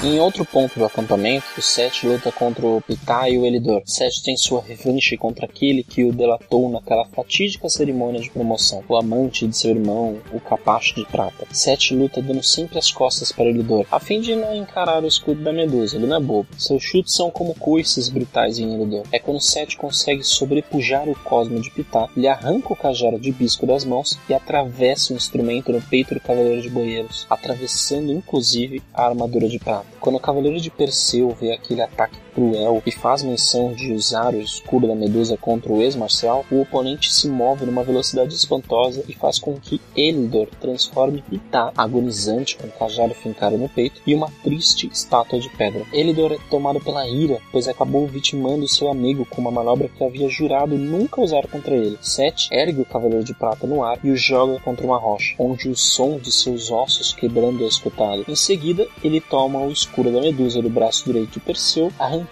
Em 0.00 0.20
outro 0.20 0.44
ponto 0.44 0.78
do 0.78 0.84
acampamento, 0.84 1.44
o 1.58 1.60
Seth 1.60 2.04
luta 2.04 2.30
contra 2.30 2.64
o 2.64 2.80
Pitá 2.80 3.28
e 3.28 3.36
o 3.36 3.44
Elidor. 3.44 3.82
Seth 3.84 4.22
tem 4.22 4.36
sua 4.36 4.62
revanche 4.62 5.16
contra 5.16 5.44
aquele 5.44 5.82
que 5.82 6.04
o 6.04 6.12
delatou 6.12 6.70
naquela 6.70 7.04
fatídica 7.06 7.68
cerimônia 7.68 8.20
de 8.20 8.30
promoção, 8.30 8.84
o 8.88 8.94
amante 8.94 9.44
de 9.44 9.56
seu 9.56 9.72
irmão, 9.72 10.18
o 10.32 10.38
capacho 10.38 10.94
de 10.94 11.04
prata. 11.04 11.48
Seth 11.50 11.90
luta 11.90 12.22
dando 12.22 12.44
sempre 12.44 12.78
as 12.78 12.92
costas 12.92 13.32
para 13.32 13.46
Elidor, 13.46 13.86
a 13.90 13.98
fim 13.98 14.20
de 14.20 14.36
não 14.36 14.54
encarar 14.54 15.02
o 15.02 15.08
escudo 15.08 15.42
da 15.42 15.52
Medusa, 15.52 15.96
ele 15.96 16.06
não 16.06 16.18
é 16.18 16.20
bobo. 16.20 16.46
Seus 16.56 16.80
chutes 16.80 17.14
são 17.14 17.28
como 17.28 17.56
coices 17.56 18.08
brutais 18.08 18.60
em 18.60 18.72
Elidor. 18.72 19.02
É 19.10 19.18
quando 19.18 19.40
Seth 19.40 19.74
consegue 19.74 20.22
sobrepujar 20.22 21.08
o 21.08 21.18
cosmo 21.24 21.60
de 21.60 21.72
Pitá, 21.72 22.08
lhe 22.16 22.28
arranca 22.28 22.72
o 22.72 22.76
cajado 22.76 23.18
de 23.18 23.32
bisco 23.32 23.66
das 23.66 23.84
mãos 23.84 24.16
e 24.28 24.34
atravessa 24.34 25.12
o 25.12 25.16
instrumento 25.16 25.72
no 25.72 25.82
peito 25.82 26.14
do 26.14 26.20
Cavaleiro 26.20 26.62
de 26.62 26.70
Boeiros, 26.70 27.26
atravessando 27.28 28.12
inclusive 28.12 28.80
a 28.94 29.04
armadura 29.04 29.48
de 29.48 29.58
prata. 29.58 29.88
Quando 30.00 30.16
o 30.16 30.20
Cavaleiro 30.20 30.60
de 30.60 30.70
Perseu 30.70 31.30
vê 31.30 31.52
aquele 31.52 31.82
ataque 31.82 32.18
cruel 32.38 32.80
e 32.86 32.92
faz 32.92 33.24
menção 33.24 33.72
de 33.72 33.92
usar 33.92 34.32
o 34.32 34.40
escudo 34.40 34.86
da 34.86 34.94
Medusa 34.94 35.36
contra 35.36 35.72
o 35.72 35.82
ex-marcial, 35.82 36.46
o 36.52 36.60
oponente 36.60 37.12
se 37.12 37.28
move 37.28 37.66
numa 37.66 37.82
velocidade 37.82 38.32
espantosa 38.32 39.02
e 39.08 39.12
faz 39.12 39.40
com 39.40 39.58
que 39.58 39.80
Elidor 39.96 40.46
transforme 40.60 41.24
Itá, 41.32 41.72
agonizante 41.76 42.56
com 42.56 42.68
o 42.68 42.70
cajado 42.70 43.12
fincado 43.12 43.58
no 43.58 43.68
peito, 43.68 44.00
e 44.06 44.14
uma 44.14 44.30
triste 44.44 44.88
estátua 44.92 45.40
de 45.40 45.48
pedra. 45.50 45.84
Elidor 45.92 46.32
é 46.32 46.38
tomado 46.48 46.80
pela 46.80 47.08
ira, 47.08 47.40
pois 47.50 47.66
acabou 47.66 48.06
vitimando 48.06 48.68
seu 48.68 48.88
amigo 48.88 49.26
com 49.26 49.40
uma 49.40 49.50
manobra 49.50 49.88
que 49.88 50.04
havia 50.04 50.28
jurado 50.28 50.78
nunca 50.78 51.20
usar 51.20 51.48
contra 51.48 51.74
ele. 51.74 51.98
Sete 52.00 52.48
ergue 52.52 52.82
o 52.82 52.86
Cavaleiro 52.86 53.24
de 53.24 53.34
Prata 53.34 53.66
no 53.66 53.82
ar 53.82 53.98
e 54.04 54.10
o 54.10 54.16
joga 54.16 54.60
contra 54.60 54.86
uma 54.86 54.98
rocha, 54.98 55.34
onde 55.40 55.68
o 55.68 55.74
som 55.74 56.18
de 56.18 56.30
seus 56.30 56.70
ossos 56.70 57.12
quebrando 57.12 57.64
é 57.64 57.66
escutado. 57.66 58.24
Em 58.28 58.36
seguida, 58.36 58.86
ele 59.02 59.20
toma 59.20 59.58
o 59.58 59.72
escudo 59.72 60.12
da 60.12 60.20
Medusa 60.20 60.62
do 60.62 60.70
braço 60.70 61.04
direito 61.04 61.32
de 61.32 61.40
Perseu, 61.40 61.90
arrancando 61.98 62.27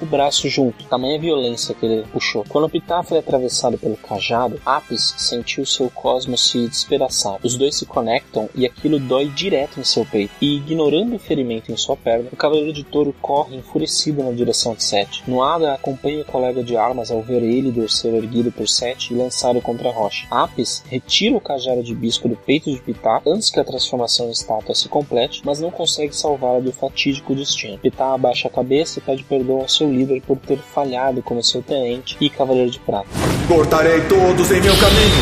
o 0.00 0.06
braço 0.06 0.48
junto. 0.48 0.84
Tamanha 0.86 1.18
violência 1.18 1.74
que 1.74 1.84
ele 1.84 2.06
puxou. 2.12 2.44
Quando 2.48 2.64
o 2.64 3.02
foi 3.04 3.18
atravessado 3.18 3.78
pelo 3.78 3.96
cajado, 3.96 4.60
Apis 4.64 5.14
sentiu 5.18 5.64
seu 5.66 5.90
cosmos 5.90 6.50
se 6.50 6.66
despedaçar. 6.66 7.38
Os 7.42 7.56
dois 7.56 7.76
se 7.76 7.86
conectam 7.86 8.48
e 8.54 8.66
aquilo 8.66 8.98
dói 8.98 9.28
direto 9.28 9.78
em 9.78 9.84
seu 9.84 10.04
peito. 10.04 10.32
E 10.40 10.56
ignorando 10.56 11.16
o 11.16 11.18
ferimento 11.18 11.70
em 11.70 11.76
sua 11.76 11.96
perna, 11.96 12.28
o 12.32 12.36
Cavaleiro 12.36 12.72
de 12.72 12.84
Touro 12.84 13.14
corre 13.20 13.56
enfurecido 13.56 14.22
na 14.22 14.32
direção 14.32 14.74
de 14.74 14.82
Sete. 14.82 15.22
Noada 15.26 15.74
acompanha 15.74 16.22
o 16.22 16.24
colega 16.24 16.62
de 16.62 16.76
armas 16.76 17.10
ao 17.10 17.22
ver 17.22 17.42
ele 17.42 17.70
ser 17.88 18.14
erguido 18.14 18.50
por 18.50 18.68
Sete 18.68 19.12
e 19.12 19.16
lançado 19.16 19.60
contra 19.60 19.88
a 19.88 19.92
rocha. 19.92 20.26
Apis 20.30 20.82
retira 20.88 21.36
o 21.36 21.40
cajado 21.40 21.82
de 21.82 21.94
bisco 21.94 22.28
do 22.28 22.36
peito 22.36 22.70
de 22.70 22.80
Pitá 22.80 23.20
antes 23.26 23.50
que 23.50 23.60
a 23.60 23.64
transformação 23.64 24.28
em 24.28 24.32
estátua 24.32 24.74
se 24.74 24.88
complete, 24.88 25.42
mas 25.44 25.60
não 25.60 25.70
consegue 25.70 26.14
salvá-la 26.14 26.60
do 26.60 26.72
fatídico 26.72 27.34
destino. 27.34 27.78
Pitá 27.78 28.14
abaixa 28.14 28.48
a 28.48 28.50
cabeça 28.50 28.98
e 28.98 29.02
pede 29.02 29.24
perdão 29.30 29.60
ao 29.60 29.68
seu 29.68 29.88
líder 29.88 30.20
por 30.26 30.36
ter 30.38 30.58
falhado 30.58 31.22
como 31.22 31.42
seu 31.42 31.62
tenente 31.62 32.16
e 32.20 32.28
cavaleiro 32.28 32.70
de 32.70 32.80
prata. 32.80 33.06
Cortarei 33.46 34.00
todos 34.08 34.50
em 34.50 34.60
meu 34.60 34.76
caminho. 34.76 35.14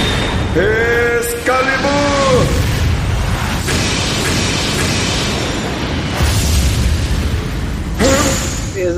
Excalibur! 1.20 2.67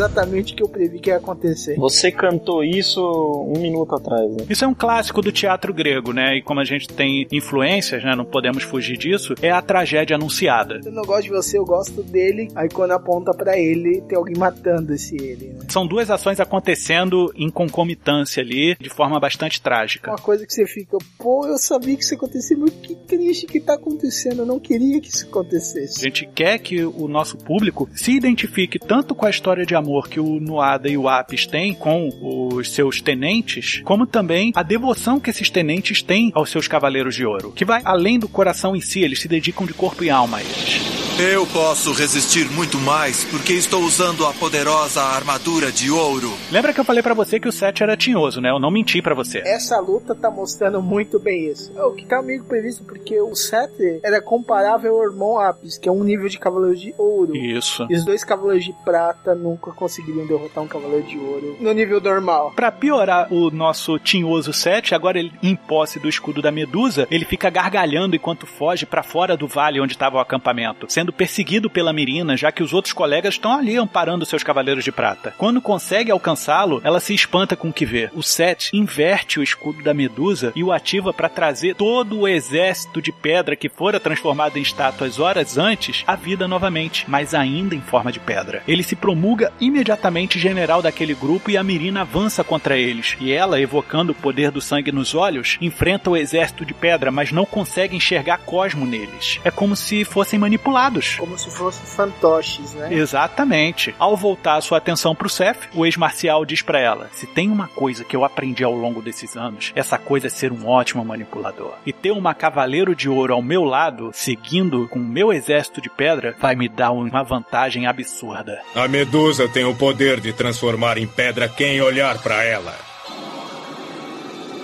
Exatamente 0.01 0.53
o 0.53 0.57
que 0.57 0.63
eu 0.63 0.69
previ 0.69 0.99
que 0.99 1.11
ia 1.11 1.17
acontecer. 1.17 1.77
Você 1.77 2.11
cantou 2.11 2.65
isso 2.65 3.01
um 3.47 3.61
minuto 3.61 3.95
atrás, 3.95 4.31
né? 4.31 4.47
Isso 4.49 4.65
é 4.65 4.69
um 4.69 4.75
clássico 4.75 5.21
do 5.21 5.31
teatro 5.31 5.73
grego, 5.73 6.13
né? 6.13 6.37
E 6.37 6.43
como 6.43 6.61
a 6.61 6.65
gente 6.65 6.89
tem 6.89 7.27
influências, 7.31 8.03
né? 8.03 8.15
Não 8.17 8.25
podemos 8.25 8.63
fugir 8.63 8.97
disso. 8.97 9.35
É 9.43 9.51
a 9.51 9.61
tragédia 9.61 10.17
anunciada. 10.17 10.81
Eu 10.85 10.93
não 10.93 11.03
gosto 11.03 11.25
de 11.25 11.31
você, 11.31 11.59
eu 11.59 11.65
gosto 11.65 12.03
dele. 12.03 12.49
Aí 12.55 12.69
quando 12.69 12.93
aponta 12.93 13.33
para 13.33 13.59
ele, 13.59 14.01
tem 14.03 14.17
alguém 14.17 14.37
matando 14.37 14.95
esse 14.95 15.17
ele, 15.17 15.49
né? 15.49 15.67
São 15.69 15.87
duas 15.87 16.11
ações 16.11 16.41
acontecendo 16.41 17.33
em 17.37 17.51
concomitância 17.51 18.43
ali, 18.43 18.77
de 18.81 18.89
forma 18.89 19.21
bastante 19.21 19.61
trágica. 19.61 20.11
Uma 20.11 20.19
coisa 20.19 20.47
que 20.47 20.53
você 20.53 20.67
fica, 20.67 20.97
pô, 21.19 21.47
eu 21.47 21.59
sabia 21.59 21.97
que 21.97 22.03
isso 22.03 22.15
acontecia, 22.15 22.57
mas 22.57 22.71
que 22.71 22.95
triste 22.95 23.47
que 23.47 23.61
tá 23.61 23.75
acontecendo. 23.75 24.41
Eu 24.41 24.47
não 24.47 24.59
queria 24.59 25.01
que 25.01 25.09
isso 25.09 25.27
acontecesse. 25.27 26.01
A 26.01 26.03
gente 26.03 26.27
quer 26.27 26.59
que 26.59 26.83
o 26.85 27.07
nosso 27.07 27.37
público 27.37 27.89
se 27.93 28.13
identifique 28.13 28.79
tanto 28.79 29.15
com 29.15 29.27
a 29.27 29.31
história 29.31 29.67
de 29.67 29.75
amor 29.75 29.90
que 30.09 30.21
o 30.21 30.41
Nuada 30.41 30.89
e 30.89 30.97
o 30.97 31.09
Apis 31.09 31.47
têm 31.47 31.75
com 31.75 32.09
os 32.21 32.71
seus 32.73 33.01
tenentes, 33.01 33.81
como 33.85 34.07
também 34.07 34.53
a 34.55 34.63
devoção 34.63 35.21
que 35.21 35.31
esses 35.31 35.51
tenentes 35.51 36.03
têm 36.03 36.31
aos 36.35 36.51
seus 36.51 36.69
cavaleiros 36.69 37.15
de 37.15 37.25
ouro, 37.25 37.53
que 37.53 37.65
vai 37.65 37.83
além 37.85 38.19
do 38.19 38.29
coração 38.29 38.75
em 38.75 38.81
si, 38.81 39.01
eles 39.01 39.21
se 39.21 39.29
dedicam 39.29 39.67
de 39.67 39.75
corpo 39.75 40.05
e 40.05 40.11
alma 40.11 40.39
a 40.39 40.43
eles. 40.43 41.01
Eu 41.21 41.47
posso 41.47 41.93
resistir 41.93 42.51
muito 42.51 42.79
mais 42.79 43.25
porque 43.25 43.53
estou 43.53 43.83
usando 43.83 44.25
a 44.25 44.33
poderosa 44.33 45.03
armadura 45.03 45.71
de 45.71 45.91
ouro. 45.91 46.33
Lembra 46.51 46.73
que 46.73 46.81
eu 46.81 46.85
falei 46.85 47.03
para 47.03 47.13
você 47.13 47.39
que 47.39 47.47
o 47.47 47.53
Seth 47.53 47.83
era 47.83 47.95
tinhoso, 47.95 48.41
né? 48.41 48.49
Eu 48.49 48.59
não 48.59 48.71
menti 48.71 49.03
para 49.03 49.15
você. 49.15 49.43
Essa 49.45 49.79
luta 49.81 50.15
tá 50.15 50.31
mostrando 50.31 50.81
muito 50.81 51.21
bem 51.21 51.51
isso. 51.51 51.71
É 51.77 51.85
o 51.85 51.93
que 51.93 52.07
tá 52.07 52.23
meio 52.23 52.43
previsto 52.45 52.85
porque 52.85 53.21
o 53.21 53.35
Seth 53.35 54.01
era 54.03 54.23
comparável 54.23 54.95
ao 54.95 55.03
irmão 55.03 55.39
Apis, 55.39 55.77
que 55.77 55.91
é 55.91 55.93
um 55.93 56.03
nível 56.03 56.27
de 56.27 56.39
cavaleiro 56.39 56.75
de 56.75 56.95
ouro. 56.97 57.37
Isso. 57.37 57.87
E 57.91 57.97
os 57.97 58.05
dois 58.05 58.25
cavaleiros 58.25 58.65
de 58.65 58.73
prata 58.83 59.35
nunca 59.35 59.73
conseguiriam 59.81 60.27
derrotar 60.27 60.63
um 60.63 60.69
cavaleiro 60.69 61.07
de 61.07 61.19
ouro 61.19 61.57
no 61.59 61.73
nível 61.73 62.01
normal. 62.01 62.53
Para 62.55 62.71
piorar 62.71 63.33
o 63.33 63.51
nosso 63.51 63.99
tinhoso 63.99 64.53
Seth, 64.53 64.93
agora 64.93 65.19
ele 65.19 65.33
em 65.43 65.57
posse 65.57 65.99
do 65.99 66.09
escudo 66.09 66.43
da 66.43 66.53
Medusa, 66.53 67.09
ele 67.11 67.25
fica 67.25 67.49
gargalhando 67.49 68.15
enquanto 68.15 68.47
foge 68.47 68.85
para 68.85 69.03
fora 69.03 69.37
do 69.37 69.49
vale 69.49 69.81
onde 69.81 69.95
estava 69.95 70.19
o 70.19 70.21
acampamento, 70.21 70.87
sendo 70.89 71.13
perseguido 71.13 71.71
pela 71.71 71.93
Mirina, 71.93 72.37
já 72.37 72.53
que 72.53 72.63
os 72.63 72.75
outros 72.75 72.93
colegas 72.93 73.35
estão 73.35 73.53
ali 73.55 73.77
amparando 73.77 74.27
seus 74.27 74.43
cavaleiros 74.43 74.85
de 74.85 74.93
prata. 74.93 75.35
Quando 75.39 75.63
consegue 75.63 76.11
alcançá-lo, 76.11 76.81
ela 76.85 77.01
se 77.01 77.15
espanta 77.15 77.57
com 77.57 77.71
o 77.71 77.73
que 77.73 77.87
vê. 77.87 78.11
O 78.15 78.23
Seth 78.23 78.73
inverte 78.75 79.41
o 79.41 79.43
escudo 79.43 79.83
da 79.83 79.95
Medusa 79.95 80.53
e 80.55 80.63
o 80.63 80.73
ativa 80.73 81.13
para 81.13 81.29
trazer 81.29 81.75
todo 81.75 82.21
o 82.21 82.29
exército 82.29 83.01
de 83.01 83.11
pedra 83.11 83.57
que 83.57 83.69
fora 83.69 83.99
transformado 83.99 84.59
em 84.59 84.63
estátuas 84.63 85.19
horas 85.19 85.57
antes 85.57 86.05
à 86.07 86.15
vida 86.15 86.47
novamente, 86.47 87.05
mas 87.09 87.35
ainda 87.35 87.75
em 87.75 87.81
forma 87.81 88.13
de 88.13 88.21
pedra. 88.21 88.63
Ele 88.69 88.83
se 88.83 88.97
promulga 88.97 89.53
imediatamente 89.71 90.39
general 90.39 90.83
daquele 90.83 91.15
grupo 91.15 91.51
e 91.51 91.57
a 91.57 91.63
Mirina 91.63 92.03
avança 92.03 92.45
contra 92.45 92.77
eles. 92.77 93.17
E 93.21 93.33
ela, 93.33 93.61
evocando 93.61 94.13
o 94.13 94.15
poder 94.15 94.51
do 94.51 94.61
sangue 94.61 94.93
nos 94.93 95.15
olhos, 95.15 95.57
enfrenta 95.61 96.11
o 96.11 96.17
exército 96.17 96.65
de 96.65 96.75
pedra, 96.75 97.11
mas 97.11 97.33
não 97.33 97.47
consegue 97.47 97.97
enxergar 97.97 98.39
Cosmo 98.39 98.85
neles. 98.85 99.41
É 99.45 99.51
como 99.51 99.75
se 99.75 100.05
fossem 100.05 100.39
manipulados. 100.39 101.17
Como 101.17 101.39
se 101.39 101.51
fossem 101.51 101.87
fantoches, 101.87 102.75
né? 102.75 102.93
Exatamente. 102.93 103.95
Ao 103.99 104.17
voltar 104.17 104.57
a 104.57 104.61
sua 104.61 104.79
atenção 104.79 105.15
pro 105.15 105.29
Seth, 105.29 105.69
o 105.75 105.87
ex-marcial 105.87 106.45
diz 106.45 106.63
para 106.63 106.81
ela: 106.81 107.09
se 107.13 107.27
tem 107.27 107.51
uma 107.51 107.69
coisa 107.69 108.05
que 108.05 108.17
eu 108.17 108.25
aprendi 108.25 108.65
ao 108.65 108.75
longo 108.75 109.01
desses 109.01 109.37
anos, 109.37 109.73
essa 109.75 109.97
coisa 109.97 110.27
é 110.27 110.31
ser 110.31 110.53
um 110.53 110.67
ótimo 110.67 111.05
manipulador. 111.05 111.75
E 111.87 111.93
ter 111.93 112.11
uma 112.11 112.35
cavaleiro 112.35 112.95
de 112.95 113.09
ouro 113.09 113.35
ao 113.35 113.43
meu 113.43 113.65
lado, 113.65 114.11
seguindo 114.13 114.89
com 114.89 114.99
o 114.99 115.05
meu 115.05 115.33
exército 115.33 115.81
de 115.81 115.89
pedra, 115.89 116.35
vai 116.39 116.57
me 116.57 116.69
dar 116.69 116.91
uma 116.91 117.23
vantagem 117.23 117.87
absurda. 117.87 118.61
A 118.75 118.89
Medusa 118.89 119.49
tem 119.49 119.60
o 119.65 119.75
poder 119.75 120.21
de 120.21 120.33
transformar 120.33 120.99
em 120.99 121.07
pedra 121.07 121.49
quem 121.49 121.81
olhar 121.81 122.19
para 122.19 122.45
ela. 122.45 122.75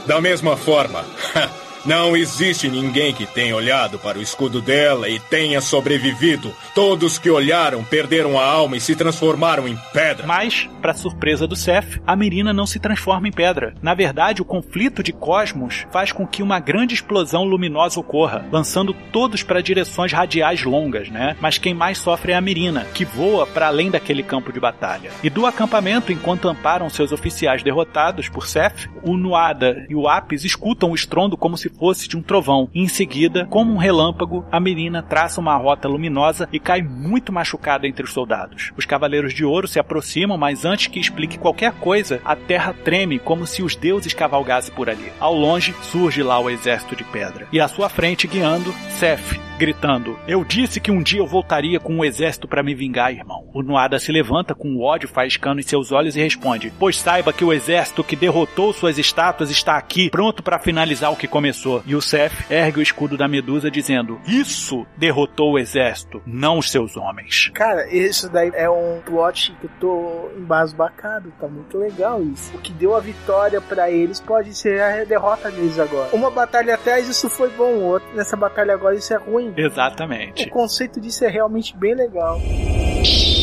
Da 0.07 0.21
mesma 0.21 0.57
forma, 0.57 1.05
Não 1.87 2.17
existe 2.17 2.69
ninguém 2.69 3.15
que 3.15 3.25
tenha 3.25 3.55
olhado 3.55 3.97
para 3.97 4.19
o 4.19 4.23
escudo 4.23 4.61
dela 4.61 5.09
e 5.09 5.21
tenha 5.21 5.61
sobrevivido. 5.61 6.53
Todos 6.75 7.17
que 7.17 7.31
olharam 7.31 7.85
perderam 7.85 8.37
a 8.37 8.45
alma 8.45 8.77
e 8.77 8.81
se 8.81 8.97
transformaram 8.97 9.69
em 9.69 9.79
pedra. 9.93 10.27
Mas, 10.27 10.69
para 10.83 10.93
surpresa 10.93 11.47
do 11.47 11.55
Seth, 11.55 12.03
a 12.05 12.17
Mirina 12.17 12.53
não 12.53 12.67
se 12.67 12.81
transforma 12.81 13.29
em 13.29 13.31
pedra. 13.31 13.73
Na 13.81 13.95
verdade, 13.95 14.43
o 14.43 14.45
conflito 14.45 15.01
de 15.01 15.13
cosmos 15.13 15.87
faz 15.93 16.11
com 16.11 16.27
que 16.27 16.43
uma 16.43 16.59
grande 16.59 16.93
explosão 16.93 17.45
luminosa 17.45 18.01
ocorra, 18.01 18.45
lançando 18.51 18.93
todos 19.13 19.45
para 19.45 19.63
direções 19.63 20.13
radiais 20.13 20.65
longas, 20.65 21.09
né? 21.09 21.37
Mas 21.41 21.57
quem 21.57 21.73
mais 21.73 21.99
sofre 21.99 22.33
é 22.33 22.35
a 22.35 22.41
Mirina, 22.41 22.85
que 22.95 23.05
voa 23.05 23.47
para 23.47 23.69
além 23.69 23.93
daquele 23.93 24.25
campo 24.25 24.53
de 24.53 24.59
batalha. 24.59 25.13
E 25.23 25.31
do 25.31 25.47
acampamento, 25.47 26.11
enquanto 26.11 26.49
amparam 26.49 26.91
seus 26.91 27.13
oficiais 27.13 27.63
derrotados 27.63 28.29
por 28.29 28.49
Seth, 28.49 28.89
o 29.05 29.17
Nuada 29.17 29.87
e 29.89 29.95
o 29.95 30.09
Apis 30.09 30.45
escutam 30.45 30.91
o 30.91 30.95
estrondo 30.97 31.37
como 31.37 31.57
se 31.57 31.76
fosse 31.79 32.09
de 32.09 32.17
um 32.17 32.23
trovão. 32.23 32.69
E 32.75 32.83
em 32.83 32.89
seguida, 32.89 33.47
como 33.47 33.73
um 33.73 33.77
relâmpago, 33.77 34.45
a 34.51 34.61
menina 34.61 35.03
traça 35.03 35.41
uma 35.41 35.57
rota 35.57 35.89
luminosa 35.89 36.49
e 36.53 36.59
cai 36.59 36.83
muito 36.83 37.33
machucada 37.33 37.87
entre 37.87 38.05
os 38.05 38.13
soldados. 38.13 38.73
Os 38.77 38.85
Cavaleiros 38.85 39.33
de 39.33 39.45
Ouro 39.45 39.69
se 39.69 39.79
aproximam, 39.79 40.37
mas 40.39 40.65
antes 40.65 40.87
que 40.87 41.01
explique 41.01 41.39
qualquer 41.39 41.73
coisa, 41.73 42.21
a 42.25 42.35
terra 42.35 42.73
treme 42.73 43.19
como 43.19 43.47
se 43.47 43.63
os 43.63 43.77
deuses 43.77 44.13
cavalgassem 44.13 44.75
por 44.75 44.89
ali. 44.89 45.13
Ao 45.21 45.35
longe, 45.35 45.75
surge 45.83 46.23
lá 46.23 46.39
o 46.39 46.51
exército 46.51 46.97
de 46.97 47.05
pedra. 47.05 47.47
E 47.53 47.61
à 47.61 47.69
sua 47.69 47.89
frente, 47.89 48.27
guiando, 48.27 48.75
Seth, 48.91 49.39
gritando: 49.59 50.19
Eu 50.27 50.45
disse 50.45 50.81
que 50.81 50.91
um 50.91 51.03
dia 51.03 51.21
eu 51.21 51.27
voltaria 51.27 51.81
com 51.81 51.95
um 51.95 52.05
exército 52.05 52.49
para 52.49 52.63
me 52.63 52.75
vingar, 52.75 53.13
irmão. 53.13 53.49
O 53.53 53.63
Nuada 53.63 53.99
se 53.99 54.13
levanta 54.13 54.55
com 54.55 54.81
ódio 54.81 55.09
faiscando 55.09 55.61
em 55.61 55.65
seus 55.65 55.93
olhos 55.93 56.17
e 56.17 56.23
responde: 56.23 56.73
Pois 56.79 56.99
saiba 56.99 57.33
que 57.33 57.45
o 57.45 57.53
exército 57.53 58.05
que 58.05 58.17
derrotou 58.17 58.73
suas 58.73 58.99
estátuas 58.99 59.51
está 59.51 59.77
aqui, 59.77 60.11
pronto 60.11 60.43
para 60.43 60.59
finalizar 60.59 61.13
o 61.13 61.17
que 61.17 61.29
começou. 61.29 61.66
E 61.87 61.95
o 61.95 62.01
Seth 62.01 62.51
ergue 62.51 62.81
o 62.81 62.83
escudo 62.83 63.17
da 63.17 63.29
Medusa, 63.29 63.71
dizendo: 63.71 64.21
Isso 64.27 64.87
derrotou 64.97 65.53
o 65.53 65.59
exército, 65.59 66.23
não 66.27 66.59
os 66.59 66.71
seus 66.71 66.97
homens. 66.97 67.51
Cara, 67.55 67.93
isso 67.95 68.29
daí 68.29 68.51
é 68.55 68.69
um 68.69 69.01
plot 69.05 69.55
que 69.61 69.67
eu 69.67 69.71
tô 69.81 70.31
embasbacado. 70.37 71.33
Tá 71.41 71.49
muito 71.49 71.79
legal 71.79 72.23
isso. 72.23 72.55
O 72.55 72.59
que 72.59 72.73
deu 72.73 72.95
a 72.95 73.01
vitória 73.01 73.61
para 73.61 73.91
eles 73.91 74.21
pode 74.21 74.55
ser 74.55 74.81
a 74.81 75.05
derrota 75.05 75.51
deles 75.51 75.79
agora. 75.79 76.09
Uma 76.13 76.31
batalha 76.31 76.75
atrás 76.75 77.09
isso 77.09 77.29
foi 77.29 77.51
bom, 77.51 77.77
outra 77.77 78.09
nessa 78.15 78.37
batalha 78.37 78.75
agora 78.75 78.95
isso 78.95 79.13
é 79.13 79.17
ruim. 79.17 79.53
Exatamente. 79.57 80.47
O 80.47 80.51
conceito 80.51 81.01
disso 81.01 81.25
é 81.25 81.29
realmente 81.29 81.77
bem 81.77 81.95
legal. 81.95 82.41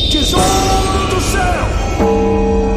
Tesouro 0.09 0.43
do 1.09 1.21
céu! 1.21 2.72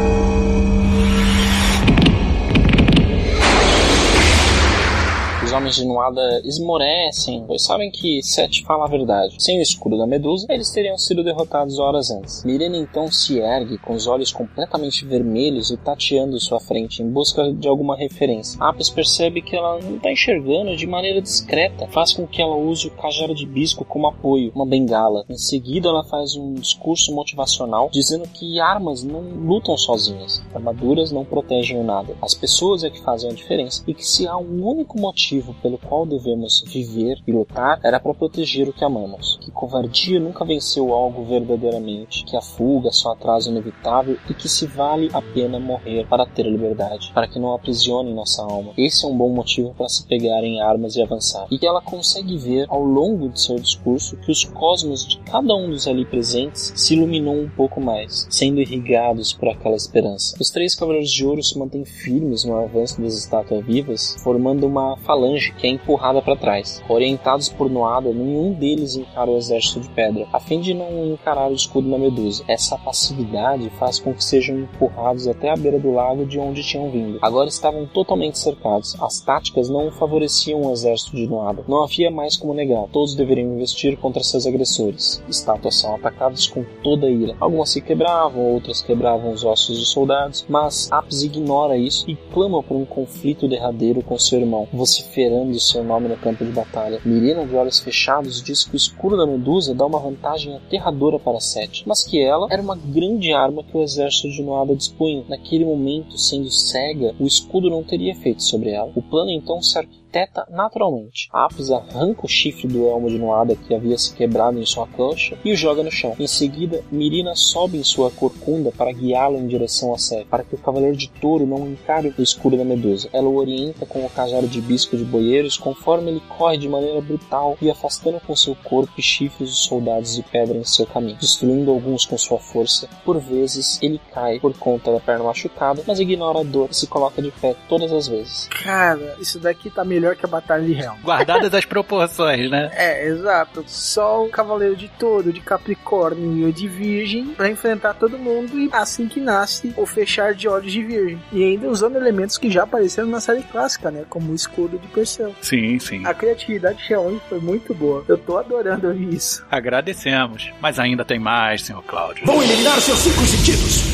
Homens 5.57 5.77
de 5.77 5.87
Nuada 5.87 6.43
esmorecem, 6.45 7.43
pois 7.47 7.63
sabem 7.63 7.91
que 7.91 8.23
Sete 8.23 8.63
fala 8.63 8.85
a 8.85 8.89
verdade. 8.89 9.37
Sem 9.39 9.59
o 9.59 9.63
escudo 9.63 9.97
da 9.97 10.07
Medusa, 10.07 10.47
eles 10.51 10.71
teriam 10.71 10.99
sido 10.99 11.25
derrotados 11.25 11.79
horas 11.79 12.11
antes. 12.11 12.45
Mirena 12.45 12.77
então 12.77 13.11
se 13.11 13.39
ergue, 13.39 13.79
com 13.79 13.95
os 13.95 14.07
olhos 14.07 14.31
completamente 14.31 15.07
vermelhos 15.07 15.71
e 15.71 15.79
tateando 15.79 16.39
sua 16.39 16.61
frente 16.61 17.03
em 17.03 17.11
busca 17.11 17.51
de 17.55 17.67
alguma 17.67 17.97
referência. 17.97 18.59
Apis 18.61 18.91
percebe 18.91 19.41
que 19.41 19.57
ela 19.57 19.81
não 19.81 19.97
está 19.97 20.13
enxergando 20.13 20.77
de 20.77 20.87
maneira 20.87 21.23
discreta, 21.23 21.89
faz 21.89 22.13
com 22.13 22.27
que 22.27 22.43
ela 22.43 22.57
use 22.57 22.89
o 22.89 22.91
cajado 22.91 23.35
de 23.35 23.47
bisco 23.47 23.83
como 23.83 24.09
apoio, 24.09 24.53
uma 24.55 24.67
bengala. 24.67 25.25
Em 25.27 25.39
seguida, 25.39 25.89
ela 25.89 26.05
faz 26.05 26.37
um 26.37 26.53
discurso 26.53 27.15
motivacional 27.15 27.89
dizendo 27.91 28.29
que 28.29 28.61
armas 28.61 29.03
não 29.03 29.23
lutam 29.23 29.77
sozinhas, 29.79 30.43
armaduras 30.55 31.11
não 31.11 31.25
protegem 31.25 31.81
o 31.81 31.85
nada. 31.85 32.15
As 32.21 32.35
pessoas 32.35 32.85
é 32.85 32.91
que 32.91 33.01
fazem 33.01 33.31
a 33.31 33.35
diferença 33.35 33.83
e 33.87 33.95
que 33.95 34.07
se 34.07 34.27
há 34.27 34.37
um 34.37 34.63
único 34.63 35.01
motivo 35.01 35.46
pelo 35.55 35.79
qual 35.79 36.07
devemos 36.07 36.63
viver 36.67 37.19
e 37.27 37.33
lutar 37.33 37.81
era 37.83 38.01
para 38.01 38.15
proteger 38.15 38.69
o 38.69 38.73
que 38.73 38.85
amamos. 38.85 39.39
Que 39.41 39.51
covardia 39.51 40.21
nunca 40.21 40.45
venceu 40.45 40.93
algo 40.93 41.25
verdadeiramente, 41.25 42.25
que 42.25 42.37
a 42.37 42.43
fuga 42.43 42.91
só 42.93 43.13
atraso 43.13 43.51
inevitável 43.51 44.17
e 44.29 44.35
que 44.35 44.49
se 44.49 44.67
vale 44.67 45.11
a 45.13 45.23
pena 45.23 45.59
morrer 45.59 46.07
para 46.07 46.27
ter 46.27 46.47
a 46.47 46.51
liberdade, 46.51 47.11
para 47.13 47.29
que 47.29 47.39
não 47.39 47.53
aprisione 47.53 48.13
nossa 48.13 48.43
alma. 48.43 48.73
Esse 48.77 49.05
é 49.05 49.09
um 49.09 49.17
bom 49.17 49.29
motivo 49.29 49.75
para 49.75 49.89
se 49.89 50.07
pegar 50.07 50.43
em 50.45 50.61
armas 50.61 50.97
e 50.97 51.03
avançar. 51.03 51.47
E 51.51 51.65
ela 51.65 51.81
consegue 51.81 52.37
ver 52.37 52.67
ao 52.69 52.83
longo 52.83 53.29
de 53.29 53.41
seu 53.41 53.57
discurso 53.57 54.17
que 54.19 54.31
os 54.31 54.45
cosmos 54.45 55.07
de 55.07 55.19
cada 55.19 55.55
um 55.55 55.71
dos 55.71 55.87
ali 55.87 56.05
presentes 56.05 56.73
se 56.77 56.95
iluminou 56.95 57.35
um 57.35 57.49
pouco 57.49 57.81
mais, 57.81 58.27
sendo 58.31 58.61
irrigados 58.61 59.33
por 59.33 59.49
aquela 59.49 59.77
esperança. 59.77 60.37
Os 60.41 60.51
três 60.51 60.75
cavaleiros 60.75 61.11
de 61.11 61.27
ouro 61.27 61.43
se 61.43 61.59
mantêm 61.59 61.85
firmes 61.85 62.45
no 62.45 62.57
avanço 62.57 63.01
das 63.01 63.15
estátuas 63.15 63.65
vivas, 63.65 64.17
formando 64.23 64.67
uma 64.67 64.97
falange 64.99 65.36
que 65.57 65.67
é 65.67 65.71
empurrada 65.71 66.21
para 66.21 66.37
trás. 66.37 66.83
Orientados 66.89 67.49
por 67.49 67.71
Noada, 67.71 68.13
nenhum 68.13 68.53
deles 68.53 68.97
encara 68.97 69.31
o 69.31 69.37
exército 69.37 69.81
de 69.81 69.89
pedra, 69.91 70.27
a 70.33 70.41
fim 70.41 70.61
de 70.61 70.75
não 70.75 71.07
encarar 71.07 71.51
o 71.51 71.55
escudo 71.55 71.89
na 71.89 71.99
medusa. 71.99 72.45
Essa 72.49 72.79
passividade 72.79 73.71
faz 73.79 73.99
com 73.99 74.13
que 74.13 74.25
sejam 74.25 74.59
empurrados 74.59 75.29
até 75.29 75.51
a 75.51 75.57
beira 75.57 75.79
do 75.79 75.93
lago 75.93 76.25
de 76.25 76.39
onde 76.39 76.63
tinham 76.63 76.91
vindo. 76.91 77.19
Agora 77.23 77.49
estavam 77.49 77.87
totalmente 77.87 78.39
cercados. 78.39 78.97
As 79.01 79.21
táticas 79.21 79.69
não 79.69 79.91
favoreciam 79.91 80.63
o 80.63 80.73
exército 80.73 81.17
de 81.17 81.27
Noada. 81.27 81.65
Não 81.69 81.83
havia 81.83 82.11
mais 82.11 82.37
como 82.37 82.55
negar. 82.55 82.87
Todos 82.93 83.15
deveriam 83.15 83.55
investir 83.55 83.97
contra 83.97 84.23
seus 84.23 84.47
agressores. 84.47 85.23
Estátuas 85.29 85.77
são 85.77 85.95
atacadas 85.95 86.47
com 86.47 86.65
toda 86.83 87.07
a 87.07 87.11
ira. 87.11 87.37
Algumas 87.41 87.71
se 87.71 87.81
quebravam, 87.81 88.43
outras 88.43 88.83
quebravam 88.83 89.33
os 89.33 89.45
ossos 89.45 89.79
dos 89.79 89.91
soldados, 89.91 90.47
mas 90.49 90.91
Apis 90.91 91.23
ignora 91.23 91.77
isso 91.77 92.09
e 92.09 92.17
clama 92.33 92.63
por 92.63 92.77
um 92.77 92.85
conflito 92.85 93.49
derradeiro 93.49 94.03
com 94.03 94.19
seu 94.19 94.41
irmão, 94.41 94.69
vociferando 95.17 95.59
seu 95.59 95.83
nome 95.83 96.09
no 96.09 96.17
campo 96.17 96.45
de 96.45 96.53
batalha. 96.53 97.01
Mirina, 97.05 97.47
de 97.47 97.55
olhos 97.55 97.81
fechados, 97.81 98.43
diz 98.43 98.65
que 98.65 98.75
o 98.75 98.77
escuro 98.77 99.17
da 99.17 99.27
Medusa 99.27 99.75
dá 99.75 99.87
uma 99.87 99.99
vantagem 99.99 100.55
aterradora 100.55 101.19
para 101.19 101.41
Sete, 101.41 101.85
mas 101.87 102.05
que 102.05 102.21
ela 102.21 102.47
era 102.51 102.61
uma 102.61 102.77
grande 102.77 103.33
arma 103.33 103.65
que 103.65 103.77
o 103.77 103.83
exército 103.83 104.29
de 104.31 104.43
Noada 104.43 104.77
dispunha. 104.77 105.25
Naquele 105.29 105.65
momento, 105.65 106.19
sendo 106.19 106.51
cega, 106.51 107.15
o 107.19 107.27
escudo 107.27 107.71
não 107.71 107.83
teria 107.83 108.13
efeito 108.13 108.43
sobre 108.43 108.71
ela. 108.71 108.93
O 108.95 109.03
plano 109.03 109.31
então 109.31 109.63
se 109.63 109.79
arquiteta 110.17 110.47
naturalmente. 110.51 111.29
Apis 111.33 111.71
arranca 111.71 112.25
o 112.25 112.29
chifre 112.29 112.67
do 112.67 112.87
elmo 112.87 113.09
de 113.09 113.19
Noada 113.19 113.55
que 113.55 113.75
havia 113.75 113.99
se 113.99 114.15
quebrado 114.15 114.59
em 114.59 114.65
sua 114.65 114.87
coxa 114.87 115.37
e 115.45 115.53
o 115.53 115.57
joga 115.57 115.83
no 115.83 115.91
chão. 115.91 116.15
Em 116.19 116.27
seguida, 116.27 116.83
Mirina 116.91 117.35
sobe 117.35 117.79
em 117.79 117.85
sua 117.85 118.11
corcunda 118.11 118.73
para 118.73 118.93
guiá-lo 118.93 119.37
em 119.37 119.47
direção 119.47 119.95
a 119.95 119.99
Sete, 119.99 120.27
para 120.27 120.43
que 120.43 120.55
o 120.55 120.59
cavaleiro 120.59 120.97
de 120.97 121.09
touro 121.09 121.47
não 121.47 121.69
encare 121.69 122.15
o 122.17 122.23
escuro 122.23 122.57
da 122.57 122.65
Medusa. 122.65 123.09
Ela 123.13 123.29
o 123.29 123.37
orienta 123.37 123.85
com 123.85 124.05
o 124.05 124.11
cajado 124.11 124.49
de 124.49 124.61
bisco 124.61 124.97
de 124.97 125.05
boieiros 125.05 125.57
conforme 125.57 126.11
ele 126.11 126.23
corre 126.39 126.57
de 126.57 126.69
maneira 126.69 127.01
brutal 127.01 127.57
e 127.61 127.71
afastando 127.71 128.21
com 128.21 128.35
seu 128.35 128.57
corpo 128.65 128.93
e 128.97 129.03
chifres 129.03 129.51
os 129.51 129.65
soldados 129.65 130.15
de 130.15 130.23
pedra 130.23 130.57
em 130.57 130.65
seu 130.65 130.87
caminho, 130.87 131.19
destruindo 131.19 131.71
alguns 131.71 132.07
com 132.07 132.17
sua 132.17 132.39
força. 132.39 132.89
Por 133.05 133.19
vezes, 133.19 133.79
ele 133.83 134.01
cai 134.13 134.39
por 134.39 134.57
conta 134.57 134.93
da 134.93 135.01
perna 135.01 135.25
machucada, 135.25 135.83
mas 135.87 136.01
ignora 136.01 136.41
a 136.41 136.45
dor 136.45 136.69
e 136.71 136.77
se 136.77 136.87
coloca 136.87 137.21
de 137.21 137.31
pé 137.31 137.57
todas 137.69 137.93
as 137.93 138.09
vezes. 138.09 138.49
Cara, 138.63 139.17
isso 139.21 139.39
daqui 139.41 139.71
tá 139.71 139.85
melhor 139.85 140.06
que 140.15 140.25
a 140.25 140.29
Batalha 140.29 140.65
de 140.65 140.73
Helm. 140.73 140.97
Guardadas 141.03 141.53
as 141.55 141.65
proporções, 141.65 142.51
né? 142.51 142.71
É, 142.77 143.07
exato. 143.07 143.65
Só 143.67 144.25
o 144.25 144.29
Cavaleiro 144.29 144.77
de 144.77 144.89
Touro, 144.89 145.33
de 145.33 145.41
Capricórnio 145.41 146.37
e 146.37 146.45
o 146.45 146.53
de 146.53 146.69
Virgem 146.69 147.29
pra 147.29 147.49
enfrentar 147.49 147.95
todo 147.95 148.19
mundo 148.19 148.59
e 148.59 148.69
assim 148.73 149.09
que 149.09 149.19
nasce 149.21 149.73
o 149.77 149.87
fechar 149.87 150.35
de 150.35 150.47
olhos 150.47 150.71
de 150.71 150.83
Virgem. 150.85 151.21
E 151.33 151.43
ainda 151.43 151.69
usando 151.69 151.97
elementos 151.97 152.37
que 152.39 152.51
já 152.51 152.65
apareceram 152.65 153.09
na 153.09 153.21
série 153.21 153.43
clássica, 153.43 153.91
né? 153.91 154.05
Como 154.09 154.31
o 154.31 154.35
escudo 154.35 154.79
de 154.79 154.87
Perseu. 154.89 155.35
Sim, 155.41 155.79
sim. 155.79 156.05
A 156.07 156.13
criatividade 156.13 156.79
de 156.79 156.85
Xiaomi 156.85 157.21
foi 157.29 157.41
muito 157.41 157.75
boa. 157.75 158.05
Eu 158.07 158.19
tô 158.19 158.37
adorando 158.37 158.89
ouvir 158.89 159.15
isso. 159.15 159.45
Agradecemos. 159.51 160.53
Mas 160.61 160.79
ainda 160.79 161.05
tem 161.05 161.19
mais, 161.19 161.63
senhor 161.63 161.83
Cláudio. 161.83 162.25
Vou 162.27 162.43
eliminar 162.43 162.79
seus 162.81 162.99
cinco 162.99 163.21
sentidos: 163.25 163.85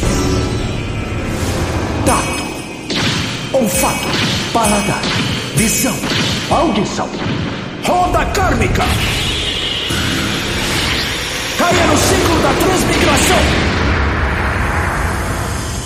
tato, 2.07 3.57
olfato, 3.57 4.09
paladar, 4.53 5.03
visão, 5.63 5.97
audição, 6.51 7.09
roda 7.85 8.25
kármica. 8.35 8.83
Caia 11.57 11.87
no 11.87 11.97
ciclo 11.97 12.43
da 12.43 12.53
transmigração. 12.55 13.82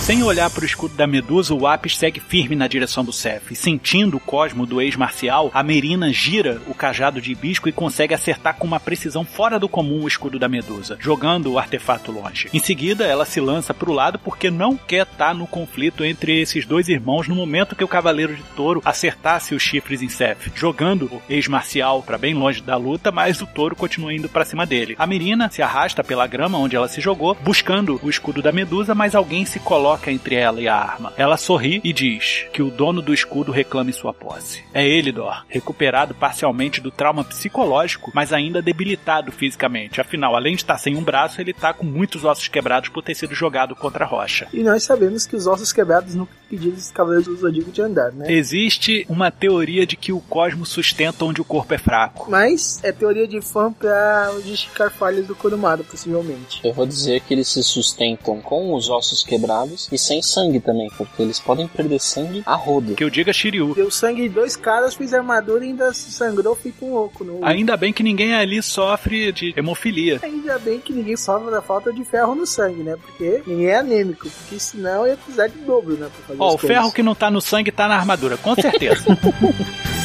Sem 0.06 0.22
olhar 0.22 0.48
para 0.48 0.62
o 0.62 0.64
escudo 0.64 0.94
da 0.94 1.04
Medusa, 1.04 1.52
o 1.52 1.66
Apis 1.66 1.96
segue 1.96 2.20
firme 2.20 2.54
na 2.54 2.68
direção 2.68 3.04
do 3.04 3.12
Cef. 3.12 3.50
E 3.50 3.56
sentindo 3.56 4.18
o 4.18 4.20
cosmo 4.20 4.64
do 4.64 4.80
ex-marcial, 4.80 5.50
a 5.52 5.64
Merina 5.64 6.12
gira 6.12 6.62
o 6.68 6.74
cajado 6.74 7.20
de 7.20 7.32
hibisco 7.32 7.68
e 7.68 7.72
consegue 7.72 8.14
acertar 8.14 8.54
com 8.54 8.68
uma 8.68 8.78
precisão 8.78 9.24
fora 9.24 9.58
do 9.58 9.68
comum 9.68 10.04
o 10.04 10.06
escudo 10.06 10.38
da 10.38 10.48
Medusa, 10.48 10.96
jogando 11.00 11.50
o 11.50 11.58
artefato 11.58 12.12
longe. 12.12 12.48
Em 12.54 12.60
seguida, 12.60 13.04
ela 13.04 13.24
se 13.24 13.40
lança 13.40 13.74
para 13.74 13.90
o 13.90 13.92
lado 13.92 14.16
porque 14.16 14.48
não 14.48 14.76
quer 14.76 15.08
estar 15.08 15.34
no 15.34 15.44
conflito 15.44 16.04
entre 16.04 16.40
esses 16.40 16.64
dois 16.64 16.88
irmãos 16.88 17.26
no 17.26 17.34
momento 17.34 17.74
que 17.74 17.82
o 17.82 17.88
Cavaleiro 17.88 18.36
de 18.36 18.44
Touro 18.54 18.82
acertasse 18.84 19.56
os 19.56 19.62
chifres 19.64 20.02
em 20.02 20.08
Cef, 20.08 20.52
jogando 20.54 21.06
o 21.06 21.22
ex-marcial 21.28 22.00
para 22.00 22.16
bem 22.16 22.32
longe 22.32 22.62
da 22.62 22.76
luta, 22.76 23.10
mas 23.10 23.40
o 23.42 23.46
touro 23.46 23.74
continua 23.74 24.14
indo 24.14 24.28
para 24.28 24.44
cima 24.44 24.64
dele. 24.64 24.94
A 25.00 25.04
Merina 25.04 25.50
se 25.50 25.62
arrasta 25.62 26.04
pela 26.04 26.28
grama 26.28 26.58
onde 26.58 26.76
ela 26.76 26.86
se 26.86 27.00
jogou, 27.00 27.36
buscando 27.42 27.98
o 28.00 28.08
escudo 28.08 28.40
da 28.40 28.52
Medusa, 28.52 28.94
mas 28.94 29.12
alguém 29.12 29.44
se 29.44 29.58
coloca 29.58 29.95
entre 30.10 30.34
ela 30.34 30.60
e 30.60 30.68
a 30.68 30.74
arma. 30.74 31.12
Ela 31.16 31.36
sorri 31.36 31.80
e 31.82 31.92
diz 31.92 32.46
que 32.52 32.62
o 32.62 32.70
dono 32.70 33.02
do 33.02 33.14
escudo 33.14 33.52
reclame 33.52 33.92
sua 33.92 34.12
posse. 34.12 34.64
É 34.72 34.86
ele, 34.86 35.12
Dor, 35.12 35.44
recuperado 35.48 36.14
parcialmente 36.14 36.80
do 36.80 36.90
trauma 36.90 37.24
psicológico, 37.24 38.10
mas 38.14 38.32
ainda 38.32 38.62
debilitado 38.62 39.32
fisicamente. 39.32 40.00
Afinal, 40.00 40.34
além 40.36 40.54
de 40.54 40.62
estar 40.62 40.78
sem 40.78 40.96
um 40.96 41.02
braço, 41.02 41.40
ele 41.40 41.50
está 41.50 41.72
com 41.72 41.84
muitos 41.84 42.24
ossos 42.24 42.48
quebrados 42.48 42.88
por 42.88 43.02
ter 43.02 43.14
sido 43.14 43.34
jogado 43.34 43.74
contra 43.74 44.04
a 44.04 44.08
rocha. 44.08 44.48
E 44.52 44.62
nós 44.62 44.84
sabemos 44.84 45.26
que 45.26 45.36
os 45.36 45.46
ossos 45.46 45.72
quebrados 45.72 46.14
nunca 46.14 46.32
impediram 46.46 46.76
os 46.76 46.90
Cavaleiros 46.90 47.26
do 47.26 47.36
Zodíaco 47.36 47.70
de 47.70 47.82
andar, 47.82 48.12
né? 48.12 48.32
Existe 48.32 49.04
uma 49.08 49.30
teoria 49.30 49.86
de 49.86 49.96
que 49.96 50.12
o 50.12 50.20
cosmos 50.20 50.68
sustenta 50.68 51.24
onde 51.24 51.40
o 51.40 51.44
corpo 51.44 51.74
é 51.74 51.78
fraco. 51.78 52.30
Mas 52.30 52.82
é 52.82 52.92
teoria 52.92 53.26
de 53.26 53.40
fã 53.40 53.72
pra 53.72 54.32
justificar 54.44 54.90
falhas 54.90 55.26
do 55.26 55.34
Kurumada, 55.34 55.82
possivelmente. 55.82 56.60
Eu 56.64 56.72
vou 56.72 56.86
dizer 56.86 57.20
que 57.20 57.34
eles 57.34 57.48
se 57.48 57.62
sustentam 57.62 58.40
com 58.40 58.74
os 58.74 58.88
ossos 58.88 59.22
quebrados 59.22 59.88
e 59.90 59.98
sem 59.98 60.22
sangue 60.22 60.60
também, 60.60 60.88
porque 60.96 61.22
eles 61.22 61.40
podem 61.40 61.66
perder 61.66 62.00
sangue 62.00 62.42
a 62.46 62.54
rodo. 62.54 62.94
Que 62.94 63.04
eu 63.04 63.10
diga 63.10 63.32
Shiryu. 63.32 63.74
Deu 63.74 63.90
sangue 63.90 64.26
em 64.26 64.30
dois 64.30 64.56
caras, 64.56 64.94
fiz 64.94 65.12
armadura 65.12 65.64
e 65.64 65.68
ainda 65.68 65.92
sangrou, 65.92 66.54
fica 66.54 66.84
um 66.84 66.94
oco. 66.94 67.24
No... 67.24 67.44
Ainda 67.44 67.76
bem 67.76 67.92
que 67.92 68.02
ninguém 68.02 68.34
ali 68.34 68.62
sofre 68.62 69.32
de 69.32 69.52
hemofilia. 69.56 70.20
Ainda 70.22 70.58
bem 70.58 70.78
que 70.78 70.92
ninguém 70.92 71.16
sofre 71.16 71.50
da 71.50 71.60
falta 71.60 71.92
de 71.92 72.04
ferro 72.04 72.34
no 72.34 72.46
sangue, 72.46 72.82
né? 72.82 72.96
Porque 72.96 73.42
ninguém 73.46 73.66
é 73.66 73.78
anêmico, 73.78 74.28
porque 74.28 74.58
senão 74.58 75.06
ia 75.06 75.16
precisar 75.16 75.48
de 75.48 75.58
dobro, 75.58 75.94
né? 75.94 76.08
Pra 76.08 76.26
fazer 76.26 76.35
Ó, 76.38 76.54
o 76.54 76.58
ferro 76.58 76.92
que 76.92 77.02
não 77.02 77.14
tá 77.14 77.30
no 77.30 77.40
sangue 77.40 77.70
tá 77.70 77.88
na 77.88 77.96
armadura, 77.96 78.36
com 78.36 78.54
certeza. 78.54 79.04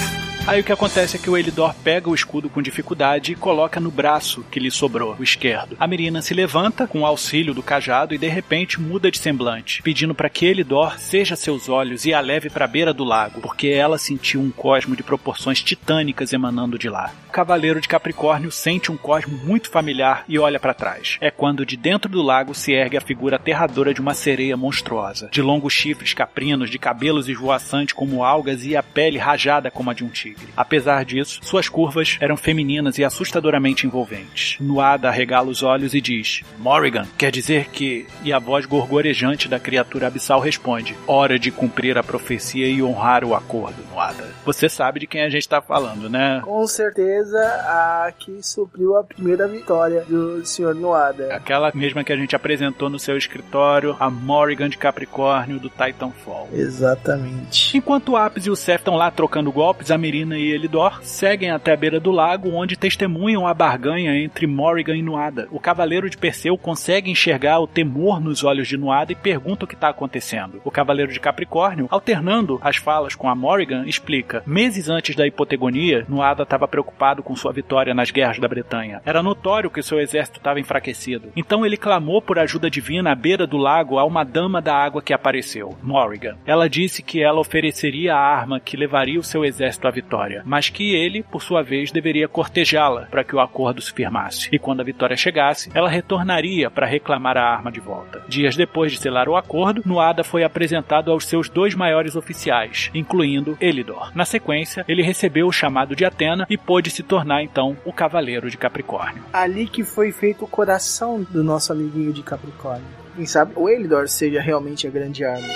Aí 0.52 0.60
o 0.60 0.64
que 0.66 0.74
acontece 0.74 1.16
é 1.16 1.20
que 1.20 1.30
o 1.30 1.38
Elidor 1.38 1.74
pega 1.76 2.10
o 2.10 2.14
escudo 2.14 2.49
com 2.49 2.62
dificuldade 2.62 3.32
e 3.32 3.36
coloca 3.36 3.80
no 3.80 3.89
braço 3.89 4.43
que 4.52 4.60
lhe 4.60 4.70
sobrou, 4.70 5.16
o 5.18 5.24
esquerdo. 5.24 5.78
A 5.80 5.88
Merina 5.88 6.22
se 6.22 6.34
levanta 6.34 6.86
com 6.86 6.99
o 6.99 7.06
auxílio 7.06 7.54
do 7.54 7.64
cajado 7.64 8.14
e 8.14 8.18
de 8.18 8.28
repente 8.28 8.78
muda 8.78 9.10
de 9.10 9.18
semblante, 9.18 9.82
pedindo 9.82 10.14
para 10.14 10.30
que 10.30 10.45
Elidor 10.45 10.99
seja 10.99 11.38
seus 11.38 11.70
olhos 11.70 12.04
e 12.04 12.14
a 12.14 12.20
leve 12.20 12.49
para 12.49 12.66
a 12.66 12.68
beira 12.68 12.93
do 12.93 13.06
lago, 13.06 13.39
porque 13.39 13.70
ela 13.70 13.97
sentiu 13.97 14.41
um 14.41 14.52
cosmo 14.52 14.93
de 14.93 15.04
proporções 15.04 15.64
titânicas 15.64 16.34
emanando 16.34 16.78
de 16.78 16.89
lá. 16.89 17.14
O 17.30 17.32
Cavaleiro 17.32 17.80
de 17.80 17.88
Capricórnio 17.88 18.52
sente 18.52 18.91
um 18.91 18.97
cosmo 18.97 19.38
muito 19.45 19.70
familiar 19.70 20.26
e 20.28 20.38
olha 20.38 20.60
para 20.60 20.74
trás. 20.74 21.18
É 21.22 21.32
quando 21.32 21.66
de 21.66 21.78
dentro 21.78 22.12
do 22.12 22.22
lago 22.22 22.54
se 22.54 22.74
ergue 22.74 22.97
a 22.97 23.02
figura 23.02 23.38
aterradora 23.38 23.93
de 23.93 24.02
uma 24.02 24.14
sereia 24.14 24.58
monstruosa, 24.58 25.30
de 25.32 25.41
longos 25.41 25.72
chifres 25.72 26.14
caprinos, 26.14 26.70
de 26.70 26.78
cabelos 26.78 27.30
esvoaçantes 27.30 27.93
como 27.93 28.22
algas 28.22 28.66
e 28.66 28.76
a 28.76 28.84
pele 28.84 29.18
rajada 29.18 29.72
como 29.72 29.89
a 29.89 29.93
de 29.93 30.04
um 30.04 30.10
tigre. 30.10 30.41
Apesar 30.56 31.04
disso, 31.06 31.39
suas 31.44 31.70
curvas 31.70 32.18
eram 32.20 32.38
femininas 32.38 32.98
e 32.98 33.04
assustadoramente 33.04 33.86
envolventes. 33.86 34.58
Nuada 34.60 35.08
arregala 35.08 35.50
os 35.50 35.64
olhos 35.64 35.94
e 35.94 36.02
diz: 36.02 36.42
Morrigan, 36.58 37.06
quer 37.18 37.32
dizer 37.32 37.70
que. 37.70 38.08
E 38.24 38.32
a 38.32 38.39
voz 38.39 38.66
gorgorejante 38.66 39.48
da 39.48 39.60
criatura 39.60 40.08
abissal 40.08 40.39
responde: 40.39 40.96
Hora 41.08 41.39
de 41.39 41.52
cumprir 41.52 41.98
a 41.98 42.04
profecia 42.04 42.68
e 42.68 42.82
honrar 42.82 43.24
o 43.24 43.36
acordo, 43.36 43.84
Nuada. 43.92 44.30
Você 44.46 44.68
sabe 44.68 45.00
de 45.02 45.08
quem 45.08 45.22
a 45.22 45.30
gente 45.30 45.48
tá 45.48 45.62
falando, 45.62 46.10
né? 46.10 46.42
Com 46.44 46.66
certeza 46.68 47.39
a 47.39 48.12
que 48.18 48.42
supriu 48.42 48.98
a 48.98 49.04
primeira 49.04 49.48
vitória 49.48 50.04
do 50.08 50.46
Sr. 50.46 50.74
Nuada. 50.76 51.34
Aquela 51.34 51.72
mesma 51.74 52.04
que 52.04 52.12
a 52.12 52.18
gente 52.18 52.36
apresentou 52.36 52.89
no 52.89 53.00
seu 53.00 53.18
escritório, 53.18 53.96
a 54.00 54.10
Morrigan 54.10 54.70
de 54.70 54.78
Capricórnio 54.78 55.60
do 55.60 55.70
Titanfall. 55.70 56.50
Exatamente. 56.54 57.78
Enquanto 57.78 58.10
o 58.10 58.18
Apis 58.18 58.46
e 58.46 58.50
o 58.50 58.56
Seth 58.56 58.82
estão 58.82 58.96
lá 58.96 59.12
trocando 59.12 59.52
golpes, 59.52 59.92
a 59.92 59.98
Mirina 60.22 60.38
e 60.38 60.52
Elidor 60.52 61.04
seguem 61.04 61.50
até 61.50 61.74
a 61.74 61.78
beira 61.78 62.00
do 62.00 62.12
lago, 62.12 62.54
onde 62.54 62.78
testemunham 62.78 63.48
a 63.48 63.54
barganha 63.54 64.16
entre 64.16 64.46
Morrigan 64.46 64.96
e 64.96 65.02
Nuada. 65.02 65.48
O 65.52 65.60
cavaleiro 65.60 66.10
de 66.10 66.18
Perseu 66.18 66.58
consegue 66.58 67.10
enxergar 67.10 67.60
o 67.60 67.68
temor 67.68 68.20
nos 68.20 68.44
olhos 68.44 68.68
de 68.68 68.78
Nuada 68.78 69.12
e 69.12 69.16
pergunta 69.16 69.66
o 69.66 69.68
que 69.68 69.74
está 69.74 69.90
acontecendo. 69.90 70.62
O 70.64 70.72
cavaleiro 70.72 71.12
de 71.12 71.20
Capricórnio, 71.20 71.88
alternando 71.90 72.60
as 72.62 72.76
falas 72.78 73.16
com 73.16 73.30
a 73.30 73.36
Morrigan, 73.36 73.86
explica: 73.88 74.44
meses 74.46 74.90
antes 74.90 75.16
da 75.16 75.26
hipotegonia, 75.26 76.06
Nuada 76.08 76.44
estava 76.44 76.68
preocupado 76.68 77.24
com 77.24 77.36
sua 77.36 77.52
vitória 77.52 77.94
nas 77.94 78.12
guerras 78.12 78.40
da 78.40 78.48
Bretanha. 78.48 79.02
Era 79.06 79.24
notório 79.24 79.72
que 79.72 79.82
seu 79.82 80.00
exército 80.00 80.38
estava 80.38 80.60
enfraquecido. 80.60 81.30
Então 81.36 81.66
ele 81.66 81.78
clamou 81.78 82.22
por 82.22 82.38
ajuda 82.38 82.70
divina 82.70 83.12
à 83.12 83.16
beira 83.16 83.48
do 83.48 83.58
lago 83.58 83.98
a 83.98 84.06
uma 84.06 84.24
dama 84.24 84.62
da 84.62 84.76
água 84.76 85.02
que 85.02 85.14
apareceu, 85.14 85.76
Morrigan. 85.82 86.38
Ela 86.46 86.70
disse 86.70 87.02
que 87.02 87.24
ela 87.24 87.40
ofereceria 87.40 88.16
a 88.16 88.20
arma 88.20 88.60
que 88.60 88.78
levaria 88.78 89.20
o 89.20 89.24
seu 89.24 89.44
exército 89.44 89.88
à 89.88 89.92
vitória, 89.92 90.11
mas 90.45 90.70
que 90.70 90.95
ele, 90.95 91.24
por 91.24 91.41
sua 91.41 91.62
vez, 91.62 91.91
deveria 91.91 92.28
cortejá-la 92.28 93.07
para 93.09 93.24
que 93.24 93.36
o 93.36 93.39
acordo 93.39 93.82
se 93.82 93.93
firmasse. 93.93 94.49
E 94.51 94.59
quando 94.59 94.82
a 94.82 94.84
vitória 94.84 95.16
chegasse, 95.16 95.70
ela 95.74 95.89
retornaria 95.89 96.70
para 96.70 96.88
reclamar 96.88 97.38
a 97.38 97.43
arma 97.43 97.72
de 97.72 97.80
volta. 97.80 98.24
Dias 98.28 98.55
depois 98.55 98.91
de 98.91 98.99
selar 98.99 99.28
o 99.28 99.36
acordo, 99.36 99.82
Nuada 99.86 100.24
foi 100.24 100.43
apresentado 100.43 101.12
aos 101.12 101.26
seus 101.26 101.49
dois 101.49 101.76
maiores 101.76 102.16
oficiais, 102.16 102.89
incluindo 102.93 103.57
Elidor. 103.59 104.12
Na 104.16 104.26
sequência, 104.26 104.86
ele 104.88 105.01
recebeu 105.01 105.47
o 105.47 105.51
chamado 105.51 105.95
de 105.95 106.05
Atena 106.05 106.45
e 106.49 106.57
pôde 106.57 106.89
se 106.89 107.03
tornar 107.03 107.43
então 107.43 107.78
o 107.86 107.93
Cavaleiro 107.93 108.49
de 108.49 108.57
Capricórnio. 108.57 109.24
Ali 109.32 109.68
que 109.68 109.84
foi 109.84 110.12
feito 110.12 110.45
o 110.45 110.47
coração 110.47 111.26
do 111.30 111.43
nosso 111.43 111.72
amiguinho 111.72 112.14
de 112.14 112.24
Capricórnio. 112.24 112.86
Quem 113.16 113.26
sabe 113.26 113.53
o 113.55 113.70
Elidor 113.70 114.07
seja 114.07 114.41
realmente 114.41 114.88
a 114.88 114.89
grande 114.89 115.24
arma. 115.24 115.47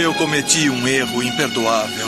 Eu 0.00 0.14
cometi 0.14 0.70
um 0.70 0.86
erro 0.86 1.22
imperdoável. 1.22 2.06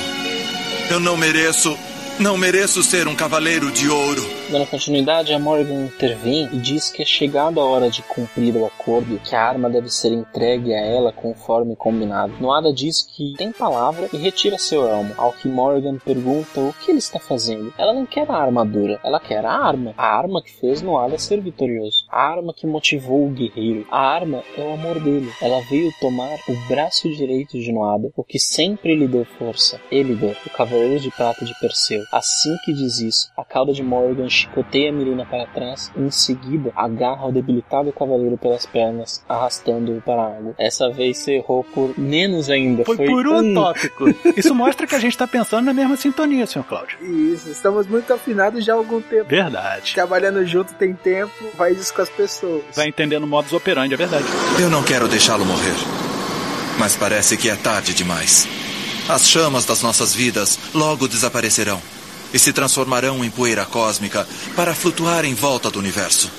Eu 0.90 1.00
não 1.00 1.16
mereço. 1.16 1.76
Não 2.18 2.36
mereço 2.36 2.82
ser 2.82 3.08
um 3.08 3.14
cavaleiro 3.14 3.70
de 3.70 3.88
ouro. 3.88 4.35
Dando 4.48 4.64
continuidade, 4.70 5.34
a 5.34 5.40
Morgan 5.40 5.86
intervém 5.86 6.48
e 6.52 6.58
diz 6.58 6.88
que 6.88 7.02
é 7.02 7.04
chegada 7.04 7.60
a 7.60 7.64
hora 7.64 7.90
de 7.90 8.00
cumprir 8.02 8.54
o 8.54 8.64
acordo, 8.64 9.18
que 9.18 9.34
a 9.34 9.42
arma 9.42 9.68
deve 9.68 9.88
ser 9.90 10.12
entregue 10.12 10.72
a 10.72 10.80
ela 10.80 11.12
conforme 11.12 11.74
combinado. 11.74 12.32
Noada 12.38 12.72
diz 12.72 13.02
que 13.02 13.34
tem 13.36 13.50
palavra 13.50 14.08
e 14.12 14.16
retira 14.16 14.56
seu 14.56 14.86
elmo, 14.86 15.12
ao 15.16 15.32
que 15.32 15.48
Morgan 15.48 15.98
pergunta 15.98 16.60
o 16.60 16.72
que 16.74 16.92
ele 16.92 17.00
está 17.00 17.18
fazendo. 17.18 17.74
Ela 17.76 17.92
não 17.92 18.06
quer 18.06 18.30
a 18.30 18.36
armadura, 18.36 19.00
ela 19.02 19.18
quer 19.18 19.44
a 19.44 19.50
arma. 19.50 19.92
A 19.98 20.16
arma 20.16 20.40
que 20.40 20.52
fez 20.52 20.80
Noada 20.80 21.18
ser 21.18 21.40
vitorioso. 21.40 22.04
A 22.08 22.22
arma 22.22 22.54
que 22.54 22.68
motivou 22.68 23.26
o 23.26 23.30
guerreiro. 23.30 23.84
A 23.90 23.98
arma 23.98 24.44
é 24.56 24.60
o 24.60 24.74
amor 24.74 25.00
dele. 25.00 25.28
Ela 25.42 25.60
veio 25.62 25.92
tomar 26.00 26.38
o 26.48 26.68
braço 26.68 27.10
direito 27.10 27.58
de 27.58 27.72
Noada, 27.72 28.12
o 28.14 28.22
que 28.22 28.38
sempre 28.38 28.94
lhe 28.94 29.08
deu 29.08 29.24
força. 29.24 29.80
Elidor, 29.90 30.36
o 30.46 30.50
cavaleiro 30.50 31.00
de 31.00 31.10
prata 31.10 31.44
de 31.44 31.58
Perseu. 31.58 32.04
Assim 32.12 32.56
que 32.64 32.72
diz 32.72 33.00
isso, 33.00 33.28
a 33.36 33.44
cauda 33.44 33.72
de 33.72 33.82
Morgan 33.82 34.28
chicoteia 34.36 34.90
a 34.90 34.92
Mirina 34.92 35.24
para 35.24 35.46
trás 35.46 35.90
e 35.96 36.00
em 36.00 36.10
seguida 36.10 36.72
agarra 36.76 37.26
o 37.26 37.32
debilitado 37.32 37.92
cavaleiro 37.92 38.36
pelas 38.36 38.66
pernas, 38.66 39.24
arrastando-o 39.28 40.00
para 40.00 40.22
a 40.22 40.36
água. 40.36 40.54
Essa 40.58 40.90
vez 40.90 41.18
se 41.18 41.32
errou 41.32 41.64
por 41.64 41.98
menos 41.98 42.50
ainda. 42.50 42.84
Foi, 42.84 42.96
Foi, 42.96 43.06
por 43.06 43.26
um 43.26 43.38
um. 43.38 43.54
tópico. 43.54 44.04
Isso 44.36 44.54
mostra 44.54 44.86
que 44.86 44.94
a 44.94 44.98
gente 44.98 45.12
está 45.12 45.26
pensando 45.26 45.64
na 45.64 45.72
mesma 45.72 45.96
sintonia, 45.96 46.46
senhor 46.46 46.64
Cláudio. 46.64 46.98
Isso, 47.00 47.48
estamos 47.50 47.86
muito 47.86 48.12
afinados 48.12 48.64
já 48.64 48.74
há 48.74 48.76
algum 48.76 49.00
tempo. 49.00 49.28
Verdade. 49.28 49.94
Trabalhando 49.94 50.44
junto 50.46 50.74
tem 50.74 50.94
tempo, 50.94 51.32
faz 51.56 51.78
isso 51.80 51.94
com 51.94 52.02
as 52.02 52.10
pessoas. 52.10 52.64
Vai 52.74 52.88
entendendo 52.88 53.24
o 53.24 53.26
modus 53.26 53.52
operandi, 53.52 53.94
é 53.94 53.96
verdade. 53.96 54.24
Eu 54.60 54.70
não 54.70 54.82
quero 54.82 55.08
deixá-lo 55.08 55.44
morrer. 55.44 55.74
Mas 56.78 56.96
parece 56.96 57.36
que 57.36 57.48
é 57.48 57.56
tarde 57.56 57.94
demais. 57.94 58.46
As 59.08 59.26
chamas 59.28 59.64
das 59.64 59.82
nossas 59.82 60.14
vidas 60.14 60.58
logo 60.74 61.08
desaparecerão 61.08 61.80
e 62.32 62.38
se 62.38 62.52
transformarão 62.52 63.24
em 63.24 63.30
poeira 63.30 63.64
cósmica 63.64 64.26
para 64.54 64.74
flutuar 64.74 65.24
em 65.24 65.34
volta 65.34 65.70
do 65.70 65.78
universo. 65.78 66.30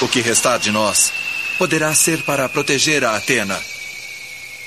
O 0.00 0.08
que 0.08 0.20
restar 0.20 0.58
de 0.58 0.70
nós 0.70 1.12
poderá 1.58 1.94
ser 1.94 2.22
para 2.24 2.48
proteger 2.48 3.04
a 3.04 3.16
Atena. 3.16 3.58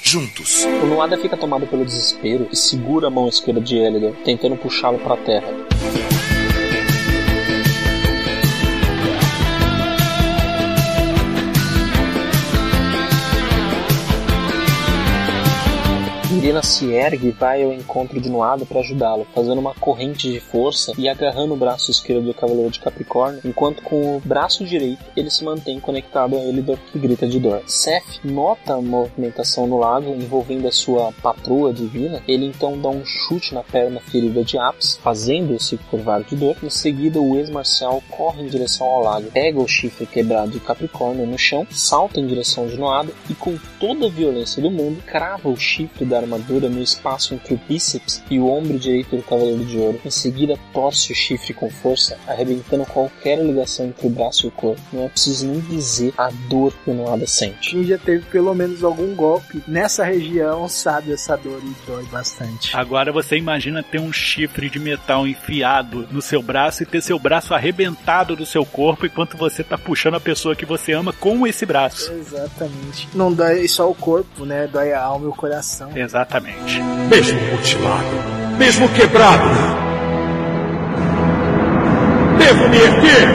Juntos. 0.02 0.64
O 0.82 0.88
Noada 0.88 1.18
fica 1.18 1.38
tomado 1.38 1.68
pelo 1.68 1.86
desespero 1.86 2.48
e 2.52 2.56
segura 2.56 3.08
a 3.08 3.12
mão 3.12 3.28
esquerda 3.28 3.62
de 3.62 3.78
Elidor, 3.78 4.16
tentando 4.24 4.56
puxá-lo 4.56 4.98
para 5.00 5.14
a 5.14 5.18
terra. 5.18 6.19
Irina 16.50 16.64
se 16.64 16.92
ergue 16.92 17.28
e 17.28 17.32
vai 17.32 17.64
ao 17.64 17.72
encontro 17.72 18.20
de 18.20 18.28
Noada 18.28 18.66
para 18.66 18.80
ajudá-lo, 18.80 19.28
fazendo 19.36 19.60
uma 19.60 19.76
corrente 19.76 20.32
de 20.32 20.40
força 20.40 20.94
e 20.98 21.08
agarrando 21.08 21.54
o 21.54 21.58
braço 21.58 21.92
esquerdo 21.92 22.26
do 22.26 22.34
Cavaleiro 22.34 22.72
de 22.72 22.80
Capricórnio, 22.80 23.40
enquanto 23.46 23.84
com 23.84 24.18
o 24.18 24.20
braço 24.26 24.66
direito 24.66 25.06
ele 25.16 25.30
se 25.30 25.44
mantém 25.44 25.80
conectado 25.80 26.36
a 26.36 26.40
Elidor, 26.40 26.80
que 26.92 26.98
grita 26.98 27.28
de 27.28 27.40
dor. 27.40 27.62
Seth 27.68 28.20
nota 28.24 28.74
a 28.74 28.82
movimentação 28.82 29.68
no 29.68 29.78
lago 29.78 30.10
envolvendo 30.10 30.68
a 30.68 30.72
sua 30.72 31.14
patroa 31.22 31.72
divina, 31.72 32.24
ele 32.28 32.48
então 32.48 32.80
dá 32.82 32.90
um 32.90 33.06
chute 33.06 33.54
na 33.54 33.62
perna 33.62 34.00
ferida 34.00 34.44
de 34.44 34.58
Apis, 34.58 34.98
fazendo-o 35.04 35.60
se 35.60 35.78
curvar 35.78 36.24
de 36.24 36.36
dor. 36.36 36.56
Em 36.64 36.70
seguida, 36.72 37.22
o 37.22 37.38
ex-marcial 37.38 38.02
corre 38.10 38.42
em 38.42 38.48
direção 38.48 38.88
ao 38.88 39.04
lago, 39.04 39.30
pega 39.32 39.60
o 39.60 39.68
chifre 39.68 40.08
quebrado 40.08 40.50
de 40.50 40.60
Capricórnio 40.60 41.28
no 41.28 41.38
chão, 41.38 41.68
salta 41.70 42.20
em 42.20 42.26
direção 42.26 42.66
de 42.66 42.76
Noada 42.76 43.12
e 43.30 43.36
com 43.36 43.56
toda 43.80 44.08
a 44.08 44.10
violência 44.10 44.60
do 44.60 44.72
mundo, 44.72 45.04
crava 45.06 45.48
o 45.48 45.56
chifre 45.56 46.06
da 46.06 46.18
armadura 46.18 46.39
no 46.70 46.82
espaço 46.82 47.34
entre 47.34 47.54
o 47.54 47.62
bíceps 47.68 48.24
e 48.30 48.40
o 48.40 48.48
ombro 48.48 48.78
direito 48.78 49.16
do 49.16 49.24
Cavaleiro 49.24 49.66
de 49.66 49.78
Ouro. 49.78 50.00
Em 50.06 50.10
seguida, 50.10 50.58
torce 50.74 51.12
o 51.12 51.16
chifre 51.16 51.54
com 51.54 51.70
força, 51.70 52.18
arrebentando 52.28 52.86
qualquer 52.86 53.40
ligação 53.40 53.88
entre 53.88 54.08
o 54.08 54.10
braço 54.10 54.46
e 54.46 54.50
o 54.50 54.52
corpo. 54.52 54.82
Não 54.92 55.06
é 55.06 55.10
preciso 55.10 55.48
nem 55.48 55.60
dizer 55.62 56.14
a 56.18 56.30
dor 56.50 56.74
que 56.84 56.92
o 56.92 56.94
Noada 56.94 57.28
sente. 57.28 57.72
Quem 57.72 57.84
já 57.84 57.98
teve 57.98 58.26
pelo 58.26 58.54
menos 58.54 58.84
algum 58.84 59.16
golpe 59.16 59.64
nessa 59.68 60.04
região 60.04 60.68
sabe 60.68 61.14
essa 61.14 61.36
dor 61.36 61.62
e 61.64 61.76
dói 61.86 62.06
bastante. 62.06 62.76
Agora 62.76 63.12
você 63.12 63.38
imagina 63.38 63.84
ter 63.84 64.00
um 64.00 64.12
chifre 64.12 64.70
de 64.70 64.80
metal 64.80 65.28
enfiado 65.28 66.08
no 66.12 66.22
seu 66.22 66.42
braço 66.42 66.84
e 66.84 66.86
ter 66.86 67.02
seu 67.02 67.20
braço 67.20 67.54
arrebentado 67.54 68.36
do 68.36 68.46
seu 68.46 68.66
corpo 68.66 69.06
enquanto 69.06 69.38
você 69.38 69.64
tá 69.64 69.78
puxando 69.78 70.16
a 70.16 70.20
pessoa 70.20 70.56
que 70.56 70.66
você 70.66 70.94
ama 70.94 71.14
com 71.14 71.46
esse 71.46 71.66
braço. 71.66 72.12
Exatamente. 72.12 73.10
Não 73.14 73.34
dói 73.34 73.68
só 73.68 73.90
o 73.90 73.96
corpo, 73.96 74.46
né? 74.46 74.68
Dói 74.68 74.94
a 74.94 75.02
alma 75.02 75.26
e 75.26 75.30
o 75.30 75.34
coração. 75.34 75.96
Exatamente. 75.96 76.29
Mesmo 77.10 77.42
mutilado, 77.52 78.06
mesmo 78.60 78.88
quebrado, 78.90 79.50
devo 82.38 82.70
me 82.70 82.78
erguer. 82.78 83.29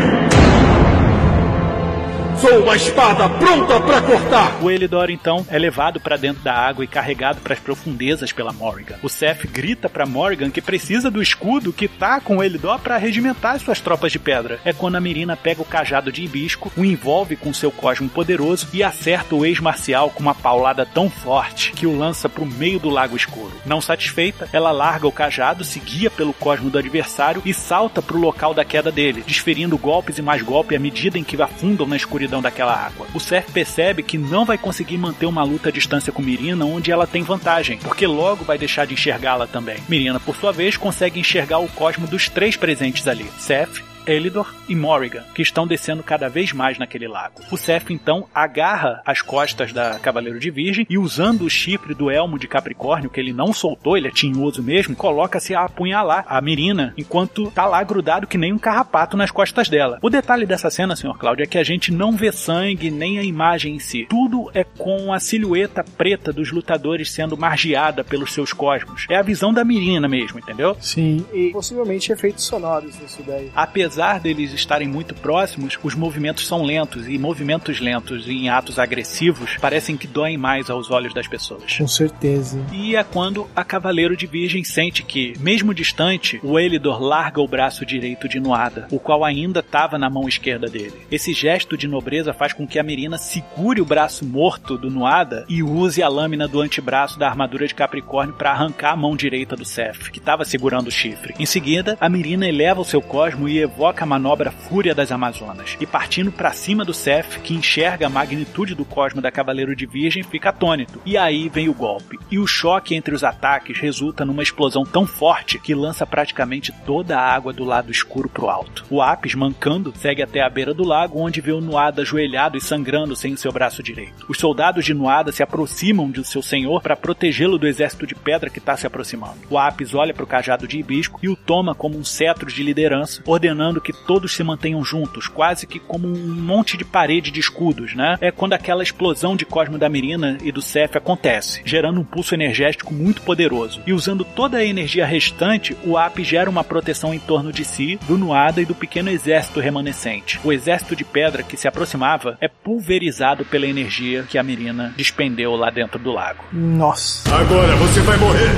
Sou 2.45 2.63
uma 2.63 2.77
espada 2.77 3.27
pronta 3.27 3.81
para 3.81 4.03
cortar. 4.03 4.63
O 4.63 4.71
Elidor 4.71 5.09
então 5.09 5.47
é 5.49 5.59
levado 5.59 5.99
para 5.99 6.19
dentro 6.19 6.43
da 6.43 6.53
água 6.53 6.85
e 6.85 6.87
carregado 6.87 7.41
para 7.41 7.55
as 7.55 7.59
profundezas 7.59 8.33
pela 8.33 8.53
Morrigan. 8.53 8.97
O 9.03 9.09
Seth 9.09 9.47
grita 9.51 9.89
para 9.89 10.05
Morrigan 10.05 10.51
que 10.51 10.61
precisa 10.61 11.11
do 11.11 11.23
escudo 11.23 11.73
que 11.73 11.89
tá 11.89 12.21
com 12.21 12.37
o 12.37 12.43
Elidor 12.43 12.81
para 12.81 12.99
regimentar 12.99 13.59
suas 13.59 13.81
tropas 13.81 14.13
de 14.13 14.19
pedra. 14.19 14.61
É 14.63 14.75
quando 14.75 14.97
a 14.97 15.01
Mirina 15.01 15.39
pega 15.39 15.63
o 15.63 15.65
cajado 15.65 16.13
de 16.13 16.23
hibisco, 16.23 16.71
o 16.77 16.85
envolve 16.85 17.35
com 17.35 17.51
seu 17.55 17.73
cosmo 17.73 18.11
poderoso 18.11 18.69
e 18.75 18.83
acerta 18.83 19.35
o 19.35 19.47
ex-marcial 19.47 20.11
com 20.11 20.21
uma 20.21 20.35
paulada 20.35 20.85
tão 20.85 21.09
forte 21.09 21.73
que 21.73 21.87
o 21.87 21.97
lança 21.97 22.29
para 22.29 22.45
o 22.45 22.47
meio 22.47 22.79
do 22.79 22.91
lago 22.91 23.17
escuro. 23.17 23.55
Não 23.65 23.81
satisfeita, 23.81 24.51
ela 24.53 24.71
larga 24.71 25.07
o 25.07 25.13
cajado, 25.13 25.65
se 25.65 25.81
guia 25.81 26.11
pelo 26.11 26.35
cosmo 26.35 26.69
do 26.69 26.77
adversário 26.77 27.41
e 27.43 27.55
salta 27.55 28.03
para 28.03 28.19
o 28.19 28.21
local 28.21 28.53
da 28.53 28.67
queda 28.67 28.93
dele, 28.93 29.25
desferindo 29.27 29.79
golpes 29.79 30.19
e 30.19 30.23
mais 30.23 30.43
golpes 30.43 30.77
à 30.77 30.79
medida 30.79 31.19
em 31.19 31.25
que 31.25 31.41
afundam 31.41 31.87
na 31.87 31.97
escuridão 31.97 32.34
daquela 32.43 32.75
água. 32.75 33.07
O 33.15 33.21
Seth 33.21 33.51
percebe 33.51 34.03
que 34.03 34.19
não 34.19 34.45
vai 34.45 34.59
conseguir 34.59 34.99
manter 34.99 35.27
uma 35.27 35.43
luta 35.43 35.69
à 35.69 35.73
distância 35.73 36.13
com 36.13 36.23
Mirina 36.23 36.65
onde 36.65 36.91
ela 36.91 37.07
tem 37.07 37.23
vantagem, 37.23 37.79
porque 37.79 38.07
logo 38.07 38.45
vai 38.45 38.59
deixar 38.59 38.87
de 38.87 38.95
enxergá-la 38.95 39.47
também. 39.47 39.79
Mirina, 39.89 40.21
por 40.21 40.37
sua 40.37 40.53
vez, 40.53 40.77
consegue 40.77 41.21
enxergar 41.21 41.59
o 41.59 41.69
cosmo 41.69 42.07
dos 42.07 42.29
três 42.29 42.57
presentes 42.57 43.07
ali: 43.09 43.31
Seth, 43.39 43.83
Elidor 44.07 44.53
e 44.69 44.75
Morrigan, 44.75 45.23
que 45.35 45.43
estão 45.43 45.67
descendo 45.67 46.03
cada 46.03 46.29
vez 46.29 46.53
mais 46.53 46.79
naquele 46.79 47.09
lago. 47.09 47.41
O 47.51 47.57
Seth 47.57 47.91
então 47.91 48.27
agarra 48.35 49.03
as 49.05 49.23
costas 49.23 49.73
da 49.73 49.99
Cavaleiro 49.99 50.39
de 50.39 50.51
Virgem 50.51 50.87
e 50.89 50.99
usando 50.99 51.43
o 51.43 51.51
chifre 51.51 51.95
do 51.95 52.11
elmo 52.11 52.39
de 52.39 52.49
Capricórnio, 52.49 53.11
que 53.11 53.21
ele 53.21 53.33
não 53.33 53.53
soltou, 53.53 53.97
ele 53.97 54.09
é 54.09 54.11
tinhoso 54.11 54.63
mesmo, 54.63 54.95
coloca-se 54.95 55.55
a 55.55 55.63
apunhalar 55.63 56.25
a 56.29 56.41
Mirina 56.41 56.93
enquanto 56.97 57.51
tá 57.51 57.67
lá 57.67 57.83
grudado 57.83 58.27
que 58.27 58.39
nem 58.39 58.53
um 58.53 58.59
carrapato 58.59 59.17
nas 59.17 59.31
costas 59.31 59.69
dela. 59.69 59.99
O 60.03 60.11
detalhe 60.11 60.47
dessa 60.47 60.71
cena, 60.71 60.97
senhor 60.97 61.19
Cláudio, 61.19 61.45
é 61.45 61.47
que 61.47 61.59
a 61.59 61.65
gente 61.65 61.93
não 61.93 62.13
vê 62.13 62.31
sangue 62.33 62.91
nem 62.91 63.19
a 63.19 63.23
imagem 63.23 63.77
em 63.77 63.79
si. 63.79 64.07
Tudo 64.09 64.51
é 64.55 64.65
com 64.65 65.13
a 65.13 65.21
silhueta 65.21 65.85
preta 65.97 66.33
dos 66.33 66.51
lutadores 66.51 67.11
sendo 67.11 67.37
margeada 67.37 68.05
pelos 68.05 68.33
seus 68.33 68.53
cosmos. 68.53 69.07
É 69.11 69.17
a 69.17 69.23
visão 69.23 69.53
da 69.53 69.65
Mirina 69.65 70.09
mesmo, 70.09 70.39
entendeu? 70.39 70.77
Sim, 70.81 71.25
e 71.33 71.51
possivelmente 71.51 72.13
efeitos 72.13 72.45
sonoros 72.45 72.99
nisso 72.99 73.23
daí. 73.27 73.51
Apesar 73.55 73.94
deles 74.21 74.53
estarem 74.53 74.89
muito 74.89 75.15
próximos, 75.15 75.79
os 75.83 75.95
movimentos 75.95 76.47
são 76.47 76.63
lentos 76.63 77.09
e 77.09 77.19
movimentos 77.19 77.81
lentos 77.81 78.29
em 78.29 78.49
atos 78.49 78.79
agressivos 78.79 79.57
parecem 79.59 79.97
que 79.97 80.07
doem 80.07 80.37
mais 80.37 80.69
aos 80.69 80.91
olhos 80.91 81.15
das 81.15 81.29
pessoas. 81.29 81.77
Com 81.77 81.89
certeza. 81.89 82.59
E 82.73 82.97
é 82.97 83.05
quando 83.05 83.49
a 83.55 83.65
Cavaleiro 83.65 84.17
de 84.17 84.27
Virgem 84.27 84.65
sente 84.65 85.03
que, 85.03 85.35
mesmo 85.39 85.75
distante, 85.75 86.41
o 86.43 86.59
Elidor 86.59 87.01
larga 87.01 87.41
o 87.41 87.49
braço 87.49 87.87
direito 87.87 88.29
de 88.29 88.41
Nuada, 88.41 88.89
o 88.91 88.99
qual 88.99 89.25
ainda 89.25 89.61
estava 89.61 89.99
na 89.99 90.11
mão 90.11 90.29
esquerda 90.29 90.67
dele. 90.67 90.95
Esse 91.11 91.33
gesto 91.33 91.77
de 91.77 91.87
nobreza 91.87 92.33
faz 92.33 92.53
com 92.53 92.67
que 92.67 92.79
a 92.79 92.83
Mirina 92.83 93.19
segure 93.19 93.81
o 93.81 93.85
braço 93.85 94.25
morto 94.25 94.77
do 94.77 94.91
Nuada 94.91 95.45
e 95.49 95.63
use 95.63 96.03
a 96.03 96.09
lâmina 96.09 96.49
do 96.49 96.61
antebraço 96.61 97.19
da 97.19 97.29
armadura 97.29 97.67
de 97.67 97.75
Capricórnio 97.75 98.35
para 98.35 98.51
arrancar 98.51 98.93
a 98.93 98.97
mão 98.97 99.17
direita 99.17 99.57
do 99.57 99.65
Seth, 99.65 100.11
que 100.11 100.19
estava 100.19 100.45
segurando 100.45 100.89
o 100.89 100.93
chifre. 100.93 101.35
Em 101.39 101.47
seguida, 101.47 101.97
a 102.01 102.09
Mirina 102.09 102.47
eleva 102.47 102.81
o 102.81 102.85
seu 102.85 103.01
cosmo 103.01 103.49
e 103.49 103.59
evoca 103.59 103.84
a 103.85 104.07
manobra 104.07 104.51
Fúria 104.51 104.95
das 104.95 105.13
Amazonas. 105.13 105.77
E 105.81 105.87
partindo 105.87 106.33
para 106.33 106.53
cima 106.53 106.85
do 106.85 106.95
Seth, 106.95 107.41
que 107.43 107.55
enxerga 107.55 108.07
a 108.07 108.11
magnitude 108.11 108.75
do 108.75 108.85
cosmo 108.85 109.21
da 109.21 109.31
Cavaleiro 109.31 109.77
de 109.77 109.85
Virgem, 109.85 110.23
fica 110.23 110.49
atônito. 110.49 111.01
E 111.05 111.19
aí 111.19 111.49
vem 111.49 111.69
o 111.69 111.75
golpe. 111.75 112.19
E 112.31 112.39
o 112.39 112.47
choque 112.47 112.95
entre 112.95 113.15
os 113.15 113.23
ataques 113.23 113.79
resulta 113.79 114.25
numa 114.25 114.43
explosão 114.43 114.85
tão 114.85 115.07
forte 115.07 115.59
que 115.59 115.75
lança 115.75 116.07
praticamente 116.07 116.73
toda 116.87 117.19
a 117.19 117.35
água 117.35 117.53
do 117.53 117.65
lado 117.65 117.93
escuro 117.93 118.29
pro 118.29 118.49
alto. 118.49 118.85
O 118.89 119.03
Apis, 119.03 119.35
mancando, 119.35 119.93
segue 119.97 120.23
até 120.23 120.41
a 120.41 120.49
beira 120.49 120.73
do 120.73 120.85
lago, 120.85 121.21
onde 121.21 121.41
vê 121.41 121.53
o 121.53 121.61
Nuada 121.61 122.03
ajoelhado 122.03 122.57
e 122.57 122.61
sangrando 122.61 123.15
sem 123.15 123.37
seu 123.37 123.53
braço 123.53 123.83
direito. 123.83 124.25
Os 124.29 124.39
soldados 124.39 124.85
de 124.85 124.95
Nuada 124.95 125.33
se 125.33 125.43
aproximam 125.43 126.11
de 126.11 126.25
seu 126.25 126.43
senhor 126.43 126.81
para 126.81 126.97
protegê-lo 126.97 127.59
do 127.59 127.67
exército 127.67 128.07
de 128.07 128.15
pedra 128.15 128.51
que 128.51 128.59
está 128.59 128.77
se 128.77 128.87
aproximando. 128.87 129.39
O 129.51 129.59
Apis 129.59 129.95
olha 129.95 130.15
para 130.15 130.25
o 130.25 130.27
cajado 130.27 130.67
de 130.67 130.79
hibisco 130.79 131.19
e 131.23 131.29
o 131.29 131.37
toma 131.37 131.75
como 131.75 131.99
um 131.99 132.05
cetro 132.05 132.51
de 132.51 132.63
liderança, 132.63 133.23
ordenando 133.27 133.74
que 133.81 133.93
todos 133.93 134.35
se 134.35 134.43
mantenham 134.43 134.85
juntos, 134.85 135.27
quase 135.27 135.67
que 135.67 135.79
como 135.79 136.07
um 136.07 136.35
monte 136.35 136.77
de 136.77 136.85
parede 136.85 137.31
de 137.31 137.41
escudos, 137.41 137.95
né? 137.95 138.17
É 138.21 138.31
quando 138.31 138.53
aquela 138.53 138.83
explosão 138.83 139.37
de 139.37 139.45
Cosmo 139.45 139.79
da 139.79 139.89
Mirina 139.89 140.39
e 140.43 140.51
do 140.51 140.63
Cef 140.63 140.97
acontece, 140.97 141.63
gerando 141.65 142.01
um 142.01 142.05
pulso 142.05 142.35
energético 142.35 142.93
muito 142.93 143.23
poderoso. 143.23 143.81
E 143.87 143.93
usando 143.93 144.25
toda 144.25 144.59
a 144.59 144.65
energia 144.65 145.07
restante, 145.07 145.77
o 145.85 145.97
Apis 145.97 146.27
gera 146.27 146.51
uma 146.51 146.65
proteção 146.65 147.13
em 147.15 147.19
torno 147.19 147.53
de 147.53 147.65
si, 147.65 147.99
do 148.07 148.19
Nuada 148.19 148.61
e 148.61 148.67
do 148.67 148.75
pequeno 148.75 149.11
exército 149.11 149.61
remanescente. 149.61 150.41
O 150.45 150.53
exército 150.53 150.97
de 150.97 151.05
pedra 151.05 151.43
que 151.43 151.57
se 151.57 151.69
aproximava 151.69 152.37
é 152.41 152.49
pulverizado 152.49 153.45
pela 153.45 153.67
energia 153.67 154.25
que 154.29 154.39
a 154.39 154.43
Mirina 154.43 154.93
despendeu 154.97 155.55
lá 155.55 155.71
dentro 155.71 155.99
do 155.99 156.13
lago. 156.13 156.45
Nossa. 156.53 157.35
Agora 157.35 157.75
você 157.77 158.01
vai 158.01 158.17
morrer! 158.17 158.51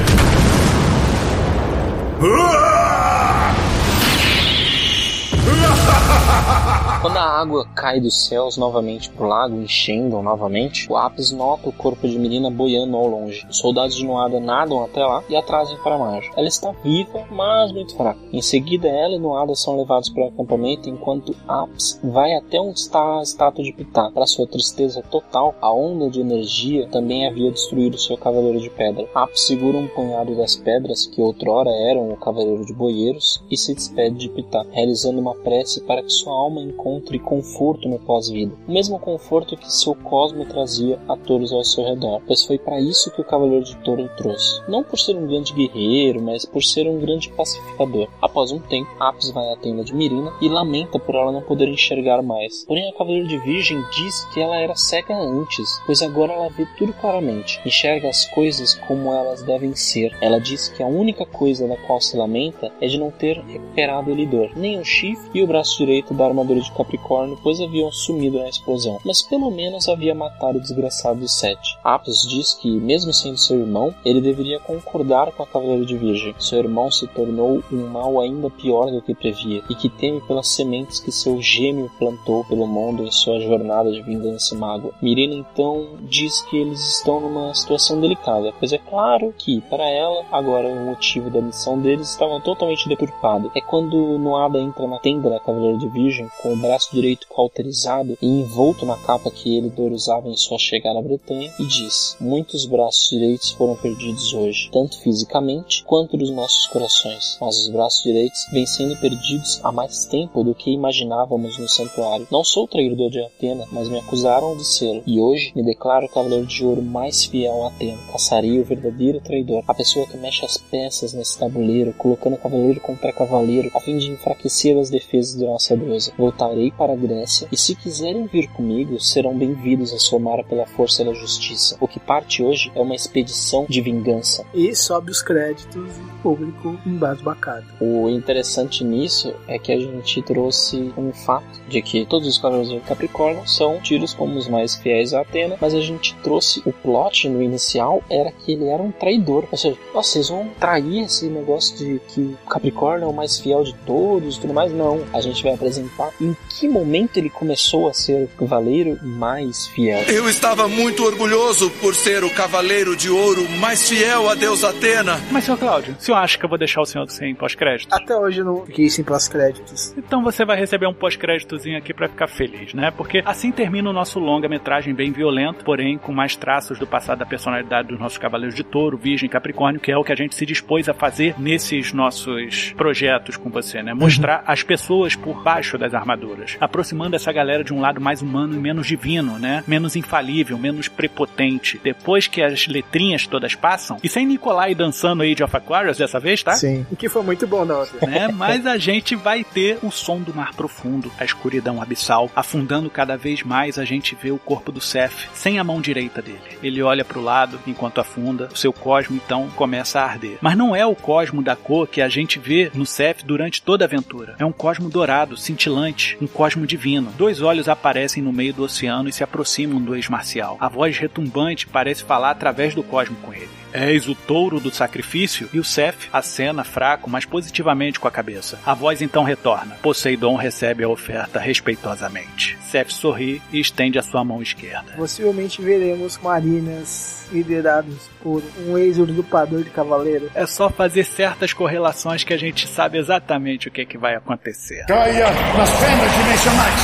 ha 6.46 6.54
ha 6.54 6.74
ha! 6.78 6.85
Quando 7.00 7.18
a 7.18 7.22
água 7.22 7.68
cai 7.74 8.00
dos 8.00 8.26
céus 8.26 8.56
novamente 8.56 9.10
pro 9.10 9.28
lago, 9.28 9.60
enchendo 9.60 10.20
novamente, 10.22 10.90
o 10.90 10.96
Apis 10.96 11.30
nota 11.30 11.68
o 11.68 11.72
corpo 11.72 12.08
de 12.08 12.18
Mirina 12.18 12.50
boiando 12.50 12.96
ao 12.96 13.06
longe. 13.06 13.46
Os 13.48 13.58
soldados 13.58 13.94
de 13.94 14.04
Noada 14.04 14.40
nadam 14.40 14.82
até 14.82 15.04
lá 15.04 15.22
e 15.28 15.36
atrasam 15.36 15.76
para 15.84 15.94
a 15.94 15.98
margem. 15.98 16.32
Ela 16.36 16.48
está 16.48 16.72
viva, 16.82 17.24
mas 17.30 17.70
muito 17.70 17.94
fraca. 17.94 18.18
Em 18.32 18.42
seguida, 18.42 18.88
ela 18.88 19.14
e 19.14 19.18
Noada 19.20 19.54
são 19.54 19.76
levados 19.76 20.08
para 20.08 20.24
o 20.24 20.28
acampamento, 20.28 20.88
enquanto 20.88 21.36
Apis 21.46 22.00
vai 22.02 22.34
até 22.34 22.58
onde 22.60 22.80
está 22.80 23.18
a 23.18 23.22
estátua 23.22 23.62
de 23.62 23.72
Pitá. 23.72 24.10
Para 24.10 24.26
sua 24.26 24.46
tristeza 24.46 25.02
total, 25.02 25.54
a 25.60 25.72
onda 25.72 26.10
de 26.10 26.20
energia 26.20 26.88
também 26.88 27.28
havia 27.28 27.52
destruído 27.52 27.98
seu 27.98 28.16
cavaleiro 28.16 28.60
de 28.60 28.70
pedra. 28.70 29.06
Apis 29.14 29.42
segura 29.42 29.78
um 29.78 29.86
punhado 29.86 30.34
das 30.34 30.56
pedras 30.56 31.06
que 31.06 31.22
outrora 31.22 31.70
eram 31.70 32.10
o 32.10 32.16
cavaleiro 32.16 32.64
de 32.64 32.72
boieiros 32.72 33.44
e 33.50 33.56
se 33.56 33.74
despede 33.74 34.16
de 34.16 34.28
Pitá, 34.30 34.64
realizando 34.72 35.20
uma 35.20 35.34
prece 35.36 35.82
para 35.82 36.02
que 36.02 36.10
sua 36.10 36.32
alma 36.32 36.60
encontre 36.60 36.95
conforto 37.26 37.88
no 37.88 37.98
pós-vida, 37.98 38.54
o 38.68 38.72
mesmo 38.72 38.98
conforto 38.98 39.56
que 39.56 39.72
seu 39.72 39.94
cosmo 39.94 40.44
trazia 40.46 40.98
a 41.08 41.16
todos 41.16 41.52
ao 41.52 41.64
seu 41.64 41.84
redor, 41.84 42.20
pois 42.26 42.44
foi 42.44 42.58
para 42.58 42.80
isso 42.80 43.10
que 43.10 43.20
o 43.20 43.24
Cavaleiro 43.24 43.64
de 43.64 43.76
Touro 43.78 44.08
trouxe. 44.16 44.60
Não 44.68 44.84
por 44.84 44.98
ser 44.98 45.16
um 45.16 45.26
grande 45.26 45.52
guerreiro, 45.52 46.22
mas 46.22 46.44
por 46.44 46.62
ser 46.62 46.88
um 46.88 46.98
grande 46.98 47.28
pacificador. 47.30 48.08
Após 48.20 48.52
um 48.52 48.58
tempo, 48.58 48.90
Apis 49.00 49.30
vai 49.30 49.52
à 49.52 49.56
tenda 49.56 49.84
de 49.84 49.94
Mirina 49.94 50.32
e 50.40 50.48
lamenta 50.48 50.98
por 50.98 51.14
ela 51.14 51.32
não 51.32 51.42
poder 51.42 51.68
enxergar 51.68 52.22
mais. 52.22 52.64
Porém, 52.64 52.88
a 52.88 52.92
Cavaleiro 52.92 53.28
de 53.28 53.38
Virgem 53.38 53.82
diz 53.96 54.24
que 54.32 54.40
ela 54.40 54.56
era 54.56 54.76
cega 54.76 55.16
antes, 55.16 55.68
pois 55.84 56.02
agora 56.02 56.32
ela 56.32 56.48
vê 56.48 56.66
tudo 56.78 56.92
claramente, 56.92 57.60
enxerga 57.64 58.08
as 58.08 58.24
coisas 58.26 58.74
como 58.86 59.12
elas 59.12 59.42
devem 59.42 59.74
ser. 59.74 60.16
Ela 60.20 60.40
diz 60.40 60.68
que 60.68 60.82
a 60.82 60.86
única 60.86 61.26
coisa 61.26 61.66
da 61.66 61.76
qual 61.76 62.00
se 62.00 62.16
lamenta 62.16 62.72
é 62.80 62.86
de 62.86 62.98
não 62.98 63.10
ter 63.10 63.38
recuperado 63.40 64.10
Elidor, 64.10 64.50
nem 64.56 64.78
o 64.78 64.84
chifre 64.84 65.30
e 65.34 65.42
o 65.42 65.46
braço 65.46 65.78
direito 65.78 66.14
da 66.14 66.26
armadura 66.26 66.60
de 66.60 66.70
Capricórnio, 66.76 67.38
pois 67.42 67.60
haviam 67.60 67.90
sumido 67.90 68.38
na 68.38 68.48
explosão, 68.48 68.98
mas 69.04 69.22
pelo 69.22 69.50
menos 69.50 69.88
havia 69.88 70.14
matado 70.14 70.58
o 70.58 70.60
desgraçado 70.60 71.20
de 71.20 71.30
Sete. 71.30 71.78
Apis 71.82 72.22
diz 72.22 72.54
que, 72.54 72.70
mesmo 72.70 73.12
sendo 73.12 73.38
seu 73.38 73.58
irmão, 73.58 73.94
ele 74.04 74.20
deveria 74.20 74.60
concordar 74.60 75.32
com 75.32 75.42
a 75.42 75.46
Cavaleiro 75.46 75.86
de 75.86 75.96
Virgem. 75.96 76.34
Seu 76.38 76.58
irmão 76.58 76.90
se 76.90 77.06
tornou 77.08 77.62
um 77.72 77.86
mal 77.88 78.20
ainda 78.20 78.50
pior 78.50 78.90
do 78.90 79.02
que 79.02 79.14
previa, 79.14 79.62
e 79.68 79.74
que 79.74 79.88
teme 79.88 80.20
pelas 80.20 80.48
sementes 80.48 81.00
que 81.00 81.12
seu 81.12 81.40
gêmeo 81.40 81.90
plantou 81.98 82.44
pelo 82.44 82.66
mundo 82.66 83.02
em 83.02 83.10
sua 83.10 83.40
jornada 83.40 83.90
de 83.90 84.02
vingança 84.02 84.54
e 84.54 84.58
mágoa. 84.58 84.92
Mirina 85.00 85.34
então 85.34 85.86
diz 86.02 86.42
que 86.42 86.56
eles 86.56 86.96
estão 86.96 87.20
numa 87.20 87.54
situação 87.54 88.00
delicada, 88.00 88.52
pois 88.58 88.72
é 88.72 88.78
claro 88.78 89.34
que, 89.36 89.60
para 89.62 89.88
ela, 89.88 90.24
agora 90.30 90.68
o 90.68 90.86
motivo 90.86 91.30
da 91.30 91.40
missão 91.40 91.78
deles 91.78 92.10
estava 92.10 92.40
totalmente 92.40 92.88
deturpado. 92.88 93.50
É 93.54 93.60
quando 93.60 94.18
Noada 94.18 94.58
entra 94.58 94.86
na 94.86 94.98
tenda 94.98 95.30
da 95.30 95.40
Cavaleiro 95.40 95.78
de 95.78 95.88
Virgem 95.88 96.28
com 96.42 96.52
o 96.52 96.56
braço 96.66 96.92
direito 96.92 97.28
cauterizado 97.28 98.18
e 98.20 98.26
envolto 98.26 98.84
na 98.84 98.96
capa 98.96 99.30
que 99.30 99.56
Elidor 99.56 99.92
usava 99.92 100.28
em 100.28 100.36
sua 100.36 100.58
chegada 100.58 100.98
à 100.98 101.02
Bretanha 101.02 101.52
e 101.58 101.64
diz: 101.64 102.16
Muitos 102.20 102.66
braços 102.66 103.08
direitos 103.10 103.50
foram 103.52 103.76
perdidos 103.76 104.34
hoje, 104.34 104.68
tanto 104.72 104.98
fisicamente 105.00 105.84
quanto 105.84 106.16
dos 106.16 106.30
nossos 106.30 106.66
corações. 106.66 107.38
Mas 107.40 107.56
os 107.58 107.68
braços 107.68 108.02
direitos 108.02 108.46
vêm 108.52 108.66
sendo 108.66 108.96
perdidos 108.96 109.60
há 109.62 109.70
mais 109.70 110.04
tempo 110.06 110.42
do 110.42 110.54
que 110.54 110.70
imaginávamos 110.70 111.58
no 111.58 111.68
santuário. 111.68 112.26
Não 112.30 112.42
sou 112.42 112.66
traidor 112.66 113.10
de 113.10 113.20
Atena, 113.20 113.66
mas 113.70 113.88
me 113.88 113.98
acusaram 113.98 114.56
de 114.56 114.64
ser, 114.64 115.02
e 115.06 115.20
hoje 115.20 115.52
me 115.54 115.62
declaro 115.62 116.06
o 116.06 116.08
cavaleiro 116.08 116.46
de 116.46 116.64
ouro 116.64 116.82
mais 116.82 117.24
fiel 117.24 117.64
a 117.64 117.68
Atena. 117.68 117.98
Caçaria 118.12 118.60
o 118.60 118.64
verdadeiro 118.64 119.20
traidor, 119.20 119.62
a 119.66 119.74
pessoa 119.74 120.06
que 120.06 120.16
mexe 120.16 120.44
as 120.44 120.56
peças 120.56 121.12
nesse 121.12 121.38
tabuleiro, 121.38 121.92
colocando 121.92 122.36
cavaleiro 122.36 122.80
contra 122.80 123.12
cavaleiro, 123.12 123.70
a 123.74 123.80
fim 123.80 123.98
de 123.98 124.10
enfraquecer 124.10 124.76
as 124.76 124.90
defesas 124.90 125.36
de 125.38 125.44
nossa 125.44 125.76
deusa. 125.76 126.12
Voltarei 126.56 126.70
para 126.70 126.94
a 126.94 126.96
Grécia, 126.96 127.46
e 127.52 127.56
se 127.56 127.74
quiserem 127.74 128.26
vir 128.26 128.48
comigo, 128.48 128.98
serão 128.98 129.36
bem-vindos 129.36 129.92
a 129.92 129.98
somar 129.98 130.42
pela 130.44 130.64
força 130.64 131.04
da 131.04 131.12
justiça. 131.12 131.76
O 131.78 131.86
que 131.86 132.00
parte 132.00 132.42
hoje 132.42 132.72
é 132.74 132.80
uma 132.80 132.94
expedição 132.94 133.66
de 133.68 133.82
vingança. 133.82 134.44
E 134.54 134.74
sobe 134.74 135.10
os 135.10 135.20
créditos 135.20 135.98
e 135.98 136.22
público 136.22 136.78
embasbacado. 136.86 137.66
O 137.78 138.08
interessante 138.08 138.82
nisso 138.82 139.34
é 139.46 139.58
que 139.58 139.70
a 139.70 139.78
gente 139.78 140.22
trouxe 140.22 140.92
um 140.96 141.12
fato 141.12 141.60
de 141.68 141.82
que 141.82 142.06
todos 142.06 142.26
os 142.26 142.38
cavaleiros 142.38 142.72
de 142.72 142.80
Capricórnio 142.80 143.46
são 143.46 143.78
tidos 143.80 144.14
como 144.14 144.38
os 144.38 144.48
mais 144.48 144.76
fiéis 144.76 145.12
a 145.12 145.20
Atena, 145.20 145.58
mas 145.60 145.74
a 145.74 145.80
gente 145.80 146.16
trouxe 146.22 146.62
o 146.64 146.72
plot 146.72 147.28
no 147.28 147.42
inicial 147.42 148.02
era 148.08 148.32
que 148.32 148.52
ele 148.52 148.66
era 148.66 148.82
um 148.82 148.90
traidor. 148.90 149.44
Ou 149.52 149.58
seja, 149.58 149.76
nossa, 149.94 150.12
vocês 150.12 150.28
vão 150.30 150.48
trair 150.58 151.04
esse 151.04 151.26
negócio 151.26 151.76
de 151.76 152.00
que 152.08 152.20
o 152.20 152.48
Capricórnio 152.48 153.04
é 153.04 153.08
o 153.08 153.12
mais 153.12 153.38
fiel 153.38 153.62
de 153.62 153.74
todos 153.84 154.36
e 154.36 154.40
tudo 154.40 154.54
mais? 154.54 154.72
Não. 154.72 155.04
A 155.12 155.20
gente 155.20 155.42
vai 155.42 155.52
apresentar 155.52 156.12
em 156.20 156.34
que 156.48 156.68
momento 156.68 157.16
ele 157.16 157.30
começou 157.30 157.88
a 157.88 157.92
ser 157.92 158.24
o 158.24 158.28
cavaleiro 158.28 158.98
mais 159.02 159.66
fiel. 159.66 160.02
Eu 160.08 160.28
estava 160.28 160.68
muito 160.68 161.04
orgulhoso 161.04 161.70
por 161.80 161.94
ser 161.94 162.24
o 162.24 162.30
cavaleiro 162.30 162.96
de 162.96 163.10
ouro 163.10 163.48
mais 163.58 163.88
fiel 163.88 164.28
a 164.28 164.34
Deus 164.34 164.64
Atena. 164.64 165.20
Mas, 165.30 165.44
senhor 165.44 165.58
Cláudio, 165.58 165.94
o 165.98 166.02
senhor 166.02 166.18
acha 166.18 166.38
que 166.38 166.44
eu 166.44 166.48
vou 166.48 166.58
deixar 166.58 166.80
o 166.80 166.86
senhor 166.86 167.08
sem 167.10 167.34
pós-crédito? 167.34 167.92
Até 167.92 168.16
hoje 168.16 168.40
eu 168.40 168.44
não 168.44 168.66
fiquei 168.66 168.88
sem 168.88 169.04
pós-créditos. 169.04 169.94
Então 169.96 170.22
você 170.22 170.44
vai 170.44 170.58
receber 170.58 170.86
um 170.86 170.94
pós-créditozinho 170.94 171.78
aqui 171.78 171.92
pra 171.92 172.08
ficar 172.08 172.28
feliz, 172.28 172.74
né? 172.74 172.90
Porque 172.90 173.22
assim 173.24 173.50
termina 173.52 173.90
o 173.90 173.92
nosso 173.92 174.18
longa-metragem 174.18 174.94
bem 174.94 175.12
violento, 175.12 175.64
porém 175.64 175.98
com 175.98 176.12
mais 176.12 176.36
traços 176.36 176.78
do 176.78 176.86
passado 176.86 177.18
da 177.18 177.26
personalidade 177.26 177.88
dos 177.88 177.98
nossos 177.98 178.18
cavaleiros 178.18 178.54
de 178.54 178.64
touro, 178.64 178.96
virgem, 178.96 179.28
capricórnio, 179.28 179.80
que 179.80 179.90
é 179.90 179.96
o 179.96 180.04
que 180.04 180.12
a 180.12 180.16
gente 180.16 180.34
se 180.34 180.46
dispôs 180.46 180.88
a 180.88 180.94
fazer 180.94 181.34
nesses 181.38 181.92
nossos 181.92 182.72
projetos 182.76 183.36
com 183.36 183.50
você, 183.50 183.82
né? 183.82 183.94
Mostrar 183.94 184.42
as 184.46 184.62
pessoas 184.62 185.14
por 185.14 185.42
baixo 185.42 185.78
das 185.78 185.94
armaduras, 185.94 186.35
aproximando 186.60 187.16
essa 187.16 187.32
galera 187.32 187.64
de 187.64 187.72
um 187.72 187.80
lado 187.80 188.00
mais 188.00 188.22
humano 188.22 188.54
e 188.54 188.58
menos 188.58 188.86
divino, 188.86 189.38
né? 189.38 189.62
Menos 189.66 189.96
infalível, 189.96 190.58
menos 190.58 190.88
prepotente. 190.88 191.80
Depois 191.82 192.26
que 192.26 192.42
as 192.42 192.66
letrinhas 192.66 193.26
todas 193.26 193.54
passam, 193.54 193.98
e 194.02 194.08
sem 194.08 194.26
Nicolai 194.26 194.74
dançando 194.74 195.22
Age 195.22 195.42
of 195.42 195.56
Aquarius 195.56 195.98
dessa 195.98 196.20
vez, 196.20 196.42
tá? 196.42 196.52
Sim. 196.52 196.86
O 196.90 196.96
que 196.96 197.08
foi 197.08 197.22
muito 197.22 197.46
bom 197.46 197.64
na 197.64 197.78
outra. 197.78 198.06
né? 198.06 198.28
Mas 198.28 198.66
a 198.66 198.76
gente 198.78 199.14
vai 199.14 199.44
ter 199.44 199.78
o 199.82 199.90
som 199.90 200.20
do 200.20 200.34
mar 200.34 200.54
profundo, 200.54 201.10
a 201.18 201.24
escuridão 201.24 201.80
abissal, 201.80 202.30
afundando 202.34 202.90
cada 202.90 203.16
vez 203.16 203.42
mais. 203.42 203.78
A 203.78 203.84
gente 203.84 204.16
vê 204.20 204.30
o 204.30 204.38
corpo 204.38 204.70
do 204.72 204.80
Seth 204.80 205.28
sem 205.32 205.58
a 205.58 205.64
mão 205.64 205.80
direita 205.80 206.20
dele. 206.20 206.38
Ele 206.62 206.82
olha 206.82 207.04
para 207.04 207.18
o 207.18 207.22
lado 207.22 207.58
enquanto 207.66 208.00
afunda. 208.00 208.48
O 208.52 208.56
seu 208.56 208.72
cosmo 208.72 209.16
então 209.16 209.48
começa 209.56 210.00
a 210.00 210.04
arder. 210.04 210.38
Mas 210.40 210.56
não 210.56 210.74
é 210.74 210.84
o 210.84 210.94
cosmo 210.94 211.42
da 211.42 211.56
cor 211.56 211.86
que 211.86 212.00
a 212.00 212.08
gente 212.08 212.38
vê 212.38 212.70
no 212.74 212.86
Seth 212.86 213.24
durante 213.24 213.62
toda 213.62 213.84
a 213.84 213.86
aventura. 213.86 214.34
É 214.38 214.44
um 214.44 214.52
cosmo 214.52 214.88
dourado, 214.88 215.36
cintilante, 215.36 216.16
um 216.26 216.28
cosmo 216.28 216.66
divino. 216.66 217.12
Dois 217.16 217.40
olhos 217.40 217.68
aparecem 217.68 218.22
no 218.22 218.32
meio 218.32 218.52
do 218.52 218.64
oceano 218.64 219.08
e 219.08 219.12
se 219.12 219.22
aproximam 219.22 219.80
do 219.80 219.94
ex-marcial. 219.94 220.56
A 220.60 220.68
voz 220.68 220.98
retumbante 220.98 221.66
parece 221.66 222.02
falar 222.02 222.32
através 222.32 222.74
do 222.74 222.82
cosmo 222.82 223.16
com 223.22 223.32
ele. 223.32 223.48
És 223.76 224.08
o 224.08 224.14
touro 224.14 224.58
do 224.58 224.70
sacrifício? 224.70 225.50
E 225.52 225.58
o 225.58 225.64
Seth 225.64 226.08
acena 226.10 226.64
fraco, 226.64 227.10
mas 227.10 227.26
positivamente 227.26 228.00
com 228.00 228.08
a 228.08 228.10
cabeça. 228.10 228.58
A 228.64 228.72
voz 228.72 229.02
então 229.02 229.22
retorna. 229.22 229.76
Poseidon 229.82 230.34
recebe 230.34 230.82
a 230.82 230.88
oferta 230.88 231.38
respeitosamente. 231.38 232.56
Seth 232.62 232.90
sorri 232.90 233.42
e 233.52 233.60
estende 233.60 233.98
a 233.98 234.02
sua 234.02 234.24
mão 234.24 234.40
esquerda. 234.40 234.94
Possivelmente 234.96 235.60
veremos 235.60 236.16
marinas 236.16 237.26
liderados 237.30 238.08
por 238.22 238.42
um 238.66 238.78
ex-usurpador 238.78 239.62
de 239.62 239.68
cavaleiro. 239.68 240.30
É 240.34 240.46
só 240.46 240.70
fazer 240.70 241.04
certas 241.04 241.52
correlações 241.52 242.24
que 242.24 242.32
a 242.32 242.38
gente 242.38 242.66
sabe 242.66 242.96
exatamente 242.96 243.68
o 243.68 243.70
que, 243.70 243.84
que 243.84 243.98
vai 243.98 244.14
acontecer. 244.14 244.86
Caia 244.86 245.26
nas 245.54 245.70
fendas 245.70 246.12
dimensionais. 246.12 246.80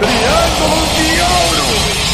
Triângulo 0.00 0.86
de 0.96 1.20
ouro. 1.22 2.05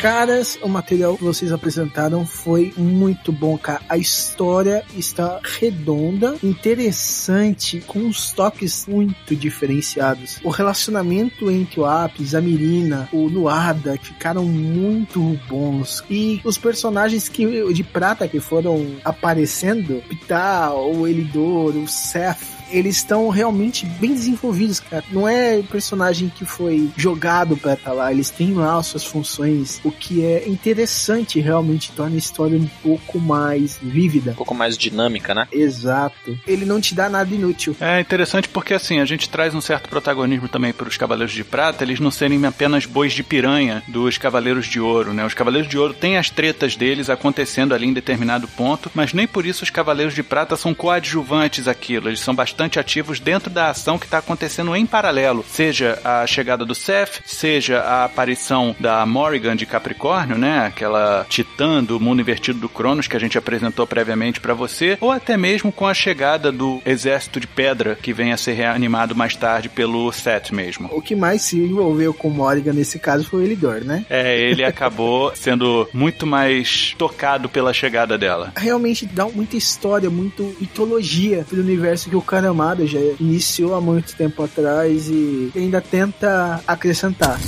Caras, 0.00 0.58
o 0.62 0.68
material 0.68 1.14
que 1.14 1.22
vocês 1.22 1.52
apresentaram 1.52 2.24
foi 2.24 2.72
muito 2.74 3.30
bom, 3.30 3.58
cara. 3.58 3.82
A 3.86 3.98
história 3.98 4.82
está 4.96 5.38
redonda, 5.44 6.38
interessante, 6.42 7.82
com 7.86 7.98
uns 7.98 8.32
toques 8.32 8.86
muito 8.86 9.36
diferenciados. 9.36 10.40
O 10.42 10.48
relacionamento 10.48 11.50
entre 11.50 11.80
o 11.80 11.84
Apis, 11.84 12.34
a 12.34 12.40
Mirina, 12.40 13.10
o 13.12 13.28
Nuada 13.28 13.98
ficaram 14.02 14.46
muito 14.46 15.38
bons. 15.46 16.02
E 16.08 16.40
os 16.44 16.56
personagens 16.56 17.28
que, 17.28 17.70
de 17.70 17.84
prata 17.84 18.26
que 18.26 18.40
foram 18.40 18.96
aparecendo, 19.04 20.02
Ptah, 20.08 20.72
o 20.72 21.06
Elidor, 21.06 21.76
o 21.76 21.86
Seth, 21.86 22.59
eles 22.70 22.96
estão 22.96 23.28
realmente 23.28 23.86
bem 23.86 24.12
desenvolvidos, 24.12 24.80
cara. 24.80 25.04
Não 25.10 25.28
é 25.28 25.62
personagem 25.62 26.28
que 26.28 26.44
foi 26.44 26.90
jogado 26.96 27.56
pra 27.56 27.74
estar 27.74 27.92
lá, 27.92 28.12
eles 28.12 28.30
têm 28.30 28.54
lá 28.54 28.78
as 28.78 28.86
suas 28.86 29.04
funções, 29.04 29.80
o 29.84 29.90
que 29.90 30.24
é 30.24 30.48
interessante 30.48 31.40
realmente 31.40 31.92
torna 31.92 32.16
a 32.16 32.18
história 32.18 32.58
um 32.58 32.68
pouco 32.82 33.18
mais 33.18 33.78
vívida. 33.82 34.32
Um 34.32 34.34
pouco 34.34 34.54
mais 34.54 34.76
dinâmica, 34.76 35.34
né? 35.34 35.46
Exato. 35.52 36.38
Ele 36.46 36.64
não 36.64 36.80
te 36.80 36.94
dá 36.94 37.08
nada 37.08 37.34
inútil. 37.34 37.76
É 37.80 38.00
interessante 38.00 38.48
porque 38.48 38.74
assim, 38.74 39.00
a 39.00 39.04
gente 39.04 39.28
traz 39.28 39.54
um 39.54 39.60
certo 39.60 39.88
protagonismo 39.88 40.48
também 40.48 40.72
para 40.72 40.88
os 40.88 40.96
Cavaleiros 40.96 41.34
de 41.34 41.44
Prata, 41.44 41.84
eles 41.84 42.00
não 42.00 42.10
serem 42.10 42.44
apenas 42.46 42.86
bois 42.86 43.12
de 43.12 43.22
piranha 43.22 43.82
dos 43.88 44.18
Cavaleiros 44.18 44.66
de 44.66 44.80
Ouro, 44.80 45.12
né? 45.12 45.24
Os 45.24 45.34
Cavaleiros 45.34 45.68
de 45.68 45.78
Ouro 45.78 45.94
têm 45.94 46.16
as 46.16 46.30
tretas 46.30 46.76
deles 46.76 47.10
acontecendo 47.10 47.74
ali 47.74 47.86
em 47.86 47.92
determinado 47.92 48.48
ponto, 48.48 48.90
mas 48.94 49.12
nem 49.12 49.26
por 49.26 49.44
isso 49.44 49.64
os 49.64 49.70
Cavaleiros 49.70 50.14
de 50.14 50.22
Prata 50.22 50.56
são 50.56 50.74
coadjuvantes 50.74 51.68
aquilo, 51.68 52.08
eles 52.08 52.20
são 52.20 52.34
bastante 52.34 52.59
ativos 52.78 53.20
dentro 53.20 53.50
da 53.50 53.70
ação 53.70 53.98
que 53.98 54.06
está 54.06 54.18
acontecendo 54.18 54.74
em 54.74 54.86
paralelo, 54.86 55.44
seja 55.48 55.98
a 56.04 56.26
chegada 56.26 56.64
do 56.64 56.74
Seth, 56.74 57.20
seja 57.24 57.80
a 57.80 58.04
aparição 58.04 58.74
da 58.78 59.04
Morrigan 59.06 59.56
de 59.56 59.66
Capricórnio, 59.66 60.36
né? 60.36 60.66
Aquela 60.66 61.26
titã 61.28 61.82
do 61.82 62.00
mundo 62.00 62.20
invertido 62.20 62.58
do 62.58 62.68
Cronos 62.68 63.06
que 63.06 63.16
a 63.16 63.20
gente 63.20 63.38
apresentou 63.38 63.86
previamente 63.86 64.40
para 64.40 64.54
você, 64.54 64.98
ou 65.00 65.10
até 65.10 65.36
mesmo 65.36 65.72
com 65.72 65.86
a 65.86 65.94
chegada 65.94 66.50
do 66.50 66.80
exército 66.84 67.40
de 67.40 67.46
pedra 67.46 67.94
que 67.94 68.12
vem 68.12 68.32
a 68.32 68.36
ser 68.36 68.52
reanimado 68.52 69.14
mais 69.14 69.36
tarde 69.36 69.68
pelo 69.68 70.10
Seth 70.12 70.50
mesmo. 70.50 70.88
O 70.92 71.02
que 71.02 71.14
mais 71.14 71.42
se 71.42 71.58
envolveu 71.58 72.12
com 72.12 72.30
Morrigan 72.30 72.72
nesse 72.72 72.98
caso 72.98 73.24
foi 73.24 73.40
o 73.40 73.44
Elidor, 73.44 73.84
né? 73.84 74.04
É, 74.08 74.38
ele 74.38 74.64
acabou 74.64 75.32
sendo 75.36 75.88
muito 75.92 76.26
mais 76.26 76.94
tocado 76.98 77.48
pela 77.48 77.72
chegada 77.72 78.16
dela. 78.16 78.52
Realmente 78.56 79.06
dá 79.06 79.26
muita 79.26 79.56
história, 79.56 80.10
muito 80.10 80.54
mitologia 80.60 81.44
pro 81.48 81.60
universo 81.60 82.08
que 82.08 82.16
o 82.16 82.22
Karamada 82.50 82.84
já 82.86 82.98
iniciou 83.20 83.74
há 83.74 83.80
muito 83.80 84.14
tempo 84.16 84.42
atrás 84.42 85.08
e 85.08 85.52
ainda 85.54 85.80
tenta 85.80 86.60
acrescentar 86.66 87.38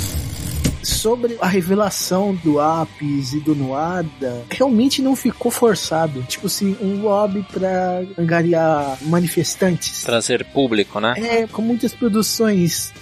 sobre 0.82 1.36
a 1.40 1.46
revelação 1.46 2.34
do 2.34 2.60
Apis 2.60 3.32
e 3.32 3.40
do 3.40 3.54
Noada, 3.54 4.44
realmente 4.50 5.02
não 5.02 5.16
ficou 5.16 5.50
forçado. 5.50 6.22
Tipo 6.22 6.46
assim, 6.46 6.76
um 6.80 7.02
lobby 7.02 7.44
pra 7.52 8.02
angariar 8.16 8.98
manifestantes. 9.02 10.02
Trazer 10.02 10.44
público, 10.44 11.00
né? 11.00 11.14
É, 11.16 11.46
com 11.46 11.62
muitas 11.62 11.92
produções 11.92 12.92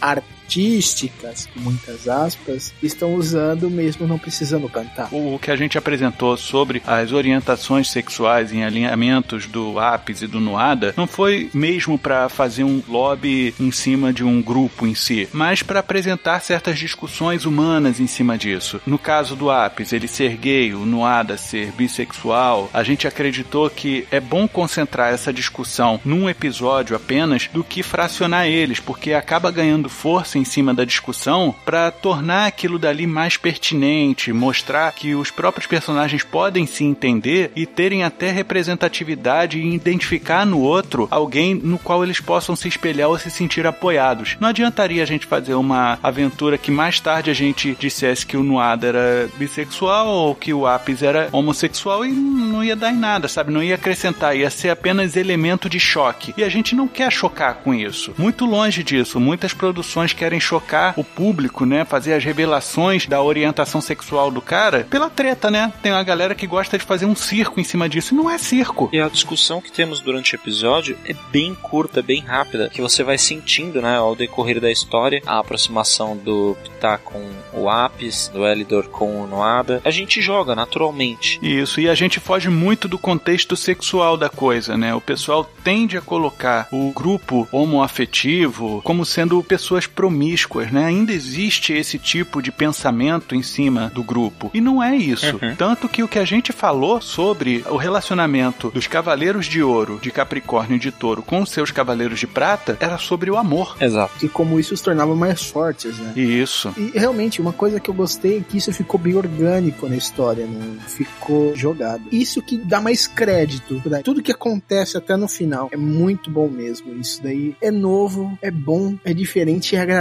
artísticas, 0.50 1.48
muitas 1.54 2.08
aspas, 2.08 2.74
estão 2.82 3.14
usando 3.14 3.70
mesmo 3.70 4.06
não 4.06 4.18
precisando 4.18 4.68
cantar. 4.68 5.08
O 5.12 5.38
que 5.38 5.50
a 5.50 5.56
gente 5.56 5.78
apresentou 5.78 6.36
sobre 6.36 6.82
as 6.84 7.12
orientações 7.12 7.88
sexuais 7.88 8.52
em 8.52 8.64
alinhamentos 8.64 9.46
do 9.46 9.78
Apis 9.78 10.22
e 10.22 10.26
do 10.26 10.40
Noada 10.40 10.92
não 10.96 11.06
foi 11.06 11.48
mesmo 11.54 11.96
para 11.96 12.28
fazer 12.28 12.64
um 12.64 12.82
lobby 12.88 13.54
em 13.60 13.70
cima 13.70 14.12
de 14.12 14.24
um 14.24 14.42
grupo 14.42 14.86
em 14.86 14.94
si, 14.94 15.28
mas 15.32 15.62
para 15.62 15.78
apresentar 15.78 16.40
certas 16.40 16.78
discussões 16.78 17.44
humanas 17.44 18.00
em 18.00 18.08
cima 18.08 18.36
disso. 18.36 18.80
No 18.84 18.98
caso 18.98 19.36
do 19.36 19.50
Apis, 19.50 19.92
ele 19.92 20.08
ser 20.08 20.36
gay, 20.36 20.74
o 20.74 20.84
Noada 20.84 21.36
ser 21.36 21.70
bissexual, 21.72 22.68
a 22.72 22.82
gente 22.82 23.06
acreditou 23.06 23.70
que 23.70 24.04
é 24.10 24.18
bom 24.18 24.48
concentrar 24.48 25.12
essa 25.14 25.32
discussão 25.32 26.00
num 26.04 26.28
episódio 26.28 26.96
apenas 26.96 27.48
do 27.52 27.62
que 27.62 27.84
fracionar 27.84 28.46
eles, 28.46 28.80
porque 28.80 29.12
acaba 29.12 29.50
ganhando 29.52 29.88
força 29.88 30.39
em 30.40 30.44
cima 30.44 30.74
da 30.74 30.84
discussão 30.84 31.54
para 31.64 31.90
tornar 31.90 32.46
aquilo 32.46 32.78
dali 32.78 33.06
mais 33.06 33.36
pertinente, 33.36 34.32
mostrar 34.32 34.92
que 34.92 35.14
os 35.14 35.30
próprios 35.30 35.66
personagens 35.66 36.24
podem 36.24 36.66
se 36.66 36.84
entender 36.84 37.52
e 37.54 37.66
terem 37.66 38.02
até 38.02 38.30
representatividade 38.30 39.58
e 39.58 39.74
identificar 39.74 40.44
no 40.44 40.60
outro 40.60 41.06
alguém 41.10 41.54
no 41.54 41.78
qual 41.78 42.02
eles 42.02 42.20
possam 42.20 42.56
se 42.56 42.68
espelhar 42.68 43.08
ou 43.08 43.18
se 43.18 43.30
sentir 43.30 43.66
apoiados. 43.66 44.36
Não 44.40 44.48
adiantaria 44.48 45.02
a 45.02 45.06
gente 45.06 45.26
fazer 45.26 45.54
uma 45.54 45.98
aventura 46.02 46.58
que 46.58 46.70
mais 46.70 47.00
tarde 47.00 47.30
a 47.30 47.34
gente 47.34 47.76
dissesse 47.78 48.26
que 48.26 48.36
o 48.36 48.42
Nuada 48.42 48.86
era 48.86 49.28
bissexual 49.36 50.06
ou 50.06 50.34
que 50.34 50.52
o 50.52 50.66
Apis 50.66 51.02
era 51.02 51.28
homossexual 51.32 52.04
e 52.04 52.10
não 52.10 52.62
ia 52.62 52.76
dar 52.76 52.92
em 52.92 52.96
nada, 52.96 53.28
sabe? 53.28 53.52
Não 53.52 53.62
ia 53.62 53.74
acrescentar, 53.74 54.36
ia 54.36 54.50
ser 54.50 54.70
apenas 54.70 55.16
elemento 55.16 55.68
de 55.68 55.80
choque. 55.80 56.34
E 56.36 56.44
a 56.44 56.48
gente 56.48 56.74
não 56.74 56.86
quer 56.86 57.10
chocar 57.10 57.56
com 57.56 57.74
isso. 57.74 58.14
Muito 58.16 58.44
longe 58.44 58.82
disso. 58.82 59.18
Muitas 59.18 59.52
produções 59.52 60.12
querem 60.12 60.29
querem 60.30 60.38
chocar 60.38 60.94
o 60.96 61.02
público, 61.02 61.66
né? 61.66 61.84
Fazer 61.84 62.12
as 62.14 62.22
revelações 62.22 63.06
da 63.06 63.20
orientação 63.20 63.80
sexual 63.80 64.30
do 64.30 64.40
cara 64.40 64.86
pela 64.88 65.10
treta, 65.10 65.50
né? 65.50 65.72
Tem 65.82 65.90
uma 65.90 66.04
galera 66.04 66.36
que 66.36 66.46
gosta 66.46 66.78
de 66.78 66.84
fazer 66.84 67.04
um 67.04 67.16
circo 67.16 67.58
em 67.58 67.64
cima 67.64 67.88
disso. 67.88 68.14
E 68.14 68.16
não 68.16 68.30
é 68.30 68.38
circo. 68.38 68.88
E 68.92 69.00
a 69.00 69.08
discussão 69.08 69.60
que 69.60 69.72
temos 69.72 70.00
durante 70.00 70.34
o 70.34 70.36
episódio 70.36 70.96
é 71.04 71.14
bem 71.32 71.52
curta, 71.54 72.00
bem 72.00 72.20
rápida, 72.20 72.68
que 72.68 72.80
você 72.80 73.02
vai 73.02 73.18
sentindo, 73.18 73.82
né, 73.82 73.96
ao 73.96 74.14
decorrer 74.14 74.60
da 74.60 74.70
história, 74.70 75.20
a 75.26 75.40
aproximação 75.40 76.16
do 76.16 76.56
Ptah 76.78 76.98
com 76.98 77.28
o 77.52 77.68
Apis, 77.68 78.30
do 78.32 78.46
Elidor 78.46 78.88
com 78.88 79.22
o 79.22 79.26
Noada. 79.26 79.82
A 79.84 79.90
gente 79.90 80.22
joga 80.22 80.54
naturalmente. 80.54 81.40
Isso, 81.42 81.80
e 81.80 81.88
a 81.88 81.94
gente 81.96 82.20
foge 82.20 82.48
muito 82.48 82.86
do 82.86 82.98
contexto 82.98 83.56
sexual 83.56 84.16
da 84.16 84.28
coisa, 84.28 84.76
né? 84.76 84.94
O 84.94 85.00
pessoal 85.00 85.48
tende 85.64 85.96
a 85.96 86.00
colocar 86.00 86.68
o 86.70 86.92
grupo 86.92 87.48
homoafetivo 87.50 88.80
como 88.84 89.04
sendo 89.04 89.42
pessoas 89.42 89.86
promíscuas, 90.10 90.72
né? 90.72 90.86
Ainda 90.86 91.12
existe 91.12 91.72
esse 91.72 91.96
tipo 91.96 92.42
de 92.42 92.50
pensamento 92.50 93.34
em 93.34 93.42
cima 93.42 93.90
do 93.94 94.02
grupo. 94.02 94.50
E 94.52 94.60
não 94.60 94.82
é 94.82 94.96
isso. 94.96 95.38
Uhum. 95.40 95.54
Tanto 95.54 95.88
que 95.88 96.02
o 96.02 96.08
que 96.08 96.18
a 96.18 96.24
gente 96.24 96.52
falou 96.52 97.00
sobre 97.00 97.64
o 97.68 97.76
relacionamento 97.76 98.70
dos 98.70 98.88
Cavaleiros 98.88 99.46
de 99.46 99.62
Ouro, 99.62 100.00
de 100.02 100.10
Capricórnio 100.10 100.76
e 100.76 100.80
de 100.80 100.90
Touro 100.90 101.22
com 101.22 101.40
os 101.40 101.50
seus 101.50 101.70
Cavaleiros 101.70 102.18
de 102.18 102.26
Prata 102.26 102.76
era 102.80 102.98
sobre 102.98 103.30
o 103.30 103.36
amor. 103.36 103.76
Exato. 103.80 104.24
E 104.24 104.28
como 104.28 104.58
isso 104.58 104.74
os 104.74 104.80
tornava 104.80 105.14
mais 105.14 105.44
fortes, 105.44 105.96
né? 105.98 106.12
Isso. 106.16 106.74
E 106.76 106.98
realmente, 106.98 107.40
uma 107.40 107.52
coisa 107.52 107.78
que 107.78 107.88
eu 107.88 107.94
gostei 107.94 108.38
é 108.38 108.40
que 108.40 108.58
isso 108.58 108.72
ficou 108.72 108.98
bem 108.98 109.14
orgânico 109.14 109.88
na 109.88 109.96
história, 109.96 110.44
não 110.46 110.80
ficou 110.80 111.54
jogado. 111.54 112.02
Isso 112.10 112.42
que 112.42 112.56
dá 112.56 112.80
mais 112.80 113.06
crédito 113.06 113.80
pra 113.82 114.02
tudo 114.02 114.22
que 114.22 114.32
acontece 114.32 114.96
até 114.96 115.16
no 115.16 115.28
final. 115.28 115.68
É 115.70 115.76
muito 115.76 116.30
bom 116.30 116.48
mesmo. 116.48 116.92
Isso 117.00 117.22
daí 117.22 117.54
é 117.60 117.70
novo, 117.70 118.36
é 118.42 118.50
bom, 118.50 118.96
é 119.04 119.14
diferente 119.14 119.74
e 119.74 119.76
é 119.76 119.80
agradável. 119.80 119.99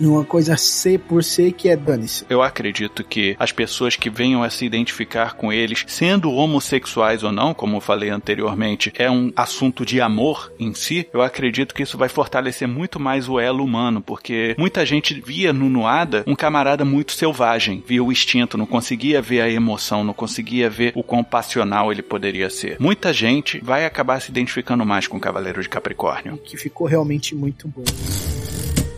É 0.00 0.06
uma 0.06 0.24
coisa 0.24 0.56
ser 0.56 0.98
por 1.00 1.22
ser 1.22 1.52
que 1.52 1.68
é 1.68 1.76
dane-se. 1.76 2.24
Eu 2.28 2.42
acredito 2.42 3.04
que 3.04 3.36
as 3.38 3.52
pessoas 3.52 3.96
que 3.96 4.10
venham 4.10 4.42
a 4.42 4.50
se 4.50 4.64
identificar 4.64 5.34
com 5.34 5.52
eles, 5.52 5.84
sendo 5.86 6.32
homossexuais 6.32 7.22
ou 7.22 7.32
não, 7.32 7.54
como 7.54 7.76
eu 7.76 7.80
falei 7.80 8.10
anteriormente, 8.10 8.92
é 8.96 9.10
um 9.10 9.32
assunto 9.36 9.84
de 9.84 10.00
amor 10.00 10.52
em 10.58 10.74
si, 10.74 11.08
eu 11.12 11.22
acredito 11.22 11.74
que 11.74 11.82
isso 11.82 11.98
vai 11.98 12.08
fortalecer 12.08 12.68
muito 12.68 12.98
mais 13.00 13.28
o 13.28 13.38
elo 13.38 13.64
humano, 13.64 14.00
porque 14.00 14.54
muita 14.58 14.84
gente 14.84 15.20
via 15.20 15.52
no 15.52 15.68
Nuada 15.68 16.24
um 16.26 16.34
camarada 16.34 16.84
muito 16.84 17.12
selvagem, 17.12 17.82
via 17.86 18.02
o 18.02 18.12
instinto, 18.12 18.58
não 18.58 18.66
conseguia 18.66 19.20
ver 19.20 19.40
a 19.40 19.50
emoção, 19.50 20.04
não 20.04 20.14
conseguia 20.14 20.70
ver 20.70 20.92
o 20.94 21.02
quão 21.02 21.24
passional 21.24 21.90
ele 21.90 22.02
poderia 22.02 22.48
ser. 22.50 22.76
Muita 22.78 23.12
gente 23.12 23.58
vai 23.62 23.84
acabar 23.84 24.20
se 24.20 24.30
identificando 24.30 24.84
mais 24.84 25.06
com 25.06 25.16
o 25.16 25.20
Cavaleiro 25.20 25.62
de 25.62 25.68
Capricórnio. 25.68 26.38
Que 26.38 26.56
ficou 26.56 26.86
realmente 26.86 27.34
muito 27.34 27.68
bom. 27.68 27.84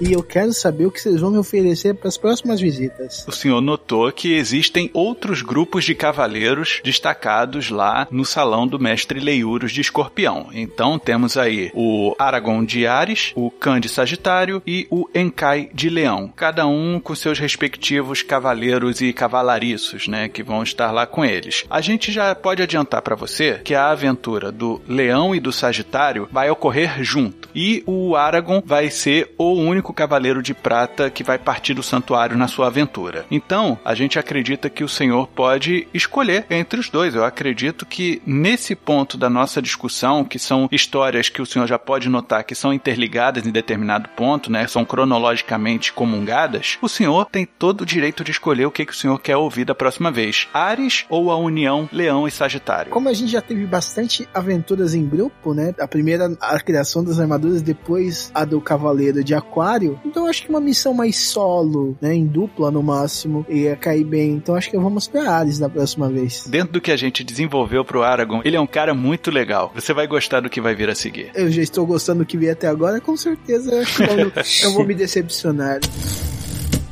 E 0.00 0.12
eu 0.12 0.22
quero 0.22 0.52
saber 0.52 0.86
o 0.86 0.90
que 0.90 1.00
vocês 1.00 1.20
vão 1.20 1.30
me 1.30 1.38
oferecer 1.38 1.94
para 1.94 2.08
as 2.08 2.18
próximas 2.18 2.60
visitas. 2.60 3.24
O 3.26 3.32
senhor 3.32 3.60
notou 3.60 4.12
que 4.12 4.34
existem 4.34 4.90
outros 4.92 5.40
grupos 5.40 5.84
de 5.84 5.94
cavaleiros 5.94 6.80
destacados 6.84 7.70
lá 7.70 8.06
no 8.10 8.24
salão 8.24 8.66
do 8.66 8.78
mestre 8.78 9.18
Leiuros 9.20 9.72
de 9.72 9.80
Escorpião. 9.80 10.48
Então 10.52 10.98
temos 10.98 11.36
aí 11.36 11.70
o 11.74 12.14
Aragorn 12.18 12.66
de 12.66 12.86
Ares, 12.86 13.32
o 13.34 13.50
Khan 13.50 13.80
de 13.80 13.88
Sagitário 13.88 14.62
e 14.66 14.86
o 14.90 15.08
Enkai 15.14 15.70
de 15.72 15.88
Leão. 15.88 16.32
Cada 16.36 16.66
um 16.66 17.00
com 17.00 17.14
seus 17.14 17.38
respectivos 17.38 18.22
cavaleiros 18.22 19.00
e 19.00 19.12
cavalariços, 19.12 20.08
né, 20.08 20.28
que 20.28 20.42
vão 20.42 20.62
estar 20.62 20.90
lá 20.90 21.06
com 21.06 21.24
eles. 21.24 21.64
A 21.70 21.80
gente 21.80 22.12
já 22.12 22.34
pode 22.34 22.62
adiantar 22.62 23.00
para 23.00 23.16
você 23.16 23.60
que 23.64 23.74
a 23.74 23.90
aventura 23.90 24.52
do 24.52 24.80
Leão 24.86 25.34
e 25.34 25.40
do 25.40 25.52
Sagitário 25.52 26.28
vai 26.30 26.50
ocorrer 26.50 27.02
junto. 27.02 27.45
E 27.56 27.82
o 27.86 28.14
Aragorn 28.14 28.62
vai 28.66 28.90
ser 28.90 29.34
o 29.38 29.54
único 29.54 29.94
cavaleiro 29.94 30.42
de 30.42 30.52
prata 30.52 31.08
que 31.08 31.24
vai 31.24 31.38
partir 31.38 31.72
do 31.72 31.82
santuário 31.82 32.36
na 32.36 32.46
sua 32.46 32.66
aventura. 32.66 33.24
Então, 33.30 33.78
a 33.82 33.94
gente 33.94 34.18
acredita 34.18 34.68
que 34.68 34.84
o 34.84 34.88
Senhor 34.88 35.26
pode 35.28 35.88
escolher 35.94 36.44
entre 36.50 36.78
os 36.78 36.90
dois. 36.90 37.14
Eu 37.14 37.24
acredito 37.24 37.86
que 37.86 38.20
nesse 38.26 38.74
ponto 38.74 39.16
da 39.16 39.30
nossa 39.30 39.62
discussão, 39.62 40.22
que 40.22 40.38
são 40.38 40.68
histórias 40.70 41.30
que 41.30 41.40
o 41.40 41.46
Senhor 41.46 41.66
já 41.66 41.78
pode 41.78 42.10
notar 42.10 42.44
que 42.44 42.54
são 42.54 42.74
interligadas 42.74 43.46
em 43.46 43.50
determinado 43.50 44.10
ponto, 44.10 44.52
né? 44.52 44.66
São 44.66 44.84
cronologicamente 44.84 45.92
comungadas, 45.94 46.76
o 46.82 46.88
Senhor 46.88 47.24
tem 47.26 47.46
todo 47.46 47.80
o 47.80 47.86
direito 47.86 48.22
de 48.22 48.32
escolher 48.32 48.66
o 48.66 48.70
que, 48.70 48.84
que 48.84 48.92
o 48.92 48.96
Senhor 48.96 49.18
quer 49.18 49.36
ouvir 49.36 49.64
da 49.64 49.74
próxima 49.74 50.10
vez. 50.10 50.46
Ares 50.52 51.06
ou 51.08 51.30
a 51.30 51.36
união 51.36 51.88
Leão 51.90 52.28
e 52.28 52.30
Sagitário. 52.30 52.92
Como 52.92 53.08
a 53.08 53.14
gente 53.14 53.32
já 53.32 53.40
teve 53.40 53.64
bastante 53.66 54.28
aventuras 54.34 54.94
em 54.94 55.06
grupo, 55.08 55.54
né? 55.54 55.74
A 55.80 55.88
primeira, 55.88 56.36
a 56.40 56.60
criação 56.60 57.02
das 57.02 57.18
armaduras, 57.18 57.45
depois 57.62 58.30
a 58.34 58.44
do 58.44 58.60
Cavaleiro 58.60 59.22
de 59.22 59.34
Aquário. 59.34 59.98
Então 60.04 60.26
acho 60.26 60.42
que 60.42 60.50
uma 60.50 60.60
missão 60.60 60.92
mais 60.92 61.16
solo, 61.16 61.96
né? 62.00 62.14
Em 62.14 62.26
dupla 62.26 62.70
no 62.70 62.82
máximo, 62.82 63.46
ia 63.48 63.76
cair 63.76 64.04
bem. 64.04 64.32
Então 64.32 64.54
acho 64.54 64.70
que 64.70 64.76
vamos 64.76 65.06
pra 65.06 65.30
Ares 65.30 65.58
na 65.58 65.68
próxima 65.68 66.08
vez. 66.08 66.46
Dentro 66.46 66.74
do 66.74 66.80
que 66.80 66.90
a 66.90 66.96
gente 66.96 67.24
desenvolveu 67.24 67.84
pro 67.84 68.02
Aragorn, 68.02 68.42
ele 68.44 68.56
é 68.56 68.60
um 68.60 68.66
cara 68.66 68.94
muito 68.94 69.30
legal. 69.30 69.72
Você 69.74 69.92
vai 69.92 70.06
gostar 70.06 70.40
do 70.40 70.50
que 70.50 70.60
vai 70.60 70.74
vir 70.74 70.88
a 70.88 70.94
seguir. 70.94 71.30
Eu 71.34 71.50
já 71.50 71.62
estou 71.62 71.86
gostando 71.86 72.20
do 72.20 72.26
que 72.26 72.36
vi 72.36 72.48
até 72.48 72.66
agora, 72.66 73.00
com 73.00 73.16
certeza 73.16 73.72
eu 73.72 73.80
acho 73.82 73.96
que 73.96 74.10
eu, 74.10 74.32
eu 74.70 74.72
vou 74.72 74.84
me 74.84 74.94
decepcionar. 74.94 75.80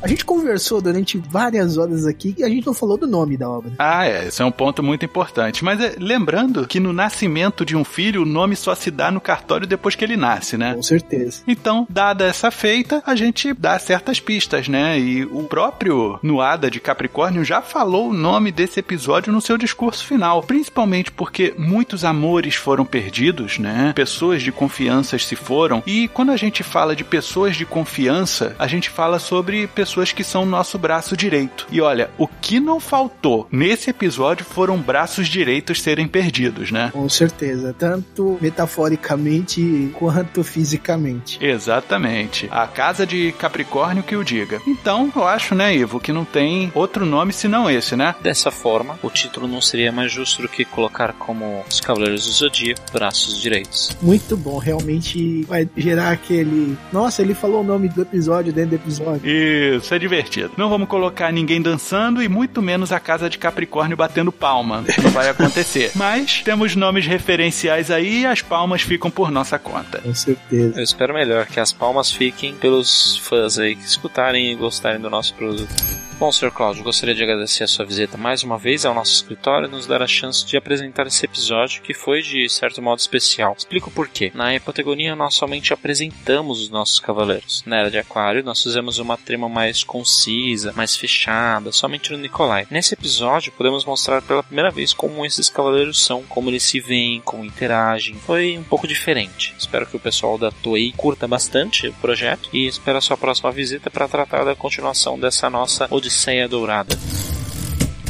A 0.05 0.07
gente 0.07 0.23
conversou 0.23 0.79
durante 0.79 1.17
várias 1.17 1.79
horas 1.79 2.05
aqui 2.05 2.35
e 2.37 2.43
a 2.43 2.47
gente 2.47 2.63
não 2.63 2.75
falou 2.75 2.95
do 2.95 3.07
nome 3.07 3.35
da 3.35 3.49
obra. 3.49 3.71
Ah, 3.79 4.07
é, 4.07 4.27
esse 4.27 4.39
é 4.39 4.45
um 4.45 4.51
ponto 4.51 4.83
muito 4.83 5.03
importante. 5.03 5.65
Mas 5.65 5.81
é, 5.81 5.95
lembrando 5.97 6.67
que 6.67 6.79
no 6.79 6.93
nascimento 6.93 7.65
de 7.65 7.75
um 7.75 7.83
filho, 7.83 8.21
o 8.21 8.25
nome 8.25 8.55
só 8.55 8.75
se 8.75 8.91
dá 8.91 9.09
no 9.09 9.19
cartório 9.19 9.65
depois 9.65 9.95
que 9.95 10.05
ele 10.05 10.15
nasce, 10.15 10.57
né? 10.57 10.75
Com 10.75 10.83
certeza. 10.83 11.41
Então, 11.47 11.87
dada 11.89 12.23
essa 12.23 12.51
feita, 12.51 13.01
a 13.03 13.15
gente 13.15 13.51
dá 13.51 13.79
certas 13.79 14.19
pistas, 14.19 14.67
né? 14.67 14.99
E 14.99 15.25
o 15.25 15.41
próprio 15.45 16.19
Nuada 16.21 16.69
de 16.69 16.79
Capricórnio 16.79 17.43
já 17.43 17.59
falou 17.59 18.11
o 18.11 18.13
nome 18.13 18.51
desse 18.51 18.79
episódio 18.79 19.33
no 19.33 19.41
seu 19.41 19.57
discurso 19.57 20.05
final, 20.05 20.43
principalmente 20.43 21.11
porque 21.11 21.55
muitos 21.57 22.05
amores 22.05 22.53
foram 22.53 22.85
perdidos, 22.85 23.57
né? 23.57 23.91
Pessoas 23.95 24.43
de 24.43 24.51
confiança 24.51 25.17
se 25.17 25.35
foram. 25.35 25.81
E 25.83 26.07
quando 26.09 26.31
a 26.31 26.37
gente 26.37 26.61
fala 26.61 26.95
de 26.95 27.03
pessoas 27.03 27.55
de 27.55 27.65
confiança, 27.65 28.55
a 28.59 28.67
gente 28.67 28.87
fala 28.87 29.17
sobre 29.17 29.65
pessoas 29.65 29.94
que 30.11 30.23
são 30.23 30.45
nosso 30.45 30.77
braço 30.77 31.15
direito. 31.15 31.67
E 31.71 31.81
olha, 31.81 32.09
o 32.17 32.27
que 32.27 32.59
não 32.59 32.79
faltou 32.79 33.47
nesse 33.51 33.89
episódio 33.89 34.45
foram 34.45 34.77
braços 34.77 35.27
direitos 35.27 35.81
serem 35.81 36.07
perdidos, 36.07 36.71
né? 36.71 36.89
Com 36.93 37.07
certeza, 37.09 37.75
tanto 37.77 38.37
metaforicamente 38.41 39.91
quanto 39.93 40.43
fisicamente. 40.43 41.37
Exatamente. 41.41 42.47
A 42.51 42.67
casa 42.67 43.05
de 43.05 43.31
Capricórnio 43.33 44.03
que 44.03 44.15
o 44.15 44.23
diga. 44.23 44.61
Então, 44.67 45.11
eu 45.15 45.27
acho, 45.27 45.55
né, 45.55 45.75
Ivo, 45.75 45.99
que 45.99 46.11
não 46.11 46.25
tem 46.25 46.71
outro 46.73 47.05
nome 47.05 47.33
senão 47.33 47.69
esse, 47.69 47.95
né? 47.95 48.15
Dessa 48.21 48.51
forma, 48.51 48.99
o 49.01 49.09
título 49.09 49.47
não 49.47 49.61
seria 49.61 49.91
mais 49.91 50.11
justo 50.11 50.41
do 50.41 50.49
que 50.49 50.65
colocar 50.65 51.13
como 51.13 51.63
os 51.69 51.79
Cavaleiros 51.79 52.25
do 52.25 52.31
Zodíaco, 52.31 52.81
braços 52.91 53.39
direitos. 53.39 53.95
Muito 54.01 54.35
bom, 54.35 54.57
realmente 54.57 55.43
vai 55.43 55.67
gerar 55.75 56.11
aquele. 56.11 56.77
Nossa, 56.91 57.21
ele 57.21 57.33
falou 57.33 57.61
o 57.61 57.63
nome 57.63 57.89
do 57.89 58.01
episódio 58.01 58.53
dentro 58.53 58.71
do 58.71 58.75
episódio. 58.75 59.21
Isso, 59.25 59.74
é 59.91 59.99
divertido. 59.99 60.51
Não 60.57 60.69
vamos 60.69 60.87
colocar 60.87 61.31
ninguém 61.31 61.61
dançando 61.61 62.21
e 62.21 62.29
muito 62.29 62.61
menos 62.61 62.91
a 62.91 62.99
casa 62.99 63.29
de 63.29 63.37
Capricórnio 63.37 63.97
batendo 63.97 64.31
palma. 64.31 64.83
Não 65.03 65.11
vai 65.11 65.29
acontecer. 65.29 65.91
Mas 65.95 66.41
temos 66.41 66.75
nomes 66.75 67.05
referenciais 67.05 67.91
aí 67.91 68.21
e 68.21 68.25
as 68.25 68.41
palmas 68.41 68.81
ficam 68.81 69.09
por 69.09 69.31
nossa 69.31 69.57
conta. 69.57 69.99
Com 69.99 70.13
certeza. 70.13 70.79
Eu 70.79 70.83
espero 70.83 71.13
melhor 71.13 71.45
que 71.45 71.59
as 71.59 71.71
palmas 71.71 72.11
fiquem 72.11 72.53
pelos 72.55 73.17
fãs 73.17 73.57
aí 73.57 73.75
que 73.75 73.85
escutarem 73.85 74.51
e 74.51 74.55
gostarem 74.55 74.99
do 74.99 75.09
nosso 75.09 75.33
produto. 75.33 76.04
Bom, 76.17 76.31
Sr. 76.31 76.49
Cláudio, 76.49 76.81
gostaria 76.81 77.13
de 77.13 77.21
agradecer 77.21 77.65
a 77.65 77.67
sua 77.67 77.83
visita 77.83 78.17
mais 78.17 78.41
uma 78.41 78.57
vez 78.57 78.85
ao 78.85 78.93
nosso 78.93 79.13
escritório 79.13 79.67
e 79.67 79.71
nos 79.71 79.85
dar 79.85 80.01
a 80.01 80.07
chance 80.07 80.45
de 80.45 80.55
apresentar 80.55 81.05
esse 81.05 81.25
episódio 81.25 81.81
que 81.81 81.93
foi 81.93 82.21
de 82.21 82.47
certo 82.47 82.81
modo 82.81 82.99
especial. 82.99 83.53
Explico 83.57 83.91
por 83.91 84.07
quê. 84.07 84.31
Na 84.33 84.55
Epotegonia 84.55 85.13
nós 85.13 85.33
somente 85.33 85.73
apresentamos 85.73 86.61
os 86.61 86.69
nossos 86.69 87.01
cavaleiros. 87.01 87.63
Na 87.65 87.79
Era 87.79 87.91
de 87.91 87.97
Aquário 87.97 88.45
nós 88.45 88.63
fizemos 88.63 88.97
uma 88.97 89.17
trama 89.17 89.49
mais 89.49 89.83
concisa, 89.83 90.71
mais 90.71 90.95
fechada, 90.95 91.73
somente 91.73 92.13
no 92.13 92.17
Nicolai. 92.17 92.65
Nesse 92.71 92.93
episódio 92.93 93.51
podemos 93.51 93.83
mostrar 93.83 94.21
pela 94.21 94.41
primeira 94.41 94.71
vez 94.71 94.93
como 94.93 95.25
esses 95.25 95.49
cavaleiros 95.49 96.01
são, 96.01 96.23
como 96.23 96.49
eles 96.49 96.63
se 96.63 96.79
veem, 96.79 97.19
como 97.19 97.43
interagem. 97.43 98.15
Foi 98.15 98.57
um 98.57 98.63
pouco 98.63 98.87
diferente. 98.87 99.53
Espero 99.59 99.85
que 99.85 99.97
o 99.97 99.99
pessoal 99.99 100.37
da 100.37 100.49
Toei 100.49 100.93
curta 100.95 101.27
bastante 101.27 101.89
o 101.89 101.93
projeto 101.95 102.49
e 102.53 102.67
espero 102.67 102.99
a 102.99 103.01
sua 103.01 103.17
próxima 103.17 103.51
visita 103.51 103.91
para 103.91 104.07
tratar 104.07 104.45
da 104.45 104.55
continuação 104.55 105.19
dessa 105.19 105.49
nossa 105.49 105.89
Odisseia 106.05 106.47
Dourada. 106.47 106.95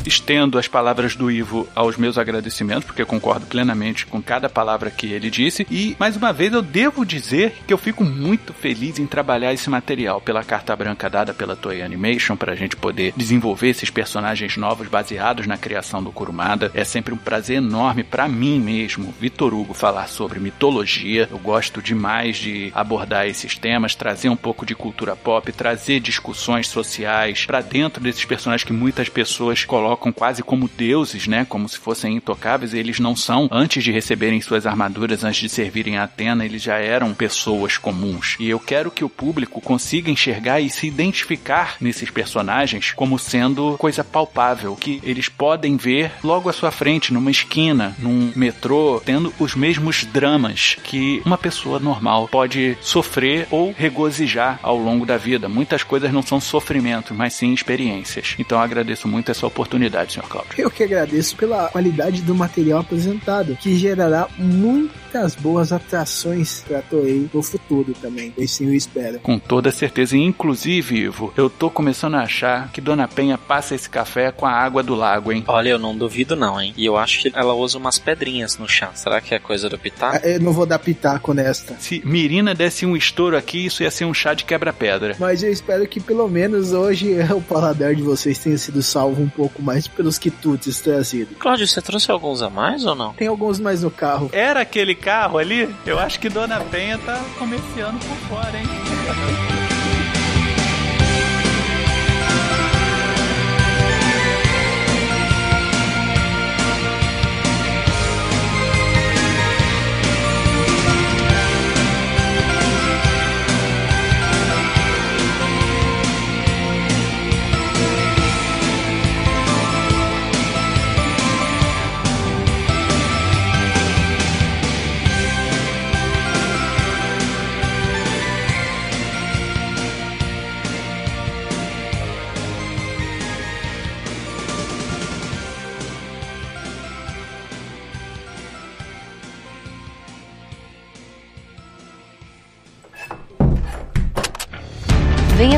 Estendo 0.05 0.57
as 0.57 0.67
palavras 0.67 1.15
do 1.15 1.31
Ivo 1.31 1.67
aos 1.75 1.97
meus 1.97 2.17
agradecimentos, 2.17 2.85
porque 2.85 3.03
concordo 3.05 3.45
plenamente 3.45 4.05
com 4.05 4.21
cada 4.21 4.49
palavra 4.49 4.91
que 4.91 5.07
ele 5.07 5.29
disse. 5.29 5.65
E, 5.69 5.95
mais 5.99 6.15
uma 6.15 6.31
vez, 6.31 6.53
eu 6.53 6.61
devo 6.61 7.05
dizer 7.05 7.53
que 7.65 7.73
eu 7.73 7.77
fico 7.77 8.03
muito 8.03 8.53
feliz 8.53 8.99
em 8.99 9.07
trabalhar 9.07 9.53
esse 9.53 9.69
material 9.69 10.21
pela 10.21 10.43
carta 10.43 10.75
branca 10.75 11.09
dada 11.09 11.33
pela 11.33 11.55
Toei 11.55 11.81
Animation 11.81 12.35
para 12.35 12.53
a 12.53 12.55
gente 12.55 12.75
poder 12.75 13.13
desenvolver 13.15 13.69
esses 13.69 13.89
personagens 13.89 14.57
novos 14.57 14.87
baseados 14.87 15.47
na 15.47 15.57
criação 15.57 16.03
do 16.03 16.11
Kurumada. 16.11 16.71
É 16.73 16.83
sempre 16.83 17.13
um 17.13 17.17
prazer 17.17 17.57
enorme 17.57 18.03
para 18.03 18.27
mim 18.27 18.59
mesmo, 18.59 19.13
Vitor 19.19 19.53
Hugo, 19.53 19.73
falar 19.73 20.07
sobre 20.07 20.39
mitologia. 20.39 21.27
Eu 21.31 21.39
gosto 21.39 21.81
demais 21.81 22.37
de 22.37 22.71
abordar 22.73 23.27
esses 23.27 23.57
temas, 23.57 23.95
trazer 23.95 24.29
um 24.29 24.35
pouco 24.35 24.65
de 24.65 24.75
cultura 24.75 25.15
pop, 25.15 25.51
trazer 25.51 25.99
discussões 25.99 26.67
sociais 26.67 27.45
para 27.45 27.61
dentro 27.61 28.01
desses 28.01 28.25
personagens 28.25 28.65
que 28.65 28.73
muitas 28.73 29.09
pessoas 29.09 29.63
colocam 29.65 29.94
quase 29.97 30.43
como 30.43 30.69
deuses, 30.69 31.27
né? 31.27 31.45
Como 31.47 31.67
se 31.67 31.77
fossem 31.77 32.15
intocáveis. 32.15 32.73
E 32.73 32.77
eles 32.77 32.99
não 32.99 33.15
são. 33.15 33.47
Antes 33.51 33.83
de 33.83 33.91
receberem 33.91 34.41
suas 34.41 34.65
armaduras, 34.65 35.23
antes 35.23 35.41
de 35.41 35.49
servirem 35.49 35.97
a 35.97 36.03
Atena, 36.03 36.45
eles 36.45 36.61
já 36.61 36.77
eram 36.77 37.13
pessoas 37.13 37.77
comuns. 37.77 38.35
E 38.39 38.49
eu 38.49 38.59
quero 38.59 38.91
que 38.91 39.03
o 39.03 39.09
público 39.09 39.61
consiga 39.61 40.11
enxergar 40.11 40.59
e 40.61 40.69
se 40.69 40.87
identificar 40.87 41.77
nesses 41.79 42.09
personagens 42.09 42.91
como 42.95 43.19
sendo 43.19 43.75
coisa 43.77 44.03
palpável, 44.03 44.75
que 44.75 44.99
eles 45.03 45.29
podem 45.29 45.77
ver 45.77 46.11
logo 46.23 46.49
à 46.49 46.53
sua 46.53 46.71
frente, 46.71 47.13
numa 47.13 47.31
esquina, 47.31 47.95
num 47.99 48.31
metrô, 48.35 49.01
tendo 49.03 49.33
os 49.39 49.55
mesmos 49.55 50.05
dramas 50.05 50.77
que 50.83 51.21
uma 51.25 51.37
pessoa 51.37 51.79
normal 51.79 52.27
pode 52.27 52.77
sofrer 52.81 53.47
ou 53.51 53.73
regozijar 53.77 54.59
ao 54.61 54.77
longo 54.77 55.05
da 55.05 55.17
vida. 55.17 55.49
Muitas 55.49 55.83
coisas 55.83 56.11
não 56.11 56.21
são 56.21 56.39
sofrimentos, 56.39 57.15
mas 57.15 57.33
sim 57.33 57.53
experiências. 57.53 58.35
Então 58.39 58.59
agradeço 58.59 59.07
muito 59.07 59.31
essa 59.31 59.45
oportunidade, 59.45 59.84
senhor 60.09 60.27
Cláudio. 60.27 60.51
Eu 60.57 60.69
que 60.71 60.83
agradeço 60.83 61.35
pela 61.35 61.69
qualidade 61.69 62.21
do 62.21 62.35
material 62.35 62.79
apresentado, 62.79 63.57
que 63.61 63.75
gerará 63.77 64.27
muitas 64.37 65.35
boas 65.35 65.71
atrações 65.71 66.63
para 66.67 66.81
Toei 66.81 67.29
no 67.33 67.41
futuro 67.41 67.93
também. 68.01 68.33
Assim 68.41 68.67
eu 68.67 68.73
espero. 68.73 69.19
Com 69.19 69.39
toda 69.39 69.71
certeza. 69.71 70.17
E, 70.17 70.21
inclusive, 70.21 70.95
Ivo, 70.97 71.33
eu 71.37 71.49
tô 71.49 71.69
começando 71.69 72.15
a 72.15 72.21
achar 72.21 72.71
que 72.71 72.81
Dona 72.81 73.07
Penha 73.07 73.37
passa 73.37 73.75
esse 73.75 73.89
café 73.89 74.31
com 74.31 74.45
a 74.45 74.51
água 74.51 74.83
do 74.83 74.95
lago, 74.95 75.31
hein? 75.31 75.43
Olha, 75.47 75.69
eu 75.69 75.79
não 75.79 75.95
duvido 75.95 76.35
não, 76.35 76.59
hein? 76.61 76.73
E 76.77 76.85
eu 76.85 76.97
acho 76.97 77.21
que 77.21 77.31
ela 77.33 77.53
usa 77.53 77.77
umas 77.77 77.97
pedrinhas 77.97 78.57
no 78.57 78.67
chá. 78.67 78.91
Será 78.93 79.21
que 79.21 79.33
é 79.33 79.39
coisa 79.39 79.69
do 79.69 79.77
pitaco? 79.77 80.19
Ah, 80.23 80.27
Eu 80.27 80.39
não 80.39 80.51
vou 80.53 80.65
dar 80.65 80.79
pitaco 80.79 81.33
nesta. 81.33 81.75
Se 81.79 82.01
Mirina 82.05 82.53
desse 82.53 82.85
um 82.85 82.95
estouro 82.95 83.37
aqui, 83.37 83.65
isso 83.65 83.83
ia 83.83 83.91
ser 83.91 84.05
um 84.05 84.13
chá 84.13 84.33
de 84.33 84.45
quebra-pedra. 84.45 85.15
Mas 85.19 85.43
eu 85.43 85.51
espero 85.51 85.87
que 85.87 85.99
pelo 85.99 86.27
menos 86.27 86.71
hoje 86.71 87.15
o 87.35 87.41
paladar 87.41 87.95
de 87.95 88.01
vocês 88.01 88.37
tenha 88.37 88.57
sido 88.57 88.81
salvo 88.83 89.21
um 89.21 89.29
pouco 89.29 89.61
mais 89.61 89.74
pelos 89.87 90.17
quitutes 90.17 90.79
trazidos. 90.79 91.37
Cláudio, 91.37 91.67
você 91.67 91.81
trouxe 91.81 92.09
alguns 92.11 92.41
a 92.41 92.49
mais 92.49 92.85
ou 92.85 92.95
não? 92.95 93.13
Tem 93.13 93.27
alguns 93.27 93.59
mais 93.59 93.83
no 93.83 93.91
carro. 93.91 94.29
Era 94.31 94.61
aquele 94.61 94.95
carro 94.95 95.37
ali? 95.37 95.73
Eu 95.85 95.99
acho 95.99 96.19
que 96.19 96.29
Dona 96.29 96.59
Penha 96.59 96.97
tá 96.97 97.23
comerciando 97.37 97.99
por 97.99 98.17
fora, 98.29 98.57
hein? 98.57 99.64